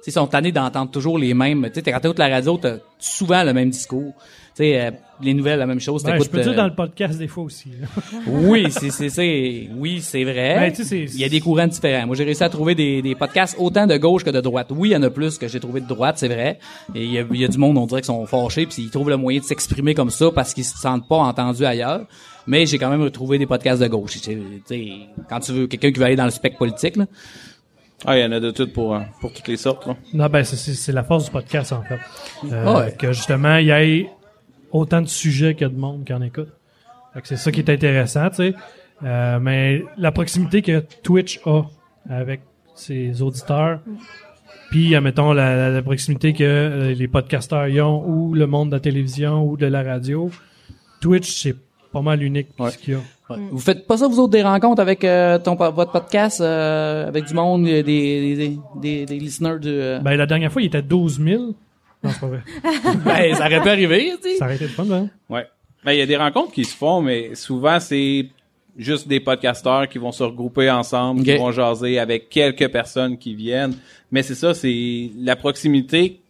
ils 0.06 0.12
sont 0.12 0.26
tannés 0.26 0.52
d'entendre 0.52 0.90
toujours 0.90 1.18
les 1.18 1.34
mêmes. 1.34 1.68
Tu 1.74 1.80
sais, 1.82 1.92
quand 1.92 2.00
t'écoutes 2.00 2.18
la 2.20 2.28
radio, 2.28 2.56
t'as 2.56 2.76
souvent 2.98 3.44
le 3.44 3.52
même 3.52 3.68
discours. 3.68 4.14
Tu 4.54 4.64
sais, 4.64 4.80
euh, 4.82 4.90
les 5.22 5.32
nouvelles, 5.32 5.58
la 5.58 5.66
même 5.66 5.80
chose. 5.80 6.02
Ben, 6.02 6.10
je 6.10 6.16
T'écoutes, 6.18 6.30
peux 6.32 6.40
dire 6.42 6.52
euh, 6.52 6.56
dans 6.56 6.66
le 6.66 6.74
podcast 6.74 7.18
des 7.18 7.26
fois 7.28 7.44
aussi. 7.44 7.70
là. 7.80 7.86
Oui, 8.26 8.66
c'est, 8.70 8.90
c'est, 8.90 9.08
c'est, 9.08 9.68
oui, 9.74 10.00
c'est 10.02 10.24
vrai. 10.24 10.56
Ben, 10.58 10.70
tu 10.72 10.84
sais, 10.84 11.06
c'est- 11.06 11.14
il 11.14 11.20
y 11.20 11.24
a 11.24 11.28
des 11.30 11.40
courants 11.40 11.66
différents. 11.66 12.06
Moi, 12.06 12.16
j'ai 12.16 12.24
réussi 12.24 12.44
à 12.44 12.50
trouver 12.50 12.74
des, 12.74 13.00
des 13.00 13.14
podcasts 13.14 13.56
autant 13.58 13.86
de 13.86 13.96
gauche 13.96 14.24
que 14.24 14.30
de 14.30 14.40
droite. 14.42 14.66
Oui, 14.70 14.90
il 14.90 14.92
y 14.92 14.96
en 14.96 15.02
a 15.02 15.08
plus 15.10 15.38
que 15.38 15.48
j'ai 15.48 15.58
trouvé 15.60 15.80
de 15.80 15.86
droite, 15.86 16.16
c'est 16.18 16.28
vrai. 16.28 16.58
Et 16.94 17.04
il 17.04 17.12
y 17.12 17.18
a, 17.18 17.24
il 17.30 17.40
y 17.40 17.44
a 17.44 17.48
du 17.48 17.56
monde, 17.56 17.78
on 17.78 17.86
dirait, 17.86 18.02
qui 18.02 18.08
sont 18.08 18.26
fâchés 18.26 18.66
puis 18.66 18.82
ils 18.82 18.90
trouvent 18.90 19.08
le 19.08 19.16
moyen 19.16 19.40
de 19.40 19.44
s'exprimer 19.44 19.94
comme 19.94 20.10
ça 20.10 20.30
parce 20.34 20.52
qu'ils 20.52 20.64
se 20.66 20.76
sentent 20.76 21.08
pas 21.08 21.16
entendus 21.16 21.64
ailleurs. 21.64 22.02
Mais 22.46 22.66
j'ai 22.66 22.76
quand 22.76 22.90
même 22.90 23.02
retrouvé 23.02 23.38
des 23.38 23.46
podcasts 23.46 23.80
de 23.80 23.86
gauche. 23.86 24.16
Quand 25.28 25.40
tu 25.40 25.52
veux 25.52 25.66
quelqu'un 25.66 25.92
qui 25.92 25.98
veut 26.00 26.06
aller 26.06 26.16
dans 26.16 26.24
le 26.24 26.30
spectre 26.30 26.58
politique, 26.58 26.96
là. 26.96 27.06
Ah, 28.04 28.18
il 28.18 28.22
y 28.22 28.24
en 28.24 28.32
a 28.32 28.40
de 28.40 28.50
tout 28.50 28.66
pour, 28.66 28.96
euh, 28.96 29.00
pour 29.20 29.32
toutes 29.32 29.46
les 29.46 29.56
sortes. 29.56 29.86
là. 29.86 29.96
Non, 30.12 30.26
ben, 30.26 30.42
c'est- 30.42 30.56
c'est 30.56 30.74
c'est 30.74 30.90
la 30.90 31.04
force 31.04 31.26
du 31.26 31.30
podcast, 31.30 31.72
en 31.72 31.82
fait. 31.82 32.00
Euh, 32.50 32.64
Ah 32.66 32.78
ouais. 32.78 32.96
Que 32.98 33.12
justement, 33.12 33.56
il 33.58 33.66
y 33.66 33.70
ait 33.70 34.08
autant 34.72 35.00
de 35.00 35.06
sujets 35.06 35.54
qu'il 35.54 35.62
y 35.62 35.70
a 35.70 35.72
de 35.72 35.78
monde 35.78 36.04
qui 36.04 36.12
en 36.12 36.22
écoute. 36.22 36.48
Fait 37.14 37.20
que 37.20 37.28
c'est 37.28 37.36
ça 37.36 37.52
qui 37.52 37.60
est 37.60 37.70
intéressant, 37.70 38.28
tu 38.30 38.36
sais. 38.36 38.54
Euh, 39.04 39.38
mais 39.40 39.84
la 39.98 40.12
proximité 40.12 40.62
que 40.62 40.82
Twitch 41.02 41.40
a 41.44 41.62
avec 42.08 42.40
ses 42.74 43.20
auditeurs, 43.22 43.80
puis, 44.70 44.96
admettons, 44.96 45.34
la, 45.34 45.82
proximité 45.82 46.32
que 46.32 46.42
euh, 46.44 46.94
les 46.94 47.06
podcasteurs 47.06 47.68
y 47.68 47.78
ont, 47.82 48.08
ou 48.08 48.32
le 48.32 48.46
monde 48.46 48.70
de 48.70 48.76
la 48.76 48.80
télévision, 48.80 49.44
ou 49.46 49.58
de 49.58 49.66
la 49.66 49.82
radio, 49.82 50.30
Twitch, 51.02 51.30
c'est 51.42 51.54
pas 51.92 52.00
mal 52.00 52.22
unique 52.22 52.48
Ouais. 52.58 52.70
ce 52.70 52.78
qu'il 52.78 52.94
y 52.94 52.96
a. 52.96 53.00
Ouais. 53.28 53.36
Vous 53.50 53.58
faites 53.58 53.86
pas 53.86 53.98
ça, 53.98 54.08
vous 54.08 54.18
autres, 54.18 54.30
des 54.32 54.42
rencontres 54.42 54.80
avec 54.80 55.04
euh, 55.04 55.38
ton, 55.38 55.56
votre 55.56 55.92
podcast, 55.92 56.40
euh, 56.40 57.06
avec 57.06 57.26
du 57.26 57.34
monde, 57.34 57.64
des, 57.64 57.82
des, 57.82 58.34
des, 58.36 58.58
des, 58.80 59.04
des 59.06 59.18
listeners 59.18 59.58
de... 59.60 59.70
euh, 59.70 59.98
Ben, 60.00 60.16
la 60.16 60.24
dernière 60.26 60.50
fois, 60.50 60.62
il 60.62 60.66
était 60.66 60.80
12 60.80 61.20
000. 61.22 61.42
Non, 62.02 62.10
c'est 62.10 62.20
pas 62.20 62.26
vrai. 62.26 62.42
ben, 63.04 63.34
ça 63.34 63.46
aurait 63.46 63.60
pu 63.62 63.68
arriver, 63.68 64.12
tu 64.22 64.30
sais. 64.30 64.36
Ça 64.36 64.44
aurait 64.46 64.56
été 64.56 64.64
le 64.64 64.70
fun, 64.70 64.86
hein? 64.90 65.08
Ouais. 65.28 65.46
Ben, 65.84 65.92
il 65.92 65.98
y 65.98 66.02
a 66.02 66.06
des 66.06 66.16
rencontres 66.16 66.52
qui 66.52 66.64
se 66.64 66.76
font, 66.76 67.00
mais 67.02 67.34
souvent, 67.34 67.78
c'est 67.80 68.26
juste 68.76 69.06
des 69.08 69.20
podcasteurs 69.20 69.88
qui 69.88 69.98
vont 69.98 70.12
se 70.12 70.22
regrouper 70.22 70.70
ensemble, 70.70 71.22
qui 71.22 71.36
vont 71.36 71.52
jaser 71.52 71.98
avec 71.98 72.28
quelques 72.28 72.68
personnes 72.70 73.18
qui 73.18 73.34
viennent. 73.34 73.74
Mais 74.10 74.22
c'est 74.22 74.34
ça, 74.34 74.54
c'est 74.54 75.10
la 75.18 75.36
proximité 75.36 76.20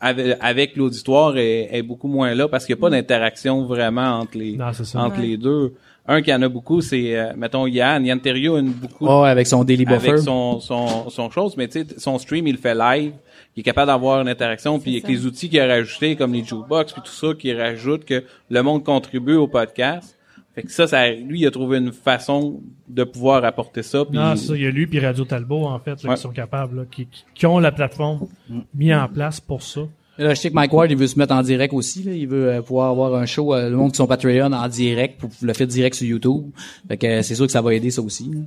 avec, 0.00 0.36
avec 0.40 0.76
l'auditoire 0.76 1.36
est, 1.36 1.68
est 1.72 1.82
beaucoup 1.82 2.06
moins 2.06 2.32
là 2.34 2.46
parce 2.46 2.64
qu'il 2.66 2.74
n'y 2.76 2.80
a 2.80 2.82
pas 2.82 2.90
d'interaction 2.90 3.64
vraiment 3.64 4.20
entre 4.20 4.38
les, 4.38 4.56
Non, 4.56 4.66
entre 4.66 5.16
Ouais. 5.20 5.26
les 5.26 5.36
deux. 5.36 5.74
Un 6.06 6.22
qui 6.22 6.32
en 6.32 6.40
a 6.40 6.48
beaucoup, 6.48 6.80
c'est, 6.80 7.16
euh, 7.18 7.32
mettons, 7.36 7.66
Yann. 7.66 8.06
Yann 8.06 8.20
Terriot 8.20 8.56
a 8.56 8.60
une 8.60 8.70
beaucoup 8.70 9.06
Ouais, 9.06 9.28
avec 9.28 9.46
son 9.46 9.62
Daily 9.64 9.84
Buffer. 9.84 10.10
avec 10.10 10.20
son, 10.22 10.58
son, 10.60 11.10
son 11.10 11.30
chose, 11.30 11.54
mais 11.56 11.68
tu 11.68 11.80
sais, 11.80 11.86
son 11.98 12.16
stream, 12.18 12.46
il 12.46 12.56
fait 12.58 12.74
live. 12.74 13.12
Il 13.58 13.62
est 13.62 13.64
capable 13.64 13.88
d'avoir 13.88 14.20
une 14.20 14.28
interaction, 14.28 14.78
puis 14.78 14.92
avec 14.92 15.02
ça. 15.02 15.08
les 15.08 15.26
outils 15.26 15.48
qu'il 15.48 15.58
a 15.58 15.66
rajoutés, 15.66 16.14
comme 16.14 16.32
les 16.32 16.44
jukebox, 16.44 16.92
puis 16.92 17.02
tout 17.04 17.10
ça, 17.10 17.34
qui 17.36 17.52
rajoute 17.52 18.04
que 18.04 18.22
le 18.50 18.62
monde 18.62 18.84
contribue 18.84 19.34
au 19.34 19.48
podcast. 19.48 20.16
Fait 20.54 20.62
que 20.62 20.70
ça, 20.70 20.86
ça, 20.86 21.10
lui, 21.10 21.40
il 21.40 21.46
a 21.48 21.50
trouvé 21.50 21.78
une 21.78 21.90
façon 21.90 22.60
de 22.88 23.02
pouvoir 23.02 23.44
apporter 23.44 23.82
ça. 23.82 24.04
Puis, 24.04 24.16
Non, 24.16 24.36
c'est 24.36 24.46
ça, 24.46 24.54
il 24.54 24.62
y 24.62 24.66
a 24.66 24.70
lui 24.70 24.86
puis 24.86 25.00
Radio 25.00 25.24
Talbot, 25.24 25.64
en 25.66 25.78
fait, 25.80 26.00
là, 26.04 26.10
Ouais. 26.10 26.14
qui 26.14 26.22
sont 26.22 26.30
capables, 26.30 26.76
là, 26.76 26.82
qui, 26.88 27.06
qui- 27.06 27.24
qui 27.34 27.46
ont 27.46 27.58
la 27.58 27.72
plateforme 27.72 28.28
mis 28.76 28.94
en 28.94 29.08
place 29.08 29.40
pour 29.40 29.60
ça. 29.64 29.80
Là, 30.18 30.34
je 30.34 30.40
sais 30.40 30.50
que 30.50 30.54
Mike 30.54 30.72
Ward, 30.72 30.88
il 30.92 30.96
veut 30.96 31.08
se 31.08 31.18
mettre 31.18 31.34
en 31.34 31.42
direct 31.42 31.74
aussi. 31.74 32.04
Là. 32.04 32.12
Il 32.12 32.28
veut 32.28 32.48
euh, 32.52 32.62
pouvoir 32.62 32.90
avoir 32.90 33.14
un 33.16 33.26
show, 33.26 33.54
euh, 33.56 33.68
le 33.70 33.76
monde 33.76 33.90
qui 33.90 33.96
sont 33.96 34.06
Patreon 34.06 34.52
en 34.52 34.68
direct, 34.68 35.18
pour 35.20 35.30
le 35.42 35.52
faire 35.52 35.66
direct 35.66 35.96
sur 35.96 36.06
YouTube. 36.06 36.44
Fait 36.86 36.96
que 36.96 37.06
euh, 37.08 37.22
c'est 37.22 37.34
sûr 37.34 37.46
que 37.46 37.52
ça 37.52 37.60
va 37.60 37.74
aider 37.74 37.90
ça 37.90 38.02
aussi. 38.02 38.24
là. 38.32 38.38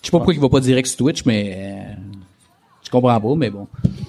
Je 0.00 0.06
sais 0.06 0.10
pas 0.10 0.18
pourquoi 0.18 0.32
il 0.34 0.40
va 0.40 0.48
pas 0.50 0.60
direct 0.60 0.86
sur 0.86 0.96
Twitch, 0.98 1.24
mais 1.26 1.54
euh, 1.56 1.94
comprends 2.94 3.20
pas, 3.20 3.34
mais 3.36 3.50
bon. 3.50 3.66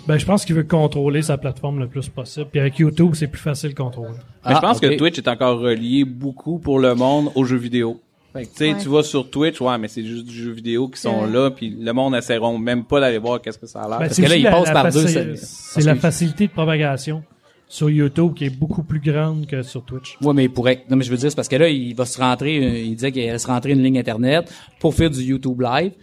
Ben, 0.07 0.17
je 0.17 0.25
pense 0.25 0.45
qu'il 0.45 0.55
veut 0.55 0.63
contrôler 0.63 1.21
sa 1.21 1.37
plateforme 1.37 1.79
le 1.79 1.87
plus 1.87 2.07
possible. 2.09 2.47
Puis 2.51 2.59
avec 2.59 2.77
YouTube, 2.79 3.11
c'est 3.13 3.27
plus 3.27 3.41
facile 3.41 3.69
de 3.71 3.75
contrôler. 3.75 4.09
Mais 4.45 4.51
je 4.51 4.57
Ah, 4.57 4.61
pense 4.61 4.79
que 4.79 4.95
Twitch 4.95 5.17
est 5.17 5.27
encore 5.27 5.59
relié 5.59 6.05
beaucoup 6.05 6.59
pour 6.59 6.79
le 6.79 6.93
monde 6.95 7.31
aux 7.35 7.43
jeux 7.45 7.57
vidéo. 7.57 7.99
Fait 8.33 8.43
que, 8.43 8.49
tu 8.49 8.55
sais, 8.57 8.73
Ouais. 8.73 8.79
tu 8.81 8.89
vas 8.89 9.01
sur 9.01 9.29
Twitch, 9.29 9.61
ouais, 9.61 9.77
mais 9.77 9.87
c'est 9.87 10.03
juste 10.03 10.25
du 10.25 10.33
jeu 10.35 10.51
vidéo 10.51 10.89
qui 10.89 10.99
sont 10.99 11.21
Ouais. 11.23 11.31
là, 11.31 11.51
puis 11.51 11.69
le 11.79 11.91
monde 11.93 12.13
n'essaieront 12.13 12.57
même 12.57 12.83
pas 12.83 12.99
d'aller 12.99 13.17
voir 13.17 13.41
qu'est-ce 13.41 13.57
que 13.57 13.65
ça 13.65 13.81
a 13.83 13.87
l'air. 13.89 13.99
Ben, 13.99 14.07
que 14.09 14.13
c'est 14.13 14.21
là, 14.23 14.27
aussi 14.27 14.37
il 14.39 14.43
la- 14.43 14.51
passe 14.51 14.67
la 14.67 14.73
par 14.73 14.91
deux, 14.91 15.07
c'est- 15.07 15.81
la 15.81 15.95
facilité 15.95 16.47
de 16.47 16.51
propagation 16.51 17.23
sur 17.69 17.89
YouTube 17.89 18.33
qui 18.35 18.45
est 18.45 18.49
beaucoup 18.49 18.83
plus 18.83 18.99
grande 18.99 19.47
que 19.47 19.61
sur 19.63 19.83
Twitch. 19.85 20.17
Ouais, 20.21 20.33
mais 20.33 20.49
pour 20.49 20.67
être- 20.67 20.87
non, 20.89 20.97
mais 20.97 21.05
je 21.05 21.11
veux 21.11 21.17
dire, 21.17 21.31
c'est 21.31 21.35
parce 21.35 21.47
que 21.47 21.55
là, 21.55 21.69
il 21.69 21.95
va 21.95 22.03
se 22.05 22.19
rentrer, 22.19 22.83
il 22.83 22.93
disait 22.95 23.11
qu'il 23.13 23.21
allait 23.27 23.39
se 23.39 23.47
rentrer 23.47 23.71
une 23.71 23.81
ligne 23.81 23.97
Internet 23.97 24.53
pour 24.79 24.93
faire 24.93 25.09
du 25.09 25.21
YouTube 25.23 25.61
live, 25.61 25.93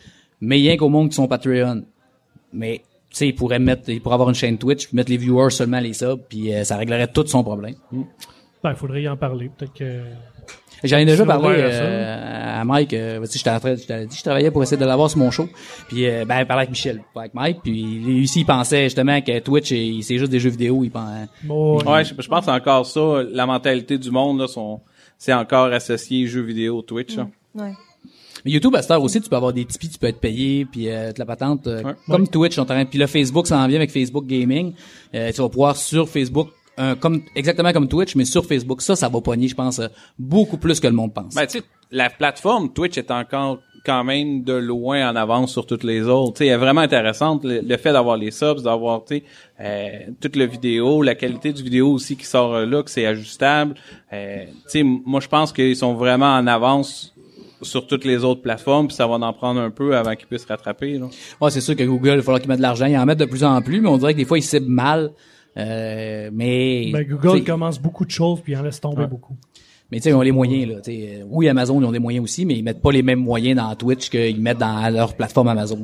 mais 0.41 0.57
rien 0.57 0.77
qu'au 0.79 0.89
monde 0.89 1.11
qui 1.11 1.15
sont 1.17 1.29
Patreon. 1.29 1.83
Mais, 2.53 2.83
tu 3.11 3.17
sais, 3.19 3.29
il 3.29 3.35
pourrait 3.35 3.59
mettre, 3.59 3.89
il 3.89 4.01
pourrait 4.01 4.15
avoir 4.15 4.29
une 4.29 4.35
chaîne 4.35 4.59
Twitch, 4.59 4.87
puis 4.89 4.97
mettre 4.97 5.11
les 5.11 5.17
viewers 5.17 5.51
seulement 5.51 5.81
les 5.81 5.93
subs, 5.93 6.21
puis 6.29 6.53
euh, 6.55 6.65
ça 6.65 6.77
réglerait 6.77 7.09
tout 7.09 7.27
son 7.27 7.43
problème. 7.43 7.75
Ben, 8.63 8.71
il 8.71 8.77
faudrait 8.77 9.03
y 9.03 9.09
en 9.09 9.17
parler. 9.17 9.51
Peut-être 9.57 9.73
que... 9.75 10.03
J'en 10.85 10.97
ai 10.99 11.05
déjà 11.05 11.25
parlé 11.25 11.59
euh, 11.61 12.61
à 12.61 12.65
Mike. 12.65 12.93
Euh, 12.95 13.21
tu 13.21 13.27
sais, 13.27 13.39
j'étais 13.39 13.51
en 13.51 13.61
train, 13.61 13.77
je 13.77 13.85
t'avais 13.87 14.07
dit, 14.07 14.17
je 14.17 14.23
travaillais 14.23 14.51
pour 14.51 14.65
essayer 14.65 14.77
de 14.81 14.85
l'avoir 14.85 15.09
sur 15.09 15.21
mon 15.21 15.31
show. 15.31 15.49
Puis, 15.89 16.07
euh, 16.09 16.25
ben, 16.25 16.41
il 16.41 16.47
parlait 16.47 16.63
avec 16.63 16.71
Michel, 16.71 17.03
pas 17.15 17.21
avec 17.21 17.35
Mike. 17.35 17.59
Puis, 17.63 17.83
lui 18.01 18.25
aussi, 18.25 18.41
il 18.41 18.45
pensait 18.47 18.85
justement 18.85 19.21
que 19.21 19.39
Twitch, 19.39 19.71
il- 19.71 20.03
c'est 20.03 20.19
juste 20.19 20.33
des 20.33 20.41
jeux 20.41 20.51
vidéo. 20.51 20.83
Il 20.83 20.91
pense, 20.91 21.29
Bon, 21.45 21.79
Ouais, 21.85 22.05
je, 22.05 22.15
je 22.19 22.29
pense 22.29 22.49
encore 22.49 22.85
ça, 22.87 23.23
la 23.31 23.47
mentalité 23.47 23.97
du 23.97 24.11
monde, 24.11 24.41
là, 24.41 24.49
sont, 24.49 24.81
c'est 25.19 25.33
encore 25.33 25.67
associé 25.73 26.27
jeux 26.27 26.43
vidéo, 26.43 26.83
Twitch, 26.83 27.17
là. 27.17 27.29
Ouais. 27.55 27.73
Mais 28.45 28.51
YouTube, 28.51 28.75
à 28.77 28.83
cette 28.83 28.91
heure 28.91 29.03
aussi, 29.03 29.21
tu 29.21 29.29
peux 29.29 29.37
avoir 29.37 29.53
des 29.53 29.65
Tipeee, 29.65 29.89
tu 29.89 29.99
peux 29.99 30.07
être 30.09 30.21
payé, 30.21 30.65
puis 30.65 30.89
euh, 30.91 31.13
de 31.13 31.19
la 31.19 31.27
patente. 31.27 31.67
euh, 31.67 31.83
Ouais. 31.83 31.93
Comme 32.09 32.29
Twitch, 32.29 32.59
on 32.59 32.65
t'arrête. 32.65 32.89
Puis 32.91 32.99
là, 32.99 33.07
Facebook, 33.07 33.47
ça 33.47 33.59
en 33.59 33.67
vient 33.67 33.77
avec 33.79 33.91
Facebook 33.91 34.27
Gaming. 34.27 34.73
Euh, 35.15 35.31
tu 35.33 35.41
vas 35.41 35.49
pouvoir 35.49 35.77
sur 35.77 36.09
Facebook, 36.09 36.49
un- 36.77 36.95
comme 36.97 37.23
exactement 37.37 37.73
comme 37.73 37.89
Twitch, 37.89 38.15
mais 38.17 38.25
sur 38.25 38.45
Facebook. 38.47 38.83
Ça, 38.83 38.97
ça 38.97 39.09
va 39.09 39.21
pogner, 39.21 39.49
je 39.49 39.55
pense, 39.55 39.79
euh, 39.79 39.89
beaucoup 40.19 40.57
plus 40.59 40.81
que 40.81 40.87
le 40.87 40.95
monde 40.95 41.13
pense. 41.13 41.35
Ben, 41.35 41.47
tu 41.47 41.59
sais, 41.59 41.65
la 41.91 42.09
plateforme 42.11 42.73
Twitch 42.73 42.97
est 42.99 43.11
encore 43.11 43.59
quand 43.85 44.05
même 44.05 44.45
de 44.45 44.53
loin 44.53 45.11
en 45.11 45.17
avance 45.17 45.51
sur 45.51 45.67
toutes 45.67 45.83
les 45.83 46.03
autres. 46.03 46.35
Tu 46.35 46.39
sais, 46.39 46.47
elle 46.47 46.53
est 46.55 46.57
vraiment 46.57 46.83
intéressante. 46.83 47.43
Le, 47.45 47.61
le 47.63 47.77
fait 47.77 47.93
d'avoir 47.93 48.17
les 48.17 48.31
subs, 48.31 48.63
d'avoir, 48.63 49.05
tu 49.05 49.17
sais, 49.17 49.25
euh, 49.61 49.91
toute 50.21 50.37
la 50.37 50.47
vidéo, 50.47 51.03
la 51.03 51.17
qualité 51.17 51.53
du 51.53 51.65
vidéo 51.65 51.91
aussi 51.91 52.17
qui 52.17 52.25
sort 52.25 52.55
euh, 52.55 52.65
là, 52.65 52.85
que 52.85 52.91
c'est 52.91 53.07
ajustable. 53.07 53.75
Euh, 54.13 54.45
tu 54.45 54.53
sais, 54.69 54.83
moi, 54.85 55.19
je 55.21 55.27
pense 55.27 55.53
qu'ils 55.53 55.75
sont 55.77 55.95
vraiment 55.95 56.33
en 56.37 56.47
avance 56.47 57.12
sur 57.63 57.87
toutes 57.87 58.05
les 58.05 58.25
autres 58.25 58.43
plateformes, 58.43 58.89
puis 58.89 58.97
ça 58.97 59.07
va 59.07 59.15
en 59.15 59.33
prendre 59.33 59.61
un 59.61 59.71
peu 59.71 59.97
avant 59.97 60.15
qu'ils 60.15 60.27
puissent 60.27 60.45
rattraper. 60.47 60.99
Là. 60.99 61.07
Ouais, 61.41 61.51
c'est 61.51 61.61
sûr 61.61 61.77
que 61.77 61.85
Google, 61.85 62.11
il 62.11 62.17
va 62.17 62.23
falloir 62.23 62.41
qu'ils 62.41 62.49
mettent 62.49 62.59
de 62.59 62.63
l'argent. 62.63 62.87
Ils 62.87 62.97
en 62.97 63.07
mettent 63.07 63.19
de 63.21 63.25
plus 63.25 63.45
en 63.45 63.61
plus, 63.63 63.81
mais 63.81 63.89
on 63.89 63.99
dirait 63.99 64.13
que 64.13 64.19
des 64.19 64.25
fois, 64.25 64.39
ils 64.39 64.43
ciblent 64.43 64.67
mal. 64.69 65.11
Euh, 65.57 66.31
mais 66.33 66.91
Ben, 66.93 67.07
Google 67.07 67.45
commence 67.45 67.79
beaucoup 67.79 68.07
de 68.07 68.11
choses 68.11 68.41
puis 68.41 68.53
il 68.55 68.57
en 68.57 68.63
laisse 68.63 68.81
tomber 68.81 69.07
beaucoup. 69.07 69.37
mais 69.91 69.99
tu 69.99 70.05
sais, 70.05 70.11
ils 70.11 70.15
ont 70.15 70.23
les 70.23 70.33
moyens 70.33 70.67
là. 70.73 70.81
t'sais, 70.81 71.19
euh, 71.21 71.25
oui, 71.29 71.47
Amazon 71.47 71.79
ils 71.79 71.85
ont 71.85 71.93
des 71.93 71.99
moyens 71.99 72.25
aussi, 72.25 72.47
mais 72.47 72.55
ils 72.57 72.63
mettent 72.63 72.81
pas 72.81 72.91
les 72.91 73.03
mêmes 73.03 73.19
moyens 73.21 73.59
dans 73.59 73.75
Twitch 73.77 74.09
qu'ils 74.09 74.41
mettent 74.41 74.57
dans 74.57 74.91
leur 74.91 75.15
plateforme 75.15 75.49
Amazon. 75.49 75.79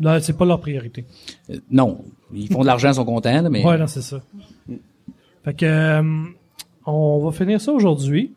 Là, 0.00 0.18
c'est 0.20 0.38
pas 0.38 0.46
leur 0.46 0.58
priorité. 0.60 1.04
Euh, 1.50 1.56
non, 1.70 2.02
ils 2.32 2.50
font 2.50 2.62
de 2.62 2.66
l'argent, 2.66 2.88
ils 2.88 2.94
sont 2.94 3.04
contents, 3.04 3.42
là, 3.42 3.50
mais 3.50 3.62
Ouais, 3.62 3.76
non, 3.76 3.86
c'est 3.86 4.00
ça. 4.00 4.22
Fait 5.44 5.52
que, 5.54 5.66
euh, 5.66 6.02
on 6.86 7.18
va 7.22 7.32
finir 7.32 7.60
ça 7.60 7.72
aujourd'hui. 7.72 8.32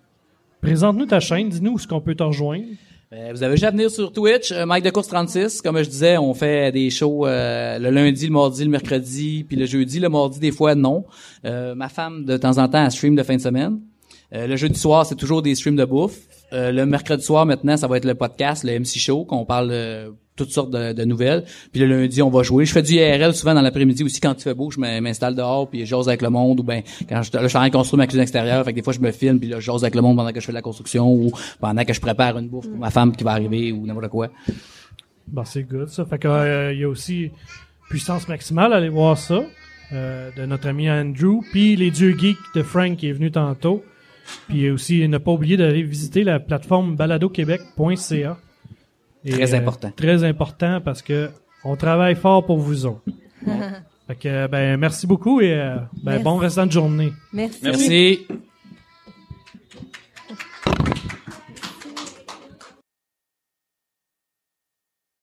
Présente-nous 0.64 1.07
ta 1.07 1.20
chaîne, 1.20 1.49
dis-nous 1.49 1.74
où 1.74 1.76
est-ce 1.78 1.86
qu'on 1.86 1.99
peut 1.99 2.16
te 2.16 2.24
rejoindre. 2.24 2.64
Euh, 3.11 3.32
vous 3.34 3.43
avez 3.43 3.55
juste 3.55 3.66
à 3.66 3.72
venir 3.72 3.91
sur 3.91 4.14
Twitch, 4.14 4.53
euh, 4.53 4.66
Mike 4.66 4.86
de 4.86 4.91
course 4.91 5.09
36. 5.09 5.61
Comme 5.61 5.78
je 5.84 5.89
disais, 5.89 6.18
on 6.18 6.34
fait 6.34 6.72
des 6.72 6.89
shows 6.89 7.28
euh, 7.28 7.78
le 7.80 7.89
lundi, 7.89 8.28
le 8.28 8.32
mardi, 8.32 8.64
le 8.64 8.70
mercredi, 8.70 9.43
puis 9.45 9.57
le 9.57 9.66
jeudi. 9.66 9.99
Le 9.99 10.07
mardi, 10.07 10.39
des 10.39 10.53
fois, 10.53 10.74
non. 10.74 11.03
Euh, 11.43 11.76
ma 11.76 11.89
femme, 11.89 12.24
de 12.24 12.38
temps 12.38 12.59
en 12.59 12.70
temps, 12.70 12.86
elle 12.86 12.91
stream 12.91 13.14
de 13.14 13.24
fin 13.24 13.36
de 13.36 13.41
semaine. 13.41 13.82
Le 14.32 14.55
jeudi 14.55 14.80
soir, 14.80 15.05
c'est 15.05 15.18
toujours 15.18 15.41
des 15.41 15.53
streams 15.53 15.76
de 15.76 15.86
bouffe. 15.86 16.18
Le 16.53 16.86
mercredi 16.86 17.24
soir, 17.24 17.45
maintenant, 17.45 17.76
ça 17.76 17.86
va 17.88 17.97
être 17.97 18.05
le 18.05 18.16
podcast, 18.16 18.64
le 18.64 18.80
MC 18.80 18.97
Show, 18.97 19.26
qu'on 19.26 19.45
parle 19.45 20.14
toutes 20.36 20.51
sortes 20.51 20.71
de, 20.71 20.93
de 20.93 21.05
nouvelles. 21.05 21.43
Puis 21.71 21.81
le 21.81 21.88
lundi, 21.88 22.21
on 22.21 22.29
va 22.29 22.43
jouer. 22.43 22.65
Je 22.65 22.73
fais 22.73 22.81
du 22.81 22.93
IRL 22.93 23.34
souvent 23.34 23.53
dans 23.53 23.61
l'après-midi 23.61 24.03
aussi 24.03 24.19
quand 24.19 24.34
il 24.34 24.41
fait 24.41 24.53
beau. 24.53 24.71
Je 24.71 24.79
m'installe 24.79 25.36
dehors 25.36 25.69
puis 25.69 25.86
j'ose 25.86 26.07
avec 26.07 26.21
le 26.21 26.29
monde 26.29 26.59
ou 26.59 26.63
ben 26.63 26.81
quand 27.07 27.21
je, 27.21 27.31
là, 27.34 27.43
je 27.43 27.47
suis 27.47 27.57
en 27.57 27.61
train 27.61 27.69
de 27.69 27.73
construire 27.73 27.97
ma 27.99 28.07
cuisine 28.07 28.21
extérieure. 28.21 28.63
Fait 28.65 28.71
que 28.71 28.77
des 28.77 28.84
fois, 28.84 28.93
je 28.93 28.99
me 28.99 29.11
filme 29.11 29.39
puis 29.39 29.49
là, 29.49 29.59
j'ose 29.59 29.84
avec 29.84 29.95
le 29.95 30.01
monde 30.01 30.17
pendant 30.17 30.31
que 30.31 30.39
je 30.39 30.45
fais 30.45 30.51
de 30.51 30.57
la 30.57 30.61
construction 30.61 31.11
ou 31.11 31.31
pendant 31.59 31.84
que 31.84 31.93
je 31.93 32.01
prépare 32.01 32.38
une 32.38 32.47
bouffe 32.47 32.67
pour 32.67 32.79
ma 32.79 32.89
femme 32.89 33.15
qui 33.15 33.23
va 33.23 33.31
arriver 33.31 33.71
ou 33.71 33.86
n'importe 33.86 34.09
quoi. 34.09 34.29
Bon, 35.27 35.45
c'est 35.45 35.63
good, 35.63 35.89
ça. 35.89 36.05
Fait 36.05 36.19
que, 36.19 36.27
euh, 36.27 36.73
il 36.73 36.79
y 36.79 36.84
a 36.84 36.89
aussi 36.89 37.31
Puissance 37.89 38.27
Maximale, 38.27 38.73
allez 38.73 38.89
voir 38.89 39.17
ça, 39.17 39.43
euh, 39.93 40.29
de 40.36 40.45
notre 40.45 40.67
ami 40.67 40.89
Andrew. 40.89 41.41
Puis 41.51 41.75
Les 41.75 41.91
Dieux 41.91 42.15
Geeks 42.17 42.38
de 42.55 42.63
Frank 42.63 42.97
qui 42.97 43.07
est 43.07 43.13
venu 43.13 43.31
tantôt. 43.31 43.84
Puis 44.47 44.69
aussi, 44.69 45.07
ne 45.07 45.17
pas 45.17 45.31
oublier 45.31 45.57
d'aller 45.57 45.84
visiter 45.84 46.23
la 46.23 46.39
plateforme 46.39 46.95
baladoquebec.ca. 46.95 48.38
Et, 49.26 49.32
Très 49.32 49.53
important. 49.53 49.91
Très 49.95 50.24
important 50.24 50.82
parce 50.82 51.01
que 51.01 51.30
on 51.63 51.76
travaille 51.76 52.15
fort 52.15 52.45
pour 52.45 52.57
vous 52.57 52.86
autres. 52.86 53.03
fait 54.07 54.15
que, 54.15 54.47
ben, 54.47 54.78
merci 54.78 55.07
beaucoup 55.07 55.41
et 55.41 55.53
euh, 55.53 55.76
ben, 56.03 56.11
Merci. 56.11 56.24
bon 56.24 56.36
restant 56.38 56.65
de 56.65 56.71
journée. 56.71 57.13
Merci. 57.32 57.59
Merci. 57.63 58.28